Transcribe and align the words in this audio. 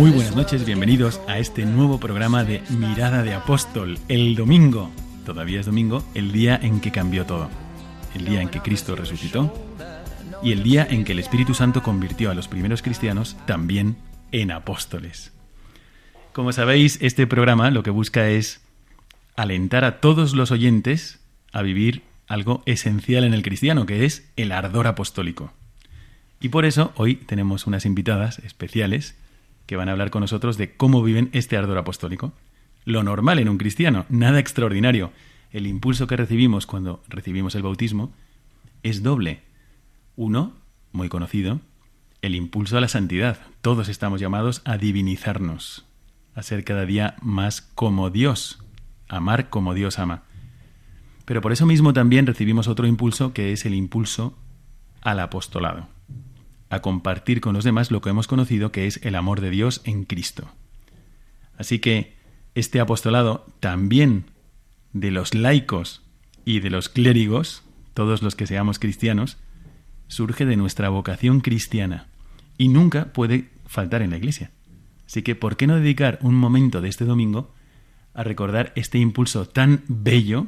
Muy 0.00 0.12
buenas 0.12 0.34
noches, 0.34 0.64
bienvenidos 0.64 1.20
a 1.28 1.38
este 1.38 1.66
nuevo 1.66 2.00
programa 2.00 2.42
de 2.42 2.62
Mirada 2.70 3.22
de 3.22 3.34
Apóstol, 3.34 3.98
el 4.08 4.34
domingo, 4.34 4.90
todavía 5.26 5.60
es 5.60 5.66
domingo, 5.66 6.02
el 6.14 6.32
día 6.32 6.58
en 6.62 6.80
que 6.80 6.90
cambió 6.90 7.26
todo, 7.26 7.50
el 8.14 8.24
día 8.24 8.40
en 8.40 8.48
que 8.48 8.62
Cristo 8.62 8.96
resucitó 8.96 9.52
y 10.42 10.52
el 10.52 10.62
día 10.62 10.86
en 10.88 11.04
que 11.04 11.12
el 11.12 11.18
Espíritu 11.18 11.52
Santo 11.52 11.82
convirtió 11.82 12.30
a 12.30 12.34
los 12.34 12.48
primeros 12.48 12.80
cristianos 12.80 13.36
también 13.46 13.98
en 14.32 14.52
apóstoles. 14.52 15.34
Como 16.32 16.54
sabéis, 16.54 16.96
este 17.02 17.26
programa 17.26 17.70
lo 17.70 17.82
que 17.82 17.90
busca 17.90 18.30
es 18.30 18.62
alentar 19.36 19.84
a 19.84 20.00
todos 20.00 20.32
los 20.32 20.50
oyentes 20.50 21.20
a 21.52 21.60
vivir 21.60 22.04
algo 22.26 22.62
esencial 22.64 23.24
en 23.24 23.34
el 23.34 23.42
cristiano, 23.42 23.84
que 23.84 24.06
es 24.06 24.32
el 24.36 24.52
ardor 24.52 24.86
apostólico. 24.86 25.52
Y 26.40 26.48
por 26.48 26.64
eso 26.64 26.94
hoy 26.96 27.16
tenemos 27.16 27.66
unas 27.66 27.84
invitadas 27.84 28.38
especiales 28.38 29.19
que 29.70 29.76
van 29.76 29.88
a 29.88 29.92
hablar 29.92 30.10
con 30.10 30.22
nosotros 30.22 30.58
de 30.58 30.74
cómo 30.74 31.00
viven 31.00 31.30
este 31.32 31.56
ardor 31.56 31.78
apostólico. 31.78 32.32
Lo 32.84 33.04
normal 33.04 33.38
en 33.38 33.48
un 33.48 33.56
cristiano, 33.56 34.04
nada 34.08 34.40
extraordinario. 34.40 35.12
El 35.52 35.64
impulso 35.68 36.08
que 36.08 36.16
recibimos 36.16 36.66
cuando 36.66 37.04
recibimos 37.08 37.54
el 37.54 37.62
bautismo 37.62 38.12
es 38.82 39.04
doble. 39.04 39.42
Uno, 40.16 40.54
muy 40.90 41.08
conocido, 41.08 41.60
el 42.20 42.34
impulso 42.34 42.78
a 42.78 42.80
la 42.80 42.88
santidad. 42.88 43.38
Todos 43.60 43.88
estamos 43.88 44.20
llamados 44.20 44.60
a 44.64 44.76
divinizarnos, 44.76 45.86
a 46.34 46.42
ser 46.42 46.64
cada 46.64 46.84
día 46.84 47.14
más 47.22 47.60
como 47.60 48.10
Dios, 48.10 48.58
amar 49.08 49.50
como 49.50 49.72
Dios 49.72 50.00
ama. 50.00 50.24
Pero 51.26 51.42
por 51.42 51.52
eso 51.52 51.64
mismo 51.64 51.92
también 51.92 52.26
recibimos 52.26 52.66
otro 52.66 52.88
impulso 52.88 53.32
que 53.32 53.52
es 53.52 53.64
el 53.64 53.74
impulso 53.74 54.36
al 55.00 55.20
apostolado 55.20 55.99
a 56.70 56.80
compartir 56.80 57.40
con 57.40 57.54
los 57.54 57.64
demás 57.64 57.90
lo 57.90 58.00
que 58.00 58.10
hemos 58.10 58.28
conocido 58.28 58.72
que 58.72 58.86
es 58.86 59.00
el 59.04 59.16
amor 59.16 59.40
de 59.40 59.50
Dios 59.50 59.82
en 59.84 60.04
Cristo. 60.04 60.48
Así 61.58 61.80
que 61.80 62.16
este 62.54 62.80
apostolado 62.80 63.46
también 63.58 64.24
de 64.92 65.10
los 65.10 65.34
laicos 65.34 66.02
y 66.44 66.60
de 66.60 66.70
los 66.70 66.88
clérigos, 66.88 67.64
todos 67.92 68.22
los 68.22 68.36
que 68.36 68.46
seamos 68.46 68.78
cristianos, 68.78 69.36
surge 70.06 70.46
de 70.46 70.56
nuestra 70.56 70.88
vocación 70.88 71.40
cristiana 71.40 72.06
y 72.56 72.68
nunca 72.68 73.12
puede 73.12 73.50
faltar 73.66 74.02
en 74.02 74.10
la 74.10 74.16
iglesia. 74.16 74.52
Así 75.06 75.22
que, 75.22 75.34
¿por 75.34 75.56
qué 75.56 75.66
no 75.66 75.76
dedicar 75.76 76.18
un 76.22 76.34
momento 76.34 76.80
de 76.80 76.88
este 76.88 77.04
domingo 77.04 77.52
a 78.14 78.22
recordar 78.22 78.72
este 78.76 78.98
impulso 78.98 79.46
tan 79.46 79.82
bello 79.88 80.46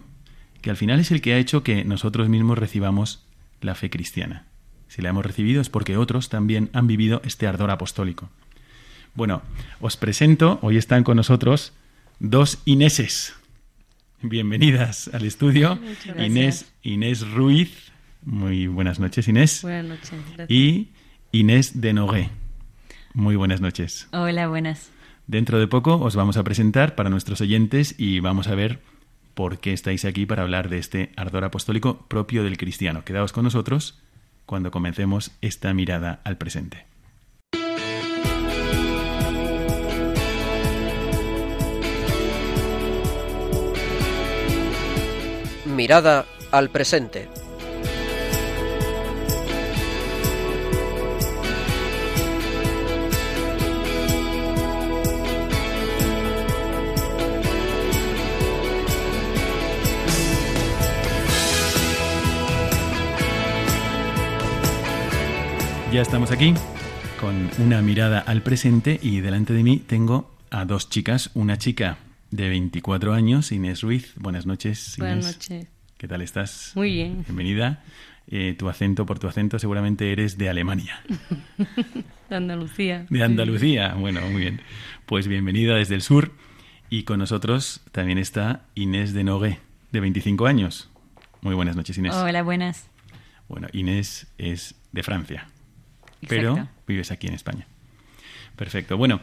que 0.60 0.70
al 0.70 0.76
final 0.76 1.00
es 1.00 1.10
el 1.10 1.20
que 1.20 1.34
ha 1.34 1.38
hecho 1.38 1.64
que 1.64 1.84
nosotros 1.84 2.28
mismos 2.28 2.58
recibamos 2.58 3.26
la 3.60 3.74
fe 3.74 3.90
cristiana? 3.90 4.51
Si 4.92 5.00
la 5.00 5.08
hemos 5.08 5.24
recibido 5.24 5.62
es 5.62 5.70
porque 5.70 5.96
otros 5.96 6.28
también 6.28 6.68
han 6.74 6.86
vivido 6.86 7.22
este 7.24 7.46
ardor 7.46 7.70
apostólico. 7.70 8.28
Bueno, 9.14 9.40
os 9.80 9.96
presento, 9.96 10.58
hoy 10.60 10.76
están 10.76 11.02
con 11.02 11.16
nosotros 11.16 11.72
dos 12.18 12.58
Ineses. 12.66 13.34
Bienvenidas 14.20 15.08
al 15.14 15.24
estudio. 15.24 15.76
Muchas 15.76 16.04
gracias. 16.04 16.26
Inés, 16.26 16.72
Inés 16.82 17.30
Ruiz. 17.30 17.90
Muy 18.20 18.66
buenas 18.66 19.00
noches, 19.00 19.26
Inés. 19.28 19.62
Buenas 19.62 19.86
noches. 19.86 20.10
gracias. 20.10 20.50
Y 20.50 20.90
Inés 21.32 21.80
de 21.80 21.94
Nogué. 21.94 22.28
Muy 23.14 23.36
buenas 23.36 23.62
noches. 23.62 24.08
Hola, 24.12 24.48
buenas. 24.48 24.90
Dentro 25.26 25.58
de 25.58 25.68
poco 25.68 25.96
os 26.02 26.16
vamos 26.16 26.36
a 26.36 26.44
presentar 26.44 26.96
para 26.96 27.08
nuestros 27.08 27.40
oyentes 27.40 27.94
y 27.96 28.20
vamos 28.20 28.46
a 28.46 28.54
ver 28.54 28.80
por 29.32 29.58
qué 29.58 29.72
estáis 29.72 30.04
aquí 30.04 30.26
para 30.26 30.42
hablar 30.42 30.68
de 30.68 30.76
este 30.76 31.12
ardor 31.16 31.44
apostólico 31.44 32.04
propio 32.08 32.44
del 32.44 32.58
cristiano. 32.58 33.06
Quedaos 33.06 33.32
con 33.32 33.44
nosotros 33.44 33.98
cuando 34.46 34.70
comencemos 34.70 35.30
esta 35.40 35.72
mirada 35.74 36.20
al 36.24 36.36
presente. 36.36 36.86
Mirada 45.66 46.26
al 46.50 46.70
presente. 46.70 47.28
Ya 65.92 66.00
estamos 66.00 66.30
aquí 66.30 66.54
con 67.20 67.50
una 67.58 67.82
mirada 67.82 68.18
al 68.20 68.42
presente 68.42 68.98
y 69.02 69.20
delante 69.20 69.52
de 69.52 69.62
mí 69.62 69.76
tengo 69.76 70.34
a 70.50 70.64
dos 70.64 70.88
chicas. 70.88 71.30
Una 71.34 71.58
chica 71.58 71.98
de 72.30 72.48
24 72.48 73.12
años, 73.12 73.52
Inés 73.52 73.82
Ruiz. 73.82 74.14
Buenas 74.16 74.46
noches. 74.46 74.94
Buenas 74.96 75.24
Inés. 75.26 75.36
noches. 75.36 75.66
¿Qué 75.98 76.08
tal 76.08 76.22
estás? 76.22 76.72
Muy 76.76 76.92
bien. 76.94 77.24
Bienvenida. 77.24 77.84
Eh, 78.26 78.54
tu 78.58 78.70
acento, 78.70 79.04
por 79.04 79.18
tu 79.18 79.28
acento, 79.28 79.58
seguramente 79.58 80.10
eres 80.12 80.38
de 80.38 80.48
Alemania. 80.48 81.02
De 82.30 82.36
Andalucía. 82.36 83.04
De 83.10 83.22
Andalucía. 83.22 83.92
Bueno, 83.92 84.22
muy 84.22 84.40
bien. 84.40 84.62
Pues 85.04 85.28
bienvenida 85.28 85.74
desde 85.74 85.94
el 85.94 86.00
sur. 86.00 86.32
Y 86.88 87.02
con 87.02 87.18
nosotros 87.18 87.82
también 87.92 88.16
está 88.16 88.64
Inés 88.74 89.12
de 89.12 89.24
Nogué, 89.24 89.58
de 89.90 90.00
25 90.00 90.46
años. 90.46 90.88
Muy 91.42 91.54
buenas 91.54 91.76
noches, 91.76 91.98
Inés. 91.98 92.14
Hola, 92.14 92.42
buenas. 92.42 92.88
Bueno, 93.48 93.68
Inés 93.74 94.28
es 94.38 94.74
de 94.92 95.02
Francia, 95.02 95.48
pero 96.28 96.52
Exacto. 96.52 96.72
vives 96.86 97.10
aquí 97.10 97.26
en 97.26 97.34
España. 97.34 97.66
Perfecto. 98.56 98.96
Bueno, 98.96 99.20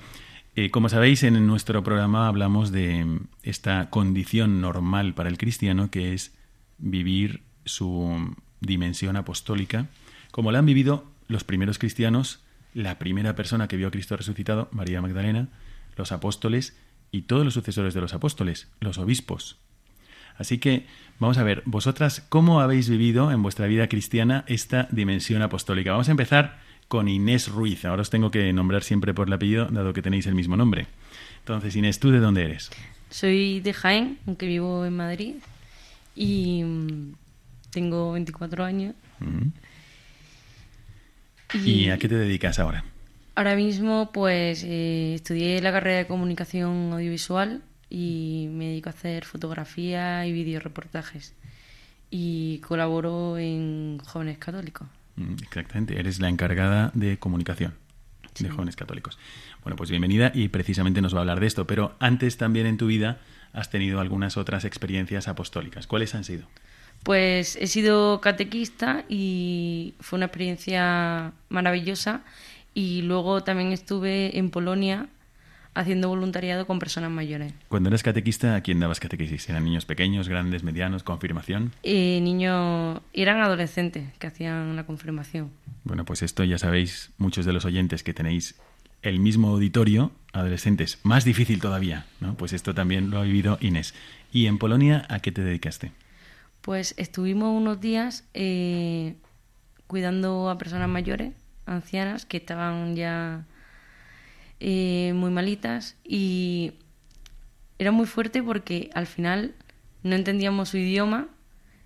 eh, 0.56 0.72
como 0.72 0.90
sabéis, 0.90 1.24
en 1.24 1.46
nuestro 1.48 1.84
programa 1.84 2.28
hablamos 2.28 2.72
de 2.72 3.20
esta 3.44 3.90
condición 3.90 4.62
normal 4.62 5.14
para 5.14 5.30
el 5.30 5.38
cristiano, 5.38 5.92
que 5.92 6.14
es 6.14 6.36
vivir 6.78 7.44
su 7.66 8.36
dimensión 8.60 9.16
apostólica, 9.16 9.88
como 10.32 10.52
la 10.52 10.60
han 10.60 10.66
vivido 10.66 11.06
los 11.28 11.44
primeros 11.44 11.80
cristianos, 11.80 12.44
la 12.74 13.00
primera 13.00 13.36
persona 13.36 13.68
que 13.68 13.78
vio 13.78 13.88
a 13.88 13.92
Cristo 13.92 14.18
resucitado, 14.18 14.68
María 14.72 15.02
Magdalena, 15.02 15.48
los 15.96 16.12
apóstoles 16.12 16.78
y 17.12 17.24
todos 17.24 17.46
los 17.46 17.54
sucesores 17.54 17.94
de 17.94 18.02
los 18.02 18.14
apóstoles, 18.14 18.70
los 18.80 18.98
obispos. 18.98 19.58
Así 20.38 20.58
que 20.58 20.88
vamos 21.20 21.38
a 21.38 21.44
ver, 21.44 21.64
vosotras, 21.66 22.26
¿cómo 22.30 22.62
habéis 22.62 22.90
vivido 22.90 23.32
en 23.32 23.44
vuestra 23.44 23.68
vida 23.68 23.88
cristiana 23.88 24.46
esta 24.48 24.88
dimensión 24.92 25.42
apostólica? 25.42 25.92
Vamos 25.92 26.08
a 26.08 26.12
empezar 26.12 26.60
con 26.90 27.08
Inés 27.08 27.48
Ruiz. 27.48 27.86
Ahora 27.86 28.02
os 28.02 28.10
tengo 28.10 28.32
que 28.32 28.52
nombrar 28.52 28.84
siempre 28.84 29.14
por 29.14 29.28
el 29.28 29.34
apellido, 29.34 29.68
dado 29.68 29.94
que 29.94 30.02
tenéis 30.02 30.26
el 30.28 30.36
mismo 30.36 30.58
nombre. 30.58 30.88
Entonces, 31.40 31.76
Inés, 31.76 32.00
¿tú 32.00 32.12
de 32.12 32.20
dónde 32.20 32.44
eres? 32.44 32.72
Soy 33.10 33.62
de 33.62 33.74
Jaén, 33.74 34.18
aunque 34.28 34.48
vivo 34.48 34.84
en 34.86 34.98
Madrid. 34.98 35.36
Y 36.16 36.64
mm, 36.64 37.14
tengo 37.70 38.12
24 38.14 38.66
años. 38.66 38.96
¿Y 41.54 41.90
a 41.90 41.98
qué 41.98 42.10
te 42.10 42.16
dedicas 42.16 42.60
ahora? 42.60 42.84
Ahora 43.36 43.56
mismo, 43.56 44.12
pues, 44.12 44.64
eh, 44.64 45.14
estudié 45.16 45.62
la 45.62 45.72
carrera 45.72 46.00
de 46.00 46.08
comunicación 46.08 46.92
audiovisual 46.92 47.62
y 47.90 48.50
me 48.52 48.66
dedico 48.66 48.90
a 48.90 48.94
hacer 48.94 49.26
fotografía 49.26 50.26
y 50.26 50.34
videoreportajes. 50.34 51.36
Y 52.10 52.58
colaboro 52.60 53.38
en 53.38 54.00
Jóvenes 54.00 54.40
Católicos. 54.40 54.88
Mm, 55.20 55.34
Exactamente, 55.44 56.00
eres 56.00 56.20
la 56.20 56.30
encargada 56.30 56.92
de 56.94 57.20
comunicación 57.20 57.74
de 58.40 58.50
jóvenes 58.50 58.78
católicos. 58.78 59.18
Bueno, 59.64 59.76
pues 59.76 59.90
bienvenida 59.90 60.32
y 60.34 60.48
precisamente 60.48 61.02
nos 61.02 61.14
va 61.14 61.18
a 61.18 61.22
hablar 61.22 61.42
de 61.42 61.48
esto, 61.48 61.68
pero 61.68 61.96
antes 62.00 62.38
también 62.38 62.68
en 62.68 62.78
tu 62.78 62.88
vida 62.88 63.20
has 63.52 63.70
tenido 63.70 64.00
algunas 64.00 64.38
otras 64.38 64.64
experiencias 64.64 65.28
apostólicas. 65.28 65.88
¿Cuáles 65.88 66.16
han 66.16 66.24
sido? 66.24 66.48
Pues 67.04 67.58
he 67.58 67.68
sido 67.68 68.22
catequista 68.22 69.04
y 69.10 69.94
fue 70.00 70.18
una 70.18 70.28
experiencia 70.28 71.34
maravillosa 71.50 72.22
y 72.74 73.02
luego 73.02 73.44
también 73.44 73.74
estuve 73.74 74.38
en 74.38 74.52
Polonia 74.52 75.08
haciendo 75.80 76.10
voluntariado 76.10 76.68
con 76.68 76.78
personas 76.78 77.10
mayores. 77.10 77.54
Cuando 77.70 77.90
eras 77.90 78.04
catequista, 78.04 78.56
¿a 78.56 78.62
quién 78.62 78.80
dabas 78.80 79.00
catequesis? 79.00 79.50
¿Eran 79.50 79.64
niños 79.64 79.86
pequeños, 79.86 80.28
grandes, 80.28 80.64
medianos, 80.64 81.04
confirmación? 81.04 81.72
Eh, 81.84 82.20
niños, 82.22 83.00
eran 83.14 83.40
adolescentes 83.40 84.12
que 84.20 84.28
hacían 84.28 84.76
la 84.76 84.86
confirmación. 84.86 85.52
Bueno, 85.86 86.04
pues 86.04 86.22
esto 86.22 86.44
ya 86.44 86.58
sabéis, 86.58 87.12
muchos 87.18 87.46
de 87.46 87.54
los 87.54 87.64
oyentes 87.64 88.04
que 88.04 88.14
tenéis 88.14 88.60
el 89.02 89.20
mismo 89.20 89.48
auditorio, 89.50 90.12
adolescentes, 90.34 91.00
más 91.04 91.24
difícil 91.24 91.62
todavía, 91.62 92.06
¿no? 92.20 92.36
Pues 92.36 92.52
esto 92.52 92.76
también 92.76 93.10
lo 93.10 93.20
ha 93.20 93.24
vivido 93.24 93.58
Inés. 93.62 93.94
¿Y 94.34 94.48
en 94.48 94.58
Polonia 94.58 95.06
a 95.08 95.20
qué 95.22 95.32
te 95.32 95.42
dedicaste? 95.42 95.94
Pues 96.62 96.94
estuvimos 96.98 97.56
unos 97.56 97.80
días 97.80 98.26
eh, 98.34 99.16
cuidando 99.88 100.50
a 100.50 100.58
personas 100.58 100.90
mayores, 100.90 101.34
ancianas, 101.66 102.26
que 102.26 102.36
estaban 102.36 102.98
ya 102.98 103.46
eh, 104.60 105.14
muy 105.16 105.32
malitas 105.32 105.96
y 106.04 106.74
era 107.78 107.92
muy 107.92 108.06
fuerte 108.06 108.44
porque 108.44 108.90
al 108.94 109.08
final 109.08 109.56
no 110.04 110.16
entendíamos 110.16 110.70
su 110.70 110.78
idioma, 110.78 111.28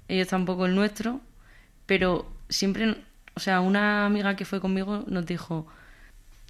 ellos 0.08 0.28
tampoco 0.28 0.66
el 0.66 0.76
nuestro, 0.76 1.22
pero 1.86 2.32
siempre, 2.50 2.98
o 3.36 3.40
sea, 3.40 3.62
una 3.62 4.06
amiga 4.06 4.36
que 4.36 4.46
fue 4.46 4.60
conmigo 4.60 5.04
nos 5.08 5.26
dijo, 5.26 5.68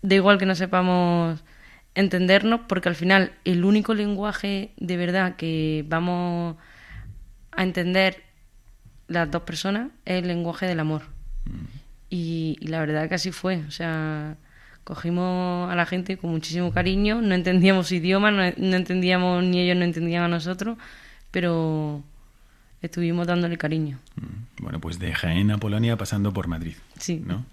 da 0.02 0.16
igual 0.16 0.38
que 0.38 0.46
no 0.46 0.56
sepamos 0.56 1.44
entendernos, 1.96 2.62
porque 2.68 2.90
al 2.90 2.96
final 2.96 3.34
el 3.46 3.66
único 3.66 3.94
lenguaje 3.94 4.72
de 4.78 4.98
verdad 4.98 5.36
que 5.36 5.86
vamos 5.88 6.58
a 7.52 7.64
entender 7.64 8.24
las 9.08 9.30
dos 9.30 9.44
personas 9.44 9.92
es 10.06 10.22
el 10.22 10.28
lenguaje 10.28 10.66
del 10.66 10.80
amor. 10.80 11.04
Y, 12.10 12.58
y 12.62 12.68
la 12.68 12.80
verdad 12.80 13.10
que 13.10 13.16
así 13.16 13.32
fue, 13.32 13.64
o 13.68 13.72
sea, 13.72 14.38
cogimos 14.84 15.72
a 15.72 15.76
la 15.76 15.86
gente 15.86 16.18
con 16.18 16.32
muchísimo 16.32 16.72
cariño, 16.72 17.22
no 17.22 17.36
entendíamos 17.36 17.92
idioma, 17.92 18.32
no, 18.32 18.44
no 18.58 18.76
entendíamos 18.76 19.44
ni 19.44 19.60
ellos 19.62 19.78
no 19.78 19.84
entendían 19.84 20.24
a 20.24 20.28
nosotros, 20.28 20.78
pero 21.32 22.04
estuvimos 22.82 23.28
dándole 23.28 23.58
cariño. 23.58 24.00
Mm, 24.16 24.64
Bueno, 24.64 24.80
pues 24.80 25.00
de 25.00 25.14
Jaén 25.14 25.52
a 25.52 25.58
Polonia 25.58 25.98
pasando 25.98 26.34
por 26.34 26.48
Madrid. 26.48 26.76
Sí. 26.98 27.22
¿no? 27.26 27.46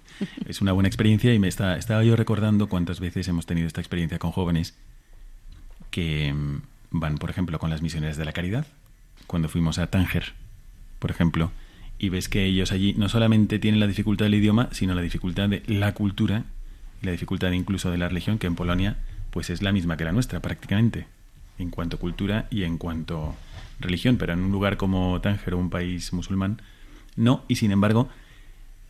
Es 0.47 0.61
una 0.61 0.73
buena 0.73 0.89
experiencia 0.89 1.33
y 1.33 1.39
me 1.39 1.49
está, 1.49 1.77
estaba 1.77 2.05
yo 2.05 2.17
recordando 2.17 2.69
cuántas 2.69 3.01
veces 3.01 3.27
hemos 3.29 3.47
tenido 3.47 3.67
esta 3.67 3.81
experiencia 3.81 4.19
con 4.19 4.33
jóvenes 4.33 4.77
que 5.91 6.33
mm, 6.33 6.63
van, 6.91 7.19
por 7.19 7.31
ejemplo, 7.31 7.59
con 7.59 7.71
las 7.71 7.83
misioneras 7.83 8.17
de 8.17 8.25
la 8.25 8.33
caridad. 8.33 8.67
Cuando 9.27 9.49
fuimos 9.49 9.79
a 9.79 9.87
Tánger, 9.87 10.35
por 10.99 11.11
ejemplo, 11.11 11.53
y 11.99 12.09
ves 12.09 12.29
que 12.29 12.45
ellos 12.45 12.73
allí 12.73 12.95
no 12.95 13.09
solamente 13.09 13.59
tienen 13.59 13.79
la 13.79 13.87
dificultad 13.87 14.25
del 14.25 14.35
idioma, 14.35 14.69
sino 14.73 14.95
la 14.95 15.03
dificultad 15.03 15.49
de 15.49 15.63
la 15.67 15.95
cultura 15.95 16.45
y 17.03 17.07
la 17.07 17.13
dificultad 17.13 17.53
incluso 17.53 17.91
de 17.91 17.99
la 17.99 18.09
religión, 18.09 18.39
que 18.39 18.47
en 18.47 18.55
Polonia 18.55 18.97
pues 19.31 19.51
es 19.51 19.63
la 19.63 19.73
misma 19.73 19.97
que 19.97 20.05
la 20.05 20.13
nuestra 20.13 20.41
prácticamente, 20.41 21.07
en 21.59 21.71
cuanto 21.71 21.97
a 21.97 22.01
cultura 22.01 22.47
y 22.51 22.65
en 22.65 22.79
cuanto 22.79 23.31
a 23.31 23.35
religión, 23.81 24.17
pero 24.17 24.33
en 24.33 24.41
un 24.41 24.53
lugar 24.53 24.77
como 24.77 25.21
Tánger 25.21 25.55
o 25.55 25.59
un 25.59 25.71
país 25.71 26.13
musulmán, 26.13 26.61
no, 27.17 27.45
y 27.49 27.57
sin 27.57 27.71
embargo 27.71 28.09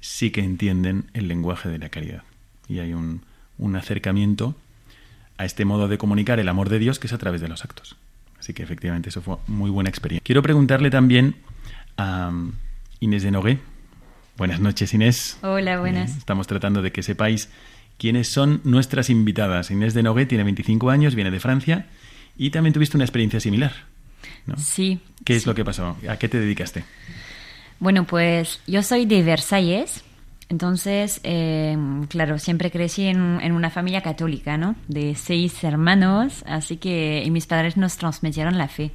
sí 0.01 0.31
que 0.31 0.43
entienden 0.43 1.11
el 1.13 1.29
lenguaje 1.29 1.69
de 1.69 1.79
la 1.79 1.89
caridad. 1.89 2.23
Y 2.69 2.79
hay 2.79 2.95
un, 2.95 3.23
un 3.59 3.77
acercamiento 3.77 4.55
a 5.37 5.45
este 5.45 5.65
modo 5.65 5.89
de 5.89 5.99
comunicar 5.99 6.39
el 6.41 6.49
amor 6.49 6.69
de 6.69 6.79
Dios 6.79 6.99
que 6.99 7.07
es 7.07 7.13
a 7.13 7.19
través 7.19 7.41
de 7.41 7.49
los 7.49 7.65
actos. 7.65 7.97
Así 8.39 8.55
que 8.55 8.63
efectivamente 8.63 9.11
eso 9.11 9.21
fue 9.21 9.37
muy 9.47 9.71
buena 9.71 9.91
experiencia. 9.91 10.25
Quiero 10.25 10.43
preguntarle 10.43 10.91
también 10.91 11.37
a 11.99 12.33
Inés 13.01 13.23
de 13.23 13.31
Nogué. 13.31 13.59
Buenas 14.39 14.61
noches, 14.61 14.95
Inés. 14.95 15.39
Hola, 15.43 15.81
buenas. 15.81 16.13
Eh, 16.13 16.15
Estamos 16.19 16.47
tratando 16.47 16.81
de 16.81 16.93
que 16.93 17.03
sepáis 17.03 17.51
quiénes 18.01 18.29
son 18.29 18.63
nuestras 18.65 19.11
invitadas. 19.11 19.71
Inés 19.71 19.93
de 19.93 20.03
Nogué 20.03 20.25
tiene 20.25 20.43
25 20.43 20.89
años, 20.89 21.15
viene 21.15 21.31
de 21.31 21.39
Francia 21.39 21.87
y 22.35 22.49
también 22.49 22.73
tuviste 22.73 22.97
una 22.97 23.05
experiencia 23.05 23.41
similar. 23.41 23.73
¿no? 24.47 24.57
Sí. 24.57 25.01
¿Qué 25.23 25.37
es 25.37 25.43
sí. 25.43 25.49
lo 25.49 25.55
que 25.55 25.67
pasó? 25.67 25.99
¿A 26.09 26.17
qué 26.17 26.27
te 26.29 26.41
dedicaste? 26.41 26.83
Bueno, 27.79 28.07
pues 28.07 28.61
yo 28.67 28.83
soy 28.83 29.05
de 29.05 29.23
Versalles, 29.23 30.03
entonces, 30.51 31.21
eh, 31.23 31.79
claro, 32.09 32.37
siempre 32.41 32.73
crecí 32.73 33.05
en, 33.07 33.39
en, 33.41 33.53
una 33.53 33.71
familia 33.71 34.01
católica, 34.01 34.59
¿no? 34.59 34.75
De 34.89 35.15
seis 35.15 35.63
hermanos, 35.63 36.43
así 36.45 36.77
que 36.77 37.23
y 37.25 37.31
mis 37.31 37.47
padres 37.47 37.77
nos 37.77 37.97
transmitieron 37.97 38.59
la 38.59 38.67
fe. 38.67 38.91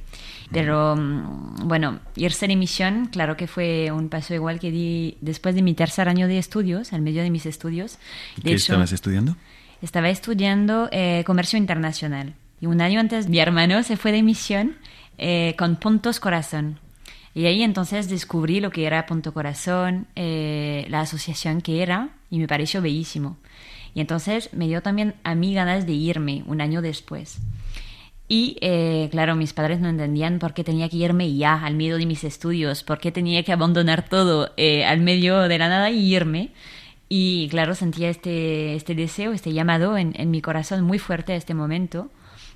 Pero, 0.52 0.94
mm, 0.96 1.66
bueno, 1.66 2.00
irse 2.14 2.46
de 2.46 2.56
misión, 2.56 3.06
claro 3.06 3.38
que 3.38 3.46
fue 3.46 3.90
un 3.90 4.10
paso 4.10 4.34
igual 4.34 4.60
que 4.60 4.70
di 4.70 5.16
después 5.22 5.54
de 5.54 5.62
mi 5.62 5.72
tercer 5.72 6.10
año 6.10 6.28
de 6.28 6.36
estudios, 6.36 6.92
al 6.92 7.00
medio 7.00 7.22
de 7.22 7.30
mis 7.30 7.46
estudios. 7.46 7.98
De 8.36 8.42
¿Qué 8.42 8.50
hecho, 8.50 8.74
estabas 8.74 8.92
estudiando? 8.92 9.34
Estaba 9.80 10.10
estudiando 10.10 10.90
eh, 10.92 11.24
comercio 11.24 11.58
internacional. 11.58 12.34
Y 12.60 12.66
un 12.66 12.82
año 12.82 13.00
antes 13.00 13.30
mi 13.30 13.38
hermano 13.38 13.82
se 13.82 13.96
fue 13.96 14.12
de 14.12 14.22
misión 14.22 14.76
eh, 15.16 15.54
con 15.56 15.76
Puntos 15.76 16.20
Corazón. 16.20 16.80
Y 17.36 17.44
ahí 17.44 17.62
entonces 17.62 18.08
descubrí 18.08 18.60
lo 18.60 18.70
que 18.70 18.86
era 18.86 19.04
Punto 19.04 19.34
Corazón, 19.34 20.06
eh, 20.16 20.86
la 20.88 21.00
asociación 21.00 21.60
que 21.60 21.82
era, 21.82 22.08
y 22.30 22.38
me 22.38 22.48
pareció 22.48 22.80
bellísimo. 22.80 23.36
Y 23.92 24.00
entonces 24.00 24.48
me 24.54 24.66
dio 24.66 24.80
también 24.80 25.16
a 25.22 25.34
mí 25.34 25.52
ganas 25.52 25.84
de 25.84 25.92
irme 25.92 26.44
un 26.46 26.62
año 26.62 26.80
después. 26.80 27.36
Y 28.26 28.56
eh, 28.62 29.08
claro, 29.10 29.36
mis 29.36 29.52
padres 29.52 29.80
no 29.80 29.90
entendían 29.90 30.38
por 30.38 30.54
qué 30.54 30.64
tenía 30.64 30.88
que 30.88 30.96
irme 30.96 31.30
ya 31.34 31.62
al 31.62 31.74
medio 31.74 31.98
de 31.98 32.06
mis 32.06 32.24
estudios, 32.24 32.82
por 32.82 33.00
qué 33.00 33.12
tenía 33.12 33.42
que 33.42 33.52
abandonar 33.52 34.08
todo 34.08 34.54
eh, 34.56 34.86
al 34.86 35.02
medio 35.02 35.42
de 35.42 35.58
la 35.58 35.68
nada 35.68 35.90
y 35.90 36.14
irme. 36.14 36.54
Y 37.10 37.48
claro, 37.50 37.74
sentía 37.74 38.08
este, 38.08 38.76
este 38.76 38.94
deseo, 38.94 39.34
este 39.34 39.52
llamado 39.52 39.98
en, 39.98 40.14
en 40.16 40.30
mi 40.30 40.40
corazón 40.40 40.84
muy 40.84 40.98
fuerte 40.98 41.34
a 41.34 41.36
este 41.36 41.52
momento. 41.52 42.10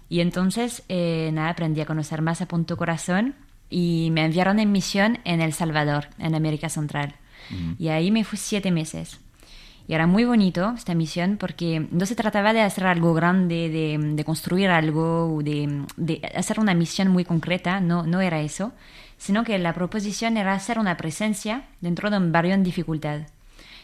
Y 0.08 0.20
entonces, 0.20 0.84
eh, 0.88 1.28
nada, 1.34 1.50
aprendí 1.50 1.82
a 1.82 1.86
conocer 1.86 2.22
más 2.22 2.40
a 2.40 2.48
Punto 2.48 2.78
Corazón 2.78 3.34
y 3.70 4.10
me 4.12 4.24
enviaron 4.24 4.58
en 4.58 4.72
misión 4.72 5.18
en 5.24 5.40
El 5.40 5.52
Salvador, 5.52 6.08
en 6.18 6.34
América 6.34 6.68
Central. 6.68 7.14
Uh 7.50 7.54
-huh. 7.54 7.76
Y 7.78 7.88
ahí 7.88 8.10
me 8.10 8.24
fui 8.24 8.38
siete 8.38 8.70
meses. 8.70 9.20
Y 9.88 9.94
era 9.94 10.06
muy 10.06 10.24
bonito 10.24 10.72
esta 10.76 10.94
misión 10.94 11.36
porque 11.36 11.88
no 11.90 12.06
se 12.06 12.14
trataba 12.14 12.52
de 12.52 12.60
hacer 12.60 12.86
algo 12.86 13.12
grande, 13.14 13.68
de, 13.70 13.98
de 14.14 14.24
construir 14.24 14.70
algo, 14.70 15.40
de, 15.42 15.84
de, 15.96 16.20
hacer 16.36 16.60
una 16.60 16.74
misión 16.74 17.08
muy 17.08 17.24
concreta, 17.24 17.80
no, 17.80 18.04
no 18.04 18.20
era 18.20 18.40
eso, 18.40 18.72
sino 19.18 19.42
que 19.42 19.58
la 19.58 19.72
proposición 19.74 20.36
era 20.36 20.54
hacer 20.54 20.78
una 20.78 20.96
presencia 20.96 21.64
dentro 21.80 22.08
de 22.08 22.18
un 22.18 22.30
barrio 22.30 22.54
en 22.54 22.62
dificultad. 22.62 23.22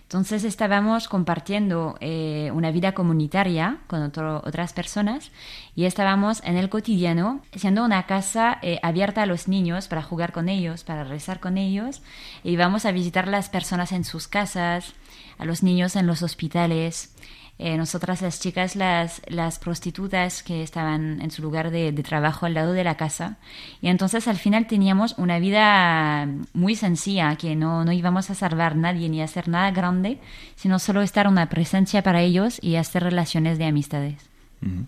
Entonces 0.07 0.45
estábamos 0.45 1.09
compartiendo 1.09 1.97
eh, 2.01 2.53
una 2.55 2.71
vida 2.71 2.93
comunitaria 2.93 3.79
con 3.89 4.03
otras 4.05 4.73
personas 4.73 5.33
y 5.75 5.85
estábamos 5.85 6.45
en 6.45 6.57
el 6.57 6.69
cotidiano 6.69 7.43
siendo 7.57 7.85
una 7.85 8.07
casa 8.07 8.61
eh, 8.63 8.79
abierta 8.85 9.25
a 9.25 9.27
los 9.27 9.49
niños 9.49 9.89
para 9.89 10.05
jugar 10.05 10.31
con 10.31 10.49
ellos, 10.49 10.85
para 10.85 11.03
rezar 11.03 11.41
con 11.41 11.59
ellos 11.59 12.03
y 12.45 12.51
íbamos 12.51 12.87
a 12.87 12.93
visitar 12.93 13.27
las 13.27 13.49
personas 13.49 13.91
en 13.91 14.05
sus 14.05 14.29
casas, 14.29 14.95
a 15.39 15.45
los 15.45 15.65
niños 15.65 15.97
en 15.97 16.07
los 16.07 16.23
hospitales. 16.23 17.13
Eh, 17.59 17.79
nosotras 17.79 18.21
las 18.21 18.39
chicas, 18.39 18.77
las, 18.77 19.23
las 19.29 19.59
prostitutas 19.59 20.43
que 20.43 20.63
estaban 20.63 21.23
en 21.23 21.31
su 21.31 21.41
lugar 21.41 21.71
de, 21.71 21.91
de, 21.91 22.03
trabajo 22.03 22.45
al 22.45 22.53
lado 22.53 22.75
de 22.75 22.85
la 22.85 22.97
casa. 22.97 23.39
Y 23.81 23.89
entonces 23.89 24.29
al 24.29 24.37
final 24.37 24.67
teníamos 24.67 25.15
una 25.17 25.39
vida 25.39 26.29
muy 26.53 26.77
sencilla, 26.77 27.37
que 27.37 27.57
no, 27.57 27.85
no 27.85 27.93
íbamos 27.93 28.29
a 28.29 28.35
salvar 28.35 28.73
a 28.73 28.77
nadie 28.77 29.09
ni 29.09 29.23
a 29.23 29.25
hacer 29.25 29.49
nada 29.49 29.71
grande, 29.71 30.19
sino 30.55 30.79
solo 30.79 31.01
estar 31.01 31.29
una 31.29 31.49
presencia 31.49 32.03
para 32.03 32.21
ellos 32.21 32.59
y 32.63 32.77
hacer 32.77 33.03
relaciones 33.03 33.57
de 33.57 33.65
amistades. 33.65 34.17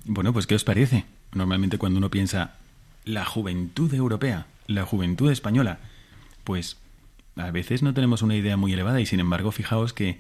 Bueno, 0.05 0.33
pues 0.33 0.47
¿qué 0.47 0.55
os 0.55 0.65
parece? 0.65 1.05
Normalmente 1.33 1.79
cuando 1.79 1.99
uno 1.99 2.11
piensa 2.11 2.57
la 3.05 3.25
juventud 3.25 3.93
europea, 3.95 4.47
la 4.67 4.85
juventud 4.85 5.31
española, 5.31 5.79
pues 6.45 6.77
a 7.37 7.51
veces 7.51 7.83
no 7.83 7.95
tenemos 7.95 8.23
una 8.23 8.37
idea 8.37 8.57
muy 8.57 8.73
elevada 8.73 9.01
y 9.01 9.07
sin 9.07 9.21
embargo 9.21 9.53
fijaos 9.53 9.93
que 9.93 10.19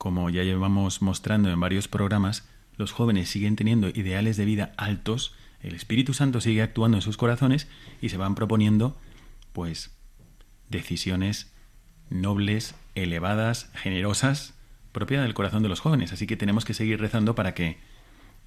como 0.00 0.30
ya 0.30 0.44
llevamos 0.44 1.02
mostrando 1.02 1.50
en 1.50 1.60
varios 1.60 1.86
programas, 1.86 2.48
los 2.78 2.90
jóvenes 2.90 3.28
siguen 3.28 3.54
teniendo 3.54 3.90
ideales 3.90 4.38
de 4.38 4.46
vida 4.46 4.72
altos, 4.78 5.34
el 5.60 5.74
Espíritu 5.74 6.14
Santo 6.14 6.40
sigue 6.40 6.62
actuando 6.62 6.96
en 6.96 7.02
sus 7.02 7.18
corazones 7.18 7.68
y 8.00 8.08
se 8.08 8.16
van 8.16 8.34
proponiendo, 8.34 8.96
pues, 9.52 9.94
decisiones 10.70 11.52
nobles, 12.08 12.74
elevadas, 12.94 13.70
generosas, 13.74 14.54
propia 14.92 15.20
del 15.20 15.34
corazón 15.34 15.62
de 15.62 15.68
los 15.68 15.80
jóvenes. 15.80 16.14
Así 16.14 16.26
que 16.26 16.38
tenemos 16.38 16.64
que 16.64 16.72
seguir 16.72 16.98
rezando 16.98 17.34
para 17.34 17.52
que 17.52 17.76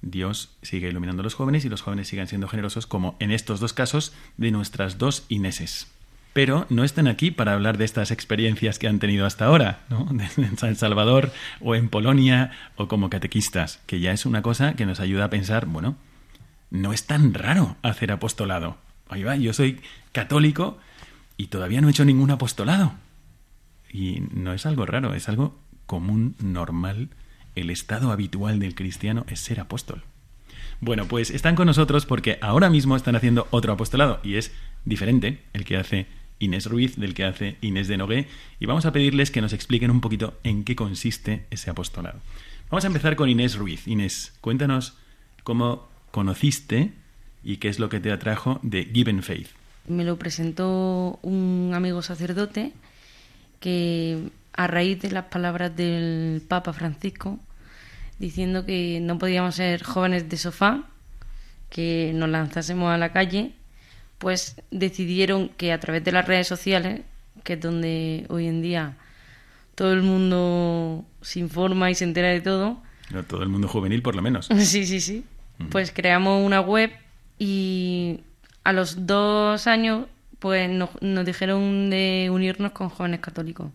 Dios 0.02 0.56
siga 0.62 0.88
iluminando 0.88 1.20
a 1.20 1.22
los 1.22 1.34
jóvenes 1.34 1.64
y 1.64 1.68
los 1.68 1.82
jóvenes 1.82 2.08
sigan 2.08 2.26
siendo 2.26 2.48
generosos, 2.48 2.88
como 2.88 3.14
en 3.20 3.30
estos 3.30 3.60
dos 3.60 3.72
casos 3.72 4.12
de 4.38 4.50
nuestras 4.50 4.98
dos 4.98 5.24
Ineses. 5.28 5.93
Pero 6.34 6.66
no 6.68 6.82
están 6.82 7.06
aquí 7.06 7.30
para 7.30 7.54
hablar 7.54 7.78
de 7.78 7.84
estas 7.84 8.10
experiencias 8.10 8.80
que 8.80 8.88
han 8.88 8.98
tenido 8.98 9.24
hasta 9.24 9.46
ahora, 9.46 9.84
¿no? 9.88 10.06
en 10.36 10.58
San 10.58 10.76
Salvador 10.76 11.32
o 11.60 11.74
en 11.76 11.88
Polonia 11.88 12.50
o 12.76 12.88
como 12.88 13.08
catequistas, 13.08 13.80
que 13.86 14.00
ya 14.00 14.12
es 14.12 14.26
una 14.26 14.42
cosa 14.42 14.74
que 14.74 14.84
nos 14.84 15.00
ayuda 15.00 15.26
a 15.26 15.30
pensar, 15.30 15.64
bueno, 15.66 15.96
no 16.70 16.92
es 16.92 17.06
tan 17.06 17.32
raro 17.32 17.76
hacer 17.82 18.10
apostolado. 18.10 18.76
Ahí 19.08 19.22
va, 19.22 19.36
yo 19.36 19.52
soy 19.52 19.80
católico 20.10 20.76
y 21.36 21.46
todavía 21.46 21.80
no 21.80 21.86
he 21.86 21.92
hecho 21.92 22.04
ningún 22.04 22.32
apostolado. 22.32 22.94
Y 23.88 24.24
no 24.32 24.52
es 24.52 24.66
algo 24.66 24.86
raro, 24.86 25.14
es 25.14 25.28
algo 25.28 25.56
común, 25.86 26.34
normal. 26.40 27.10
El 27.54 27.70
estado 27.70 28.10
habitual 28.10 28.58
del 28.58 28.74
cristiano 28.74 29.24
es 29.28 29.38
ser 29.38 29.60
apóstol. 29.60 30.02
Bueno, 30.80 31.06
pues 31.06 31.30
están 31.30 31.54
con 31.54 31.66
nosotros 31.66 32.06
porque 32.06 32.38
ahora 32.40 32.70
mismo 32.70 32.96
están 32.96 33.14
haciendo 33.14 33.46
otro 33.52 33.72
apostolado 33.72 34.18
y 34.24 34.34
es 34.34 34.52
diferente 34.84 35.44
el 35.52 35.64
que 35.64 35.76
hace 35.76 36.08
Inés 36.44 36.66
Ruiz 36.66 36.96
del 36.96 37.14
que 37.14 37.24
hace 37.24 37.56
Inés 37.60 37.88
de 37.88 37.96
Nogué 37.96 38.28
y 38.60 38.66
vamos 38.66 38.86
a 38.86 38.92
pedirles 38.92 39.30
que 39.30 39.40
nos 39.40 39.52
expliquen 39.52 39.90
un 39.90 40.00
poquito 40.00 40.38
en 40.44 40.64
qué 40.64 40.76
consiste 40.76 41.46
ese 41.50 41.70
apostolado. 41.70 42.20
Vamos 42.70 42.84
a 42.84 42.88
empezar 42.88 43.16
con 43.16 43.28
Inés 43.28 43.56
Ruiz. 43.56 43.86
Inés, 43.86 44.32
cuéntanos 44.40 44.94
cómo 45.42 45.88
conociste 46.10 46.92
y 47.42 47.58
qué 47.58 47.68
es 47.68 47.78
lo 47.78 47.88
que 47.88 48.00
te 48.00 48.12
atrajo 48.12 48.60
de 48.62 48.84
Given 48.84 49.22
Faith. 49.22 49.48
Me 49.86 50.04
lo 50.04 50.18
presentó 50.18 51.18
un 51.22 51.72
amigo 51.74 52.00
sacerdote 52.02 52.72
que 53.60 54.30
a 54.52 54.66
raíz 54.66 55.00
de 55.00 55.10
las 55.10 55.24
palabras 55.26 55.74
del 55.76 56.42
Papa 56.46 56.72
Francisco 56.72 57.38
diciendo 58.18 58.64
que 58.64 59.00
no 59.00 59.18
podíamos 59.18 59.56
ser 59.56 59.82
jóvenes 59.82 60.28
de 60.28 60.36
sofá, 60.36 60.84
que 61.70 62.12
nos 62.14 62.28
lanzásemos 62.28 62.90
a 62.90 62.98
la 62.98 63.12
calle, 63.12 63.52
pues 64.24 64.56
decidieron 64.70 65.50
que 65.50 65.70
a 65.70 65.78
través 65.78 66.02
de 66.02 66.10
las 66.10 66.26
redes 66.26 66.46
sociales, 66.46 67.02
que 67.42 67.52
es 67.52 67.60
donde 67.60 68.24
hoy 68.30 68.46
en 68.46 68.62
día 68.62 68.96
todo 69.74 69.92
el 69.92 70.00
mundo 70.00 71.04
se 71.20 71.40
informa 71.40 71.90
y 71.90 71.94
se 71.94 72.04
entera 72.04 72.28
de 72.28 72.40
todo. 72.40 72.82
todo 73.28 73.42
el 73.42 73.50
mundo 73.50 73.68
juvenil, 73.68 74.00
por 74.00 74.16
lo 74.16 74.22
menos. 74.22 74.48
Sí, 74.56 74.86
sí, 74.86 75.02
sí. 75.02 75.26
Pues 75.70 75.92
creamos 75.92 76.42
una 76.42 76.62
web 76.62 76.90
y 77.38 78.20
a 78.64 78.72
los 78.72 79.06
dos 79.06 79.66
años 79.66 80.06
pues 80.38 80.70
nos, 80.70 81.26
dijeron 81.26 81.90
de 81.90 82.30
unirnos 82.32 82.72
con 82.72 82.88
jóvenes 82.88 83.20
católicos 83.20 83.72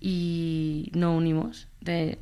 y 0.00 0.92
nos 0.94 1.18
unimos. 1.18 1.66
De, 1.80 2.20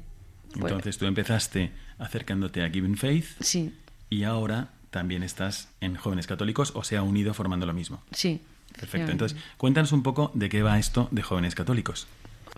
Entonces 0.54 0.96
tú 0.96 1.04
empezaste 1.04 1.72
acercándote 1.98 2.64
a 2.64 2.70
Given 2.70 2.96
Faith 2.96 3.26
sí. 3.40 3.74
y 4.08 4.22
ahora 4.22 4.70
también 4.94 5.24
estás 5.24 5.68
en 5.80 5.96
Jóvenes 5.96 6.28
Católicos 6.28 6.70
o 6.76 6.84
se 6.84 6.96
ha 6.96 7.02
unido 7.02 7.34
formando 7.34 7.66
lo 7.66 7.72
mismo. 7.72 8.00
Sí. 8.12 8.40
Perfecto. 8.78 9.10
Entonces, 9.10 9.36
cuéntanos 9.56 9.90
un 9.90 10.04
poco 10.04 10.30
de 10.34 10.48
qué 10.48 10.62
va 10.62 10.78
esto 10.78 11.08
de 11.10 11.20
Jóvenes 11.20 11.56
Católicos. 11.56 12.06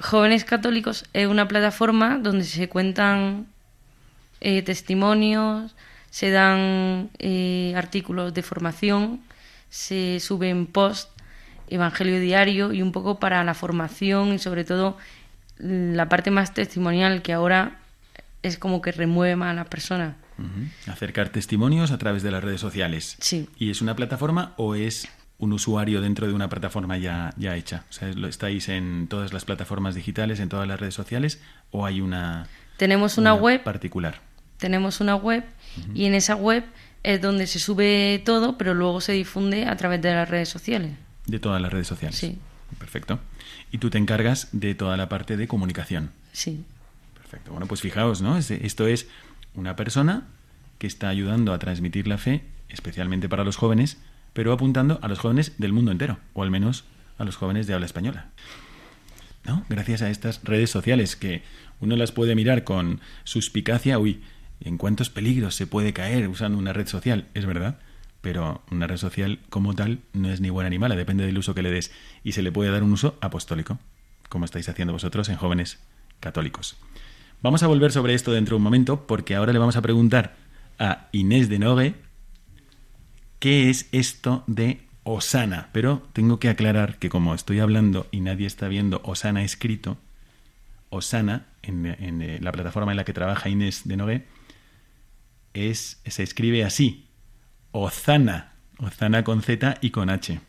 Jóvenes 0.03 0.45
Católicos 0.45 1.07
es 1.15 1.27
una 1.29 1.49
plataforma 1.49 2.19
donde 2.19 2.45
se 2.45 2.69
cuentan 2.69 3.47
eh, 4.43 4.61
testimonios, 4.61 5.75
se 6.11 6.31
dan 6.31 7.09
eh, 7.19 7.73
artículos 7.75 8.35
de 8.35 8.43
formación, 8.43 9.21
se 9.71 10.21
suben 10.21 10.67
post, 10.67 11.09
evangelio 11.69 12.21
diario 12.21 12.75
y 12.75 12.83
un 12.83 12.93
poco 12.93 13.19
para 13.19 13.45
la 13.45 13.55
formación 13.55 14.35
y 14.35 14.39
sobre 14.39 14.65
todo 14.65 14.99
la 15.57 16.11
parte 16.11 16.31
más 16.31 16.53
testimonial 16.53 17.23
que 17.23 17.33
ahora 17.33 17.79
es 18.43 18.59
como 18.59 18.83
que 18.83 18.93
remueve 18.93 19.37
más 19.37 19.53
a 19.53 19.55
las 19.55 19.69
personas. 19.69 20.17
Acercar 20.87 21.31
testimonios 21.31 21.91
a 21.91 21.99
través 21.99 22.23
de 22.23 22.31
las 22.31 22.45
redes 22.45 22.61
sociales. 22.61 23.17
Sí. 23.21 23.49
¿Y 23.59 23.71
es 23.71 23.81
una 23.81 23.97
plataforma 23.97 24.55
o 24.57 24.75
es 24.75 25.09
un 25.39 25.53
usuario 25.53 26.01
dentro 26.01 26.27
de 26.27 26.33
una 26.33 26.49
plataforma 26.49 26.99
ya, 26.99 27.33
ya 27.37 27.57
hecha? 27.57 27.85
O 27.91 27.93
sea, 27.93 28.09
¿estáis 28.29 28.69
en 28.69 29.07
todas 29.09 29.33
las 29.33 29.45
plataformas 29.45 29.95
digitales, 29.95 30.41
en 30.41 30.49
todas 30.49 30.69
las 30.69 30.79
redes 30.79 30.95
sociales 30.95 31.41
o 31.71 31.87
hay 31.87 32.01
una... 32.01 32.49
Tenemos 32.77 33.19
una 33.19 33.35
web 33.35 33.63
particular. 33.63 34.21
Tenemos 34.59 35.01
una 35.01 35.17
web 35.17 35.45
y 35.95 36.07
en 36.07 36.15
esa 36.15 36.37
web 36.37 36.65
es 37.03 37.21
donde 37.23 37.47
se 37.47 37.59
sube 37.59 38.23
todo, 38.25 38.59
pero 38.59 38.75
luego 38.75 39.01
se 39.01 39.13
difunde 39.13 39.67
a 39.67 39.77
través 39.77 40.03
de 40.03 40.13
las 40.13 40.29
redes 40.29 40.49
sociales. 40.49 40.93
De 41.27 41.39
todas 41.39 41.61
las 41.63 41.73
redes 41.73 41.87
sociales. 41.87 42.19
Sí. 42.19 42.39
Perfecto. 42.79 43.21
Y 43.71 43.79
tú 43.79 43.91
te 43.91 43.99
encargas 43.99 44.49
de 44.53 44.75
toda 44.75 44.97
la 44.97 45.09
parte 45.09 45.37
de 45.37 45.47
comunicación. 45.47 46.11
Sí. 46.33 46.65
Perfecto. 47.15 47.51
Bueno, 47.51 47.67
pues 47.67 47.81
fijaos, 47.81 48.23
¿no? 48.23 48.37
Esto 48.39 48.87
es 48.87 49.09
una 49.57 49.77
persona 49.77 50.29
que 50.79 50.87
está 50.87 51.09
ayudando 51.09 51.53
a 51.53 51.59
transmitir 51.59 52.07
la 52.07 52.19
fe, 52.19 52.45
especialmente 52.69 53.29
para 53.29 53.45
los 53.45 53.57
jóvenes, 53.57 53.99
pero 54.33 54.53
apuntando 54.53 54.99
a 55.03 55.09
los 55.09 55.19
jóvenes 55.19 55.55
del 55.59 55.73
mundo 55.73 55.91
entero, 55.91 56.19
o 56.35 56.43
al 56.43 56.51
menos 56.51 56.85
a 57.19 57.25
los 57.25 57.37
jóvenes 57.37 57.67
de 57.67 57.75
habla 57.75 57.87
española. 57.87 58.27
¿No? 59.45 59.65
Gracias 59.69 60.03
a 60.03 60.11
estas 60.11 60.43
redes 60.45 60.71
sociales 60.71 61.17
que 61.17 61.43
uno 61.81 61.97
las 61.97 62.13
puede 62.13 62.35
mirar 62.35 62.65
con 62.65 63.01
suspicacia, 63.25 63.99
uy, 63.99 64.21
en 64.61 64.77
cuántos 64.77 65.11
peligros 65.11 65.55
se 65.55 65.67
puede 65.67 65.93
caer 65.93 66.29
usando 66.29 66.59
una 66.59 66.73
red 66.73 66.87
social, 66.87 67.27
es 67.35 67.47
verdad, 67.47 67.79
pero 68.21 68.63
una 68.71 68.87
red 68.87 68.97
social 68.97 69.39
como 69.51 69.75
tal 69.75 70.01
no 70.13 70.31
es 70.31 70.41
ni 70.41 70.51
buena 70.51 70.71
ni 70.71 70.79
mala, 70.79 70.97
depende 70.97 71.25
del 71.25 71.39
uso 71.39 71.55
que 71.55 71.63
le 71.63 71.71
des 71.71 71.93
y 72.25 72.33
se 72.33 72.43
le 72.43 72.53
puede 72.53 72.71
dar 72.71 72.83
un 72.83 72.93
uso 72.93 73.17
apostólico, 73.21 73.79
como 74.29 74.45
estáis 74.45 74.69
haciendo 74.69 74.93
vosotros 74.93 75.29
en 75.29 75.37
jóvenes 75.37 75.79
católicos. 76.21 76.77
Vamos 77.43 77.63
a 77.63 77.67
volver 77.67 77.93
sobre 77.93 78.15
esto 78.15 78.33
dentro 78.33 78.55
de 78.55 78.57
un 78.57 78.63
momento 78.63 79.07
porque 79.07 79.35
ahora 79.35 79.53
le 79.53 79.59
vamos 79.59 79.77
a 79.77 79.83
preguntar 79.83 80.37
a 80.79 81.09
Inés 81.13 81.49
de 81.49 81.59
Nogue 81.59 81.95
qué 83.39 83.71
es 83.71 83.89
esto 83.93 84.43
de 84.47 84.81
Osana, 85.05 85.69
pero 85.73 86.03
tengo 86.13 86.41
que 86.41 86.49
aclarar 86.49 86.99
que 86.99 87.11
como 87.11 87.35
estoy 87.35 87.61
hablando 87.61 88.07
y 88.11 88.21
nadie 88.21 88.47
está 88.47 88.69
viendo 88.69 89.01
Osana 89.05 89.45
escrito, 89.45 89.99
Osana, 90.89 91.47
en, 91.63 91.87
eh, 91.87 92.39
la 92.41 92.53
plataforma 92.53 92.93
en 92.93 92.97
la 92.97 93.05
que 93.05 93.13
trabaja 93.13 93.49
Inés 93.49 93.83
de 93.85 93.97
Nogue, 93.97 94.27
es, 95.55 96.01
se 96.05 96.23
escribe 96.23 96.65
así, 96.65 97.07
Ozana, 97.71 98.55
Ozana 98.79 99.25
con 99.25 99.43
Z 99.43 99.79
y 99.81 99.91
con 99.91 100.11
H. 100.11 100.41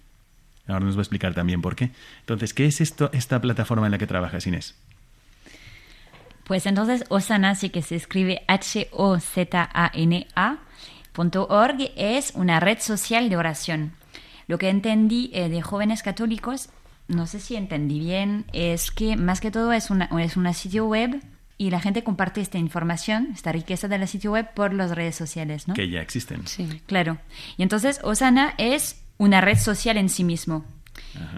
Ahora 0.68 0.86
nos 0.86 0.96
va 0.96 1.00
a 1.00 1.04
explicar 1.04 1.34
también 1.34 1.62
por 1.62 1.76
qué. 1.76 1.92
Entonces, 2.22 2.54
¿qué 2.54 2.66
es 2.66 2.82
esto, 2.82 3.10
esta 3.14 3.40
plataforma 3.40 3.88
en 3.88 3.92
la 3.92 3.98
que 3.98 4.08
trabajas, 4.08 4.48
Inés? 4.48 4.76
Pues 6.48 6.66
entonces 6.66 7.04
Osana 7.10 7.54
sí 7.56 7.70
que 7.70 7.82
se 7.82 7.98
escribe 7.98 8.44
H-O-Z-A-N-A.org 8.48 9.12
es 11.98 12.32
una 12.36 12.62
red 12.62 12.80
social 12.80 13.30
de 13.30 13.36
oración. 13.36 13.92
Lo 14.48 14.58
que 14.58 14.70
entendí 14.70 15.30
eh, 15.34 15.50
de 15.50 15.62
jóvenes 15.62 16.04
católicos, 16.04 16.70
no 17.10 17.28
sé 17.28 17.42
si 17.42 17.58
entendí 17.58 18.00
bien, 18.00 18.46
es 18.54 18.92
que 18.92 19.18
más 19.18 19.42
que 19.42 19.52
todo 19.52 19.74
es 19.74 19.90
una, 19.90 20.06
es 20.22 20.38
una 20.38 20.54
sitio 20.54 20.86
web 20.86 21.22
y 21.58 21.70
la 21.70 21.82
gente 21.82 22.06
comparte 22.06 22.40
esta 22.40 22.58
información, 22.58 23.28
esta 23.34 23.52
riqueza 23.52 23.90
de 23.90 23.98
la 23.98 24.08
sitio 24.08 24.32
web 24.32 24.54
por 24.54 24.74
las 24.74 24.92
redes 24.92 25.16
sociales, 25.16 25.68
¿no? 25.68 25.74
Que 25.74 25.90
ya 25.90 26.00
existen. 26.00 26.48
Sí. 26.48 26.82
Claro. 26.86 27.18
Y 27.58 27.64
entonces 27.64 28.00
Osana 28.04 28.54
es 28.58 29.04
una 29.18 29.42
red 29.42 29.58
social 29.58 29.98
en 29.98 30.08
sí 30.08 30.24
mismo. 30.24 30.64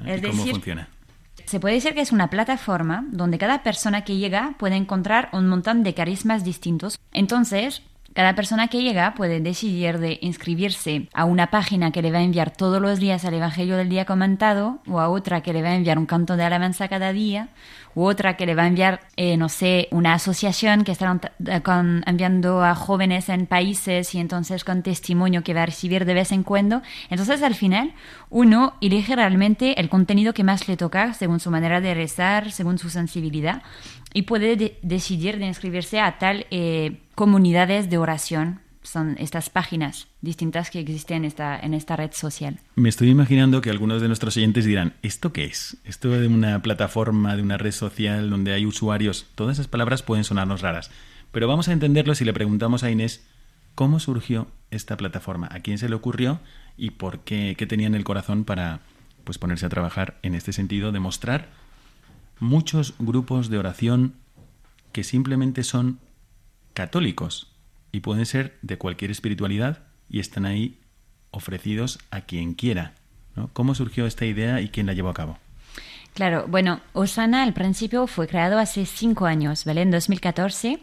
¿Y 0.05 0.21
cómo 0.21 0.45
funciona? 0.45 0.87
Se 1.49 1.59
puede 1.59 1.73
decir 1.73 1.95
que 1.95 2.01
es 2.01 2.11
una 2.11 2.29
plataforma 2.29 3.05
donde 3.09 3.39
cada 3.39 3.63
persona 3.63 4.03
que 4.03 4.17
llega 4.17 4.53
puede 4.59 4.75
encontrar 4.75 5.29
un 5.33 5.47
montón 5.47 5.81
de 5.81 5.95
carismas 5.95 6.43
distintos. 6.43 6.99
Entonces, 7.11 7.81
cada 8.13 8.35
persona 8.35 8.67
que 8.67 8.83
llega 8.83 9.15
puede 9.15 9.39
decidir 9.39 9.97
de 9.97 10.19
inscribirse 10.21 11.07
a 11.11 11.25
una 11.25 11.49
página 11.49 11.91
que 11.91 12.03
le 12.03 12.11
va 12.11 12.19
a 12.19 12.23
enviar 12.23 12.51
todos 12.51 12.79
los 12.79 12.99
días 12.99 13.25
al 13.25 13.33
Evangelio 13.33 13.77
del 13.77 13.89
día 13.89 14.05
comentado, 14.05 14.77
o 14.87 14.99
a 14.99 15.09
otra 15.09 15.41
que 15.41 15.51
le 15.51 15.63
va 15.63 15.69
a 15.69 15.75
enviar 15.75 15.97
un 15.97 16.05
canto 16.05 16.37
de 16.37 16.43
alabanza 16.43 16.87
cada 16.87 17.13
día, 17.13 17.49
u 17.95 18.03
otra 18.05 18.37
que 18.37 18.45
le 18.45 18.55
va 18.55 18.63
a 18.63 18.67
enviar, 18.67 19.01
eh, 19.15 19.37
no 19.37 19.49
sé, 19.49 19.87
una 19.91 20.13
asociación 20.13 20.83
que 20.83 20.91
está 20.91 21.19
eh, 21.45 21.61
enviando 22.05 22.63
a 22.63 22.75
jóvenes 22.75 23.29
en 23.29 23.45
países 23.45 24.13
y 24.15 24.19
entonces 24.19 24.63
con 24.63 24.83
testimonio 24.83 25.43
que 25.43 25.53
va 25.53 25.63
a 25.63 25.65
recibir 25.65 26.05
de 26.05 26.13
vez 26.13 26.31
en 26.31 26.43
cuando. 26.43 26.81
Entonces 27.09 27.41
al 27.41 27.55
final 27.55 27.93
uno 28.29 28.75
elige 28.81 29.15
realmente 29.15 29.79
el 29.79 29.89
contenido 29.89 30.33
que 30.33 30.43
más 30.43 30.67
le 30.67 30.77
toca 30.77 31.13
según 31.13 31.39
su 31.39 31.51
manera 31.51 31.81
de 31.81 31.93
rezar, 31.93 32.51
según 32.51 32.77
su 32.77 32.89
sensibilidad 32.89 33.63
y 34.13 34.24
puede 34.24 34.77
decidir 34.81 35.39
de 35.39 35.48
inscribirse 35.48 36.00
a 36.00 36.17
tal 36.17 36.45
eh, 36.51 37.01
comunidades 37.15 37.89
de 37.89 37.98
oración 37.98 38.62
son 38.81 39.17
estas 39.19 39.50
páginas 39.50 40.07
distintas 40.21 40.71
que 40.71 40.79
existen 40.79 41.17
en 41.17 41.25
esta, 41.25 41.59
en 41.59 41.74
esta 41.74 41.95
red 41.95 42.12
social. 42.13 42.59
Me 42.75 42.89
estoy 42.89 43.09
imaginando 43.09 43.62
que 43.62 43.69
algunos 43.69 44.01
de 44.01 44.07
nuestros 44.07 44.36
oyentes 44.38 44.65
dirán, 44.65 44.93
¿esto 45.03 45.31
qué 45.31 45.45
es? 45.45 45.77
¿Esto 45.83 46.09
de 46.09 46.27
una 46.27 46.62
plataforma, 46.62 47.36
de 47.36 47.43
una 47.43 47.57
red 47.57 47.71
social 47.71 48.29
donde 48.29 48.53
hay 48.53 48.65
usuarios? 48.65 49.27
Todas 49.36 49.57
esas 49.57 49.67
palabras 49.67 50.01
pueden 50.01 50.24
sonarnos 50.24 50.62
raras, 50.62 50.91
pero 51.31 51.48
vamos 51.48 51.67
a 51.67 51.74
entenderlo 51.74 52.15
si 52.15 52.25
le 52.25 52.33
preguntamos 52.33 52.83
a 52.83 52.89
Inés 52.89 53.27
cómo 53.75 54.00
surgió 54.00 54.48
esta 54.71 54.98
plataforma, 54.98 55.50
a 55.51 55.59
quién 55.59 55.77
se 55.77 55.89
le 55.89 55.95
ocurrió 55.95 56.39
y 56.79 56.91
por 56.91 57.19
qué, 57.19 57.55
qué 57.57 57.67
tenía 57.67 57.88
en 57.88 57.95
el 57.95 58.03
corazón 58.03 58.45
para 58.45 58.79
pues, 59.24 59.38
ponerse 59.38 59.65
a 59.65 59.69
trabajar 59.69 60.17
en 60.24 60.36
este 60.36 60.53
sentido, 60.53 60.91
de 60.91 61.00
mostrar 61.00 61.50
muchos 62.39 62.95
grupos 63.00 63.50
de 63.50 63.57
oración 63.57 64.13
que 64.91 65.03
simplemente 65.03 65.63
son 65.63 66.00
católicos, 66.74 67.50
y 67.91 68.01
pueden 68.01 68.25
ser 68.25 68.57
de 68.62 68.77
cualquier 68.77 69.12
espiritualidad 69.12 69.83
y 70.09 70.19
están 70.19 70.45
ahí 70.45 70.79
ofrecidos 71.31 72.00
a 72.12 72.21
quien 72.21 72.53
quiera. 72.53 72.93
¿no? 73.36 73.50
¿Cómo 73.53 73.75
surgió 73.75 74.05
esta 74.05 74.25
idea 74.25 74.62
y 74.62 74.69
quién 74.69 74.86
la 74.86 74.93
llevó 74.93 75.09
a 75.09 75.13
cabo? 75.13 75.38
Claro, 76.13 76.45
bueno, 76.48 76.81
Osana 76.93 77.43
al 77.43 77.53
principio 77.53 78.07
fue 78.07 78.27
creado 78.27 78.57
hace 78.57 78.86
cinco 78.86 79.25
años, 79.25 79.63
¿vale? 79.63 79.83
En 79.83 79.91
2014 79.91 80.79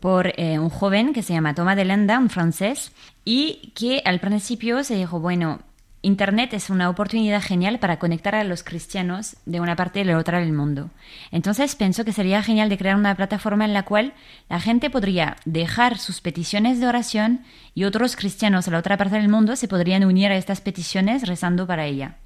por 0.00 0.32
eh, 0.36 0.58
un 0.58 0.70
joven 0.70 1.12
que 1.12 1.22
se 1.22 1.34
llama 1.34 1.54
Thomas 1.54 1.76
de 1.76 1.84
Landa, 1.84 2.18
un 2.18 2.30
francés, 2.30 2.92
y 3.24 3.72
que 3.74 4.02
al 4.04 4.18
principio 4.18 4.82
se 4.82 4.96
dijo, 4.96 5.20
bueno, 5.20 5.60
Internet 6.02 6.54
es 6.54 6.70
una 6.70 6.88
oportunidad 6.88 7.42
genial 7.42 7.78
para 7.78 7.98
conectar 7.98 8.34
a 8.34 8.42
los 8.42 8.62
cristianos 8.62 9.36
de 9.44 9.60
una 9.60 9.76
parte 9.76 10.00
y 10.00 10.04
de 10.04 10.12
la 10.12 10.18
otra 10.18 10.40
del 10.40 10.54
mundo. 10.54 10.88
Entonces 11.30 11.74
pensó 11.74 12.06
que 12.06 12.14
sería 12.14 12.42
genial 12.42 12.70
de 12.70 12.78
crear 12.78 12.96
una 12.96 13.14
plataforma 13.14 13.66
en 13.66 13.74
la 13.74 13.82
cual 13.82 14.14
la 14.48 14.60
gente 14.60 14.88
podría 14.88 15.36
dejar 15.44 15.98
sus 15.98 16.22
peticiones 16.22 16.80
de 16.80 16.86
oración 16.86 17.44
y 17.74 17.84
otros 17.84 18.16
cristianos 18.16 18.66
a 18.66 18.70
la 18.70 18.78
otra 18.78 18.96
parte 18.96 19.16
del 19.16 19.28
mundo 19.28 19.56
se 19.56 19.68
podrían 19.68 20.04
unir 20.04 20.30
a 20.30 20.36
estas 20.36 20.62
peticiones 20.62 21.28
rezando 21.28 21.66
para 21.66 21.84
ella. 21.84 22.16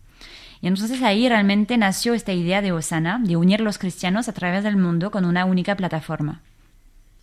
Y 0.60 0.68
entonces 0.68 1.02
ahí 1.02 1.28
realmente 1.28 1.76
nació 1.76 2.14
esta 2.14 2.32
idea 2.32 2.62
de 2.62 2.70
Osana, 2.70 3.18
de 3.20 3.36
unir 3.36 3.60
los 3.60 3.78
cristianos 3.78 4.28
a 4.28 4.32
través 4.32 4.62
del 4.62 4.76
mundo 4.76 5.10
con 5.10 5.24
una 5.24 5.46
única 5.46 5.74
plataforma. 5.74 6.42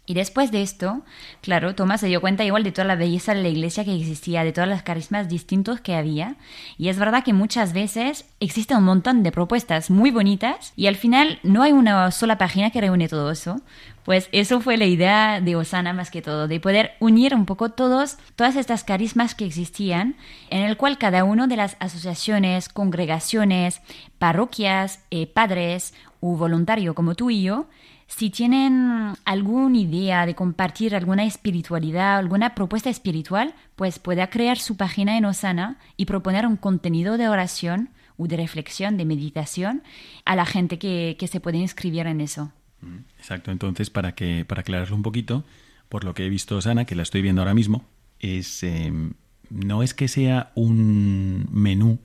Y 0.07 0.15
después 0.15 0.51
de 0.51 0.63
esto, 0.63 1.03
claro, 1.41 1.75
Tomás 1.75 2.01
se 2.01 2.07
dio 2.07 2.21
cuenta 2.21 2.43
igual 2.43 2.63
de 2.63 2.71
toda 2.71 2.87
la 2.87 2.95
belleza 2.95 3.35
de 3.35 3.43
la 3.43 3.49
iglesia 3.49 3.85
que 3.85 3.95
existía, 3.95 4.43
de 4.43 4.51
todas 4.51 4.69
las 4.69 4.81
carismas 4.81 5.29
distintos 5.29 5.79
que 5.79 5.95
había. 5.95 6.37
Y 6.77 6.89
es 6.89 6.97
verdad 6.97 7.23
que 7.23 7.33
muchas 7.33 7.71
veces 7.71 8.25
existe 8.39 8.75
un 8.75 8.83
montón 8.83 9.21
de 9.21 9.31
propuestas 9.31 9.91
muy 9.91 10.09
bonitas 10.09 10.73
y 10.75 10.87
al 10.87 10.95
final 10.95 11.39
no 11.43 11.61
hay 11.61 11.71
una 11.71 12.09
sola 12.09 12.39
página 12.39 12.71
que 12.71 12.81
reúne 12.81 13.07
todo 13.07 13.29
eso. 13.29 13.61
Pues 14.03 14.27
eso 14.31 14.59
fue 14.59 14.77
la 14.77 14.85
idea 14.85 15.39
de 15.39 15.55
Osana 15.55 15.93
más 15.93 16.09
que 16.09 16.23
todo, 16.23 16.47
de 16.47 16.59
poder 16.59 16.93
unir 16.99 17.35
un 17.35 17.45
poco 17.45 17.69
todos, 17.69 18.17
todas 18.35 18.55
estas 18.55 18.83
carismas 18.83 19.35
que 19.35 19.45
existían, 19.45 20.15
en 20.49 20.63
el 20.63 20.75
cual 20.77 20.97
cada 20.97 21.23
uno 21.23 21.47
de 21.47 21.57
las 21.57 21.77
asociaciones, 21.79 22.67
congregaciones, 22.67 23.81
parroquias, 24.17 25.01
eh, 25.11 25.27
padres 25.27 25.93
o 26.19 26.35
voluntario 26.35 26.95
como 26.95 27.13
tú 27.13 27.29
y 27.29 27.43
yo, 27.43 27.67
si 28.15 28.29
tienen 28.29 29.13
alguna 29.23 29.77
idea 29.77 30.25
de 30.25 30.35
compartir 30.35 30.95
alguna 30.95 31.23
espiritualidad, 31.25 32.17
alguna 32.17 32.53
propuesta 32.53 32.89
espiritual, 32.89 33.55
pues 33.75 33.99
puede 33.99 34.27
crear 34.29 34.57
su 34.57 34.75
página 34.75 35.17
en 35.17 35.25
Osana 35.25 35.77
y 35.95 36.05
proponer 36.05 36.45
un 36.45 36.57
contenido 36.57 37.17
de 37.17 37.29
oración 37.29 37.89
o 38.17 38.27
de 38.27 38.35
reflexión, 38.35 38.97
de 38.97 39.05
meditación 39.05 39.81
a 40.25 40.35
la 40.35 40.45
gente 40.45 40.77
que, 40.77 41.15
se 41.31 41.39
puede 41.39 41.57
inscribir 41.59 42.05
en 42.05 42.19
eso. 42.19 42.51
Mm, 42.81 42.97
exacto, 43.17 43.49
entonces 43.49 43.89
para 43.89 44.13
que 44.13 44.43
para 44.45 44.61
aclararlo 44.61 44.95
un 44.95 45.03
poquito, 45.03 45.45
por 45.87 46.03
lo 46.03 46.13
que 46.13 46.25
he 46.25 46.29
visto 46.29 46.57
Osana, 46.57 46.85
que 46.85 46.95
la 46.95 47.03
estoy 47.03 47.21
viendo 47.21 47.41
ahora 47.41 47.53
mismo, 47.53 47.85
es 48.19 48.61
em, 48.63 49.13
no 49.49 49.83
es 49.83 49.93
que 49.93 50.09
sea 50.09 50.51
un 50.55 51.47
menú 51.49 51.97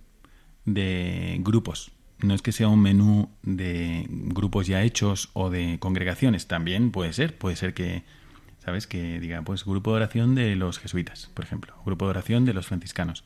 de 0.65 1.39
grupos, 1.41 1.91
no 2.19 2.35
es 2.35 2.43
que 2.43 2.53
sea 2.53 2.69
un 2.69 2.81
menú 2.81 3.29
de 3.43 4.07
grupos 4.09 4.67
ya 4.67 4.83
hechos 4.83 5.31
o 5.35 5.51
de 5.51 5.79
congregaciones, 5.79 6.47
también 6.47 6.91
puede 6.91 7.13
ser, 7.13 7.37
puede 7.37 7.57
ser 7.57 7.75
que, 7.75 8.05
¿sabes? 8.59 8.87
Que 8.87 9.21
diga, 9.21 9.43
pues 9.43 9.65
grupo 9.65 9.91
de 9.91 9.97
oración 9.97 10.35
de 10.35 10.57
los 10.57 10.79
jesuitas, 10.79 11.31
por 11.35 11.45
ejemplo, 11.45 11.75
grupo 11.85 12.07
de 12.07 12.11
oración 12.11 12.45
de 12.45 12.55
los 12.55 12.67
franciscanos. 12.67 13.25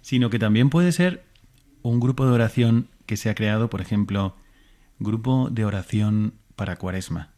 Sino 0.00 0.30
que 0.30 0.38
también 0.38 0.70
puede 0.70 0.92
ser 0.92 1.24
un 1.82 2.00
grupo 2.00 2.26
de 2.26 2.32
oración 2.32 2.88
que 3.06 3.16
se 3.16 3.30
ha 3.30 3.34
creado, 3.34 3.68
por 3.70 3.80
ejemplo, 3.80 4.36
grupo 4.98 5.50
de 5.50 5.64
oración 5.64 6.34
para 6.56 6.76
Cuaresma 6.76 7.30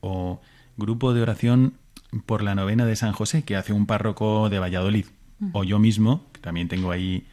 o 0.00 0.40
grupo 0.76 1.14
de 1.14 1.22
oración 1.22 1.78
por 2.26 2.42
la 2.42 2.54
novena 2.54 2.86
de 2.86 2.96
San 2.96 3.12
José 3.12 3.44
que 3.44 3.56
hace 3.56 3.72
un 3.72 3.86
párroco 3.86 4.48
de 4.48 4.58
Valladolid 4.58 5.06
o 5.52 5.64
yo 5.64 5.78
mismo, 5.78 6.24
que 6.32 6.40
también 6.40 6.68
tengo 6.68 6.90
ahí 6.90 7.26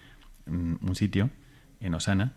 mm, 0.46 0.76
un 0.82 0.96
sitio 0.96 1.30
en 1.80 1.94
Osana, 1.94 2.34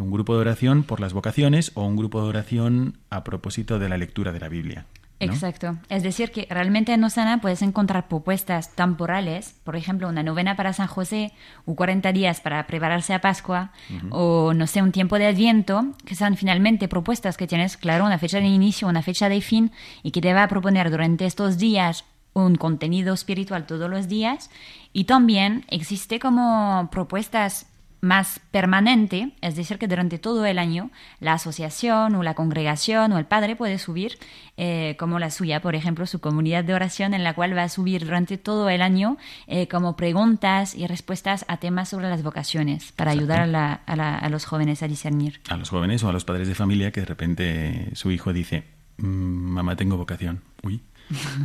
un 0.00 0.10
grupo 0.10 0.34
de 0.34 0.40
oración 0.40 0.82
por 0.82 1.00
las 1.00 1.12
vocaciones 1.12 1.72
o 1.74 1.84
un 1.84 1.96
grupo 1.96 2.22
de 2.22 2.28
oración 2.28 2.98
a 3.10 3.24
propósito 3.24 3.78
de 3.78 3.88
la 3.88 3.98
lectura 3.98 4.32
de 4.32 4.40
la 4.40 4.48
Biblia. 4.48 4.86
Exacto. 5.20 5.76
Es 5.88 6.02
decir, 6.02 6.30
que 6.30 6.46
realmente 6.48 6.92
en 6.92 7.02
Osana 7.02 7.40
puedes 7.40 7.62
encontrar 7.62 8.08
propuestas 8.08 8.74
temporales, 8.74 9.56
por 9.64 9.74
ejemplo, 9.74 10.08
una 10.08 10.22
novena 10.22 10.54
para 10.56 10.72
San 10.72 10.86
José 10.86 11.32
o 11.64 11.74
40 11.74 12.12
días 12.12 12.40
para 12.40 12.66
prepararse 12.66 13.14
a 13.14 13.20
Pascua 13.20 13.72
o, 14.10 14.54
no 14.54 14.66
sé, 14.66 14.80
un 14.80 14.92
tiempo 14.92 15.18
de 15.18 15.26
Adviento, 15.26 15.86
que 16.04 16.14
son 16.14 16.36
finalmente 16.36 16.86
propuestas 16.86 17.36
que 17.36 17.48
tienes, 17.48 17.76
claro, 17.76 18.04
una 18.04 18.18
fecha 18.18 18.38
de 18.38 18.46
inicio, 18.46 18.86
una 18.86 19.02
fecha 19.02 19.28
de 19.28 19.40
fin 19.40 19.72
y 20.02 20.12
que 20.12 20.20
te 20.20 20.32
va 20.32 20.44
a 20.44 20.48
proponer 20.48 20.90
durante 20.90 21.26
estos 21.26 21.58
días 21.58 22.04
un 22.32 22.54
contenido 22.54 23.14
espiritual 23.14 23.66
todos 23.66 23.90
los 23.90 24.06
días. 24.06 24.50
Y 24.92 25.04
también 25.04 25.64
existe 25.68 26.20
como 26.20 26.88
propuestas 26.92 27.66
más 28.00 28.40
permanente, 28.50 29.32
es 29.40 29.56
decir, 29.56 29.78
que 29.78 29.88
durante 29.88 30.18
todo 30.18 30.46
el 30.46 30.58
año 30.58 30.90
la 31.20 31.32
asociación 31.32 32.14
o 32.14 32.22
la 32.22 32.34
congregación 32.34 33.12
o 33.12 33.18
el 33.18 33.24
padre 33.24 33.56
puede 33.56 33.78
subir, 33.78 34.18
eh, 34.56 34.96
como 34.98 35.18
la 35.18 35.30
suya, 35.30 35.60
por 35.60 35.74
ejemplo, 35.74 36.06
su 36.06 36.20
comunidad 36.20 36.64
de 36.64 36.74
oración 36.74 37.14
en 37.14 37.24
la 37.24 37.34
cual 37.34 37.56
va 37.56 37.64
a 37.64 37.68
subir 37.68 38.04
durante 38.04 38.38
todo 38.38 38.68
el 38.68 38.82
año 38.82 39.18
eh, 39.46 39.68
como 39.68 39.96
preguntas 39.96 40.74
y 40.74 40.86
respuestas 40.86 41.44
a 41.48 41.58
temas 41.58 41.88
sobre 41.88 42.08
las 42.08 42.22
vocaciones 42.22 42.92
para 42.92 43.10
ayudar 43.10 43.54
a, 43.54 43.74
a, 43.74 44.28
los 44.28 44.44
jóvenes 44.44 44.82
a 44.82 44.88
discernir. 44.88 45.40
A 45.48 45.56
los 45.56 45.70
jóvenes 45.70 46.02
o 46.04 46.08
a 46.08 46.12
los 46.12 46.24
padres 46.24 46.48
de 46.48 46.54
familia 46.54 46.92
que 46.92 47.00
de 47.00 47.06
repente 47.06 47.90
su 47.94 48.10
hijo 48.10 48.32
dice, 48.32 48.64
mm, 48.98 49.04
mamá, 49.06 49.76
tengo 49.76 49.96
vocación. 49.96 50.42
Uy, 50.62 50.82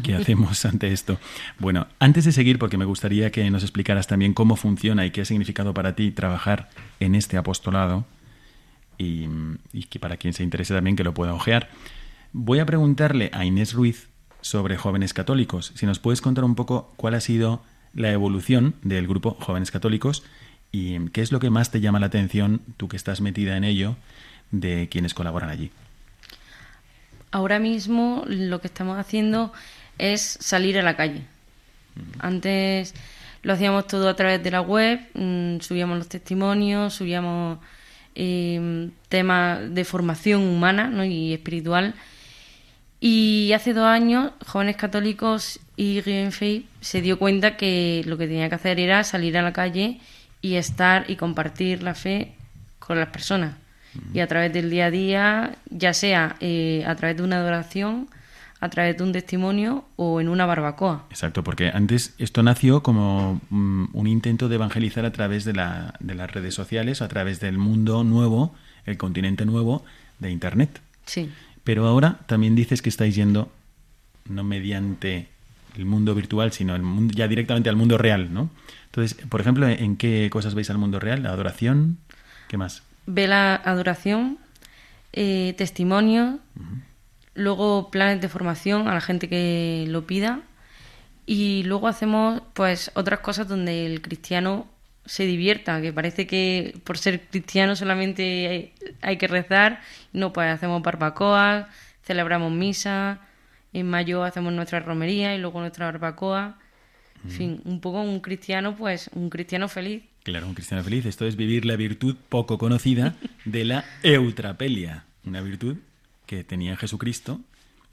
¿Qué 0.04 0.16
hacemos 0.16 0.66
ante 0.66 0.92
esto? 0.92 1.20
Bueno, 1.60 1.88
antes 2.00 2.26
de 2.26 2.32
seguir, 2.32 2.60
porque 2.60 2.78
me 2.78 2.86
gustaría 2.86 3.32
que 3.32 3.50
nos 3.50 3.64
explicaras 3.64 4.08
también 4.08 4.34
cómo 4.34 4.56
funciona 4.56 5.06
y 5.06 5.12
qué 5.12 5.22
ha 5.22 5.26
significado 5.26 5.74
para 5.74 5.96
ti 5.96 6.12
trabajar 6.12 6.70
en 7.00 7.16
este 7.16 7.38
apostolado 7.38 8.06
y, 8.98 9.28
que 9.90 10.00
para 10.00 10.18
quien 10.18 10.34
se 10.34 10.44
interese 10.44 10.74
también 10.74 10.96
que 10.96 11.04
lo 11.04 11.14
pueda 11.14 11.34
ojear, 11.34 11.70
voy 12.32 12.60
a 12.60 12.66
preguntarle 12.66 13.30
a 13.34 13.46
Inés 13.46 13.74
Ruiz 13.74 14.10
sobre 14.42 14.78
jóvenes 14.78 15.14
católicos. 15.14 15.72
Si 15.76 15.86
nos 15.86 16.00
puedes 16.00 16.22
contar 16.22 16.44
un 16.44 16.56
poco 16.56 16.94
cuál 16.98 17.16
ha 17.16 17.22
sido 17.22 17.64
la 17.94 18.12
evolución 18.12 18.76
del 18.82 19.08
grupo 19.08 19.38
Jóvenes 19.40 19.72
Católicos 19.72 20.24
y 20.72 21.00
qué 21.10 21.22
es 21.22 21.32
lo 21.32 21.40
que 21.40 21.50
más 21.50 21.72
te 21.72 21.80
llama 21.80 22.00
la 22.00 22.08
atención, 22.08 22.62
tú 22.78 22.88
que 22.88 22.98
estás 22.98 23.22
metida 23.22 23.56
en 23.56 23.64
ello, 23.64 23.96
de 24.52 24.90
quienes 24.90 25.14
colaboran 25.14 25.50
allí. 25.50 25.72
Ahora 27.34 27.58
mismo 27.58 28.24
lo 28.28 28.62
que 28.62 28.68
estamos 28.68 29.00
haciendo 29.00 29.52
es 29.98 30.22
salir 30.22 30.78
a 30.78 30.84
la 30.84 30.96
calle. 30.96 31.24
Antes 32.20 32.94
lo 33.42 33.54
hacíamos 33.54 33.88
todo 33.88 34.08
a 34.08 34.16
través 34.16 34.44
de 34.44 34.52
la 34.52 34.62
web, 34.62 35.00
mm, 35.16 35.60
subíamos 35.60 35.98
los 35.98 36.08
testimonios, 36.08 36.94
subíamos 36.94 37.58
em, 38.14 38.92
temas 39.10 39.74
de 39.74 39.84
formación 39.84 40.44
humana 40.44 41.08
y 41.08 41.34
espiritual. 41.34 41.96
Y 43.00 43.52
hace 43.54 43.74
dos 43.74 43.88
años, 43.88 44.34
Jóvenes 44.46 44.76
Católicos 44.78 45.60
y 45.76 46.02
Rienfey 46.02 46.68
se 46.82 47.02
dio 47.02 47.18
cuenta 47.18 47.58
que 47.58 48.04
lo 48.06 48.16
que 48.20 48.28
tenía 48.28 48.48
que 48.48 48.56
hacer 48.56 48.80
era 48.80 49.04
salir 49.04 49.40
a 49.40 49.42
la 49.42 49.54
calle 49.54 50.00
y 50.40 50.56
estar 50.56 51.10
y 51.10 51.16
compartir 51.16 51.82
la 51.82 51.96
fe 51.96 52.36
con 52.78 53.00
las 53.00 53.10
personas 53.10 53.63
y 54.14 54.20
a 54.20 54.28
través 54.28 54.54
del 54.54 54.70
día 54.70 54.88
a 54.88 54.92
día, 54.92 55.56
ya 55.70 55.94
sea 55.94 56.36
eh, 56.40 56.84
a 56.88 56.96
través 56.96 57.18
de 57.18 57.24
una 57.24 57.38
adoración, 57.38 58.08
a 58.60 58.70
través 58.70 58.98
de 58.98 59.04
un 59.04 59.12
testimonio 59.12 59.86
o 59.98 60.22
en 60.22 60.30
una 60.30 60.46
barbacoa. 60.46 61.06
Exacto, 61.10 61.44
porque 61.44 61.70
antes 61.74 62.14
esto 62.18 62.44
nació 62.44 62.82
como 62.82 63.42
mm, 63.50 63.88
un 63.94 64.08
intento 64.08 64.48
de 64.48 64.56
evangelizar 64.56 65.06
a 65.06 65.12
través 65.12 65.44
de, 65.44 65.54
la, 65.54 65.96
de 66.00 66.16
las 66.16 66.32
redes 66.32 66.54
sociales, 66.54 67.02
a 67.02 67.08
través 67.08 67.40
del 67.40 67.58
mundo 67.58 68.04
nuevo, 68.04 68.56
el 68.86 68.98
continente 68.98 69.46
nuevo 69.46 69.84
de 70.20 70.32
Internet. 70.32 70.80
Sí. 71.06 71.30
Pero 71.64 71.88
ahora 71.88 72.20
también 72.26 72.56
dices 72.56 72.82
que 72.82 72.90
estáis 72.90 73.16
yendo 73.16 73.52
no 74.30 74.44
mediante 74.44 75.28
el 75.76 75.86
mundo 75.86 76.16
virtual, 76.16 76.52
sino 76.52 76.76
el 76.76 76.84
mundo, 76.84 77.14
ya 77.16 77.28
directamente 77.28 77.70
al 77.70 77.76
mundo 77.76 77.98
real, 77.98 78.34
¿no? 78.34 78.50
Entonces, 78.86 79.18
por 79.28 79.42
ejemplo, 79.42 79.68
¿en 79.68 79.98
qué 79.98 80.30
cosas 80.32 80.56
veis 80.56 80.70
al 80.70 80.78
mundo 80.78 81.00
real? 81.00 81.24
¿La 81.24 81.32
adoración? 81.32 81.98
¿Qué 82.48 82.58
más? 82.58 82.84
Ve 83.06 83.28
la 83.28 83.56
adoración, 83.56 84.38
eh, 85.12 85.54
testimonios, 85.58 86.40
luego 87.36 87.90
planes 87.92 88.22
de 88.22 88.30
formación 88.30 88.88
a 88.88 88.94
la 88.94 89.02
gente 89.02 89.28
que 89.30 89.86
lo 89.88 90.06
pida 90.06 90.42
y 91.26 91.64
luego 91.64 91.88
hacemos 91.88 92.42
pues 92.54 92.92
otras 92.96 93.20
cosas 93.20 93.48
donde 93.48 93.86
el 93.86 94.02
cristiano 94.02 94.68
se 95.06 95.26
divierta, 95.26 95.82
que 95.82 95.92
parece 95.92 96.28
que 96.28 96.80
por 96.84 96.98
ser 96.98 97.22
cristiano 97.28 97.76
solamente 97.76 98.74
hay, 99.02 99.18
que 99.18 99.28
rezar, 99.28 99.82
no, 100.14 100.32
pues 100.32 100.50
hacemos 100.50 100.82
barbacoas, 100.82 101.68
celebramos 102.04 102.52
misa, 102.52 103.20
en 103.74 103.90
mayo 103.90 104.24
hacemos 104.24 104.54
nuestra 104.54 104.80
romería 104.80 105.36
y 105.36 105.40
luego 105.40 105.60
nuestra 105.60 105.86
barbacoa, 105.88 106.58
en 107.26 107.32
fin, 107.32 107.62
un 107.66 107.80
poco 107.80 108.02
un 108.02 108.20
cristiano, 108.20 108.76
pues 108.76 109.10
un 109.14 109.30
cristiano 109.30 109.68
feliz. 109.68 110.04
Claro, 110.24 110.48
un 110.48 110.54
cristiano 110.54 110.84
feliz. 110.84 111.06
Esto 111.06 111.26
es 111.28 111.36
vivir 111.36 111.66
la 111.66 111.76
virtud 111.76 112.16
poco 112.30 112.58
conocida 112.58 113.16
de 113.44 113.66
la 113.66 113.84
eutrapelia, 114.04 115.04
una 115.26 115.42
virtud 115.42 115.78
que 116.26 116.46
tenía 116.46 116.78
Jesucristo 116.78 117.42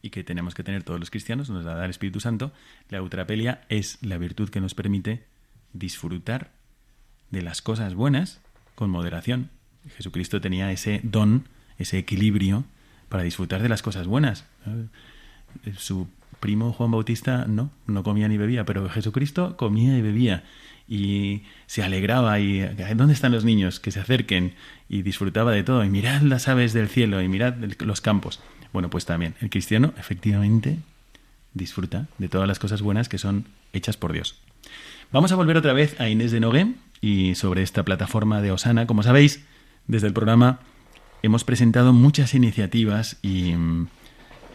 y 0.00 0.10
que 0.10 0.22
tenemos 0.22 0.54
que 0.54 0.62
tener 0.62 0.84
todos 0.84 1.00
los 1.00 1.10
cristianos, 1.10 1.50
nos 1.50 1.64
la 1.64 1.74
da 1.74 1.84
el 1.84 1.90
Espíritu 1.90 2.20
Santo. 2.20 2.52
La 2.88 2.98
eutrapelia 2.98 3.62
es 3.68 3.98
la 4.00 4.16
virtud 4.16 4.48
que 4.48 4.60
nos 4.60 4.74
permite 4.74 5.24
disfrutar 5.72 6.52
de 7.30 7.42
las 7.42 7.62
cosas 7.62 7.94
buenas 7.94 8.40
con 8.76 8.90
moderación. 8.90 9.50
Jesucristo 9.96 10.40
tenía 10.40 10.70
ese 10.70 11.00
don, 11.02 11.48
ese 11.78 11.98
equilibrio 11.98 12.64
para 13.08 13.24
disfrutar 13.24 13.60
de 13.60 13.68
las 13.68 13.82
cosas 13.82 14.06
buenas. 14.06 14.46
Su 15.76 16.08
primo 16.38 16.72
Juan 16.72 16.92
Bautista 16.92 17.46
no, 17.46 17.72
no 17.86 18.04
comía 18.04 18.28
ni 18.28 18.36
bebía, 18.36 18.64
pero 18.64 18.88
Jesucristo 18.88 19.56
comía 19.56 19.98
y 19.98 20.00
bebía 20.00 20.44
y 20.90 21.44
se 21.66 21.84
alegraba 21.84 22.40
y 22.40 22.58
¿dónde 22.96 23.14
están 23.14 23.30
los 23.30 23.44
niños? 23.44 23.78
Que 23.78 23.92
se 23.92 24.00
acerquen 24.00 24.54
y 24.88 25.02
disfrutaba 25.02 25.52
de 25.52 25.62
todo 25.62 25.84
y 25.84 25.88
mirad 25.88 26.20
las 26.22 26.48
aves 26.48 26.72
del 26.72 26.88
cielo 26.88 27.22
y 27.22 27.28
mirad 27.28 27.54
los 27.78 28.00
campos. 28.00 28.40
Bueno, 28.72 28.90
pues 28.90 29.06
también 29.06 29.36
el 29.40 29.50
cristiano 29.50 29.94
efectivamente 29.96 30.78
disfruta 31.54 32.08
de 32.18 32.28
todas 32.28 32.48
las 32.48 32.58
cosas 32.58 32.82
buenas 32.82 33.08
que 33.08 33.18
son 33.18 33.46
hechas 33.72 33.96
por 33.96 34.12
Dios. 34.12 34.40
Vamos 35.12 35.30
a 35.30 35.36
volver 35.36 35.56
otra 35.56 35.72
vez 35.72 35.98
a 36.00 36.08
Inés 36.08 36.32
de 36.32 36.40
Nogué 36.40 36.74
y 37.00 37.36
sobre 37.36 37.62
esta 37.62 37.84
plataforma 37.84 38.42
de 38.42 38.50
Osana. 38.50 38.88
Como 38.88 39.04
sabéis, 39.04 39.44
desde 39.86 40.08
el 40.08 40.12
programa 40.12 40.58
hemos 41.22 41.44
presentado 41.44 41.92
muchas 41.92 42.34
iniciativas 42.34 43.16
y 43.22 43.52
mm, 43.52 43.86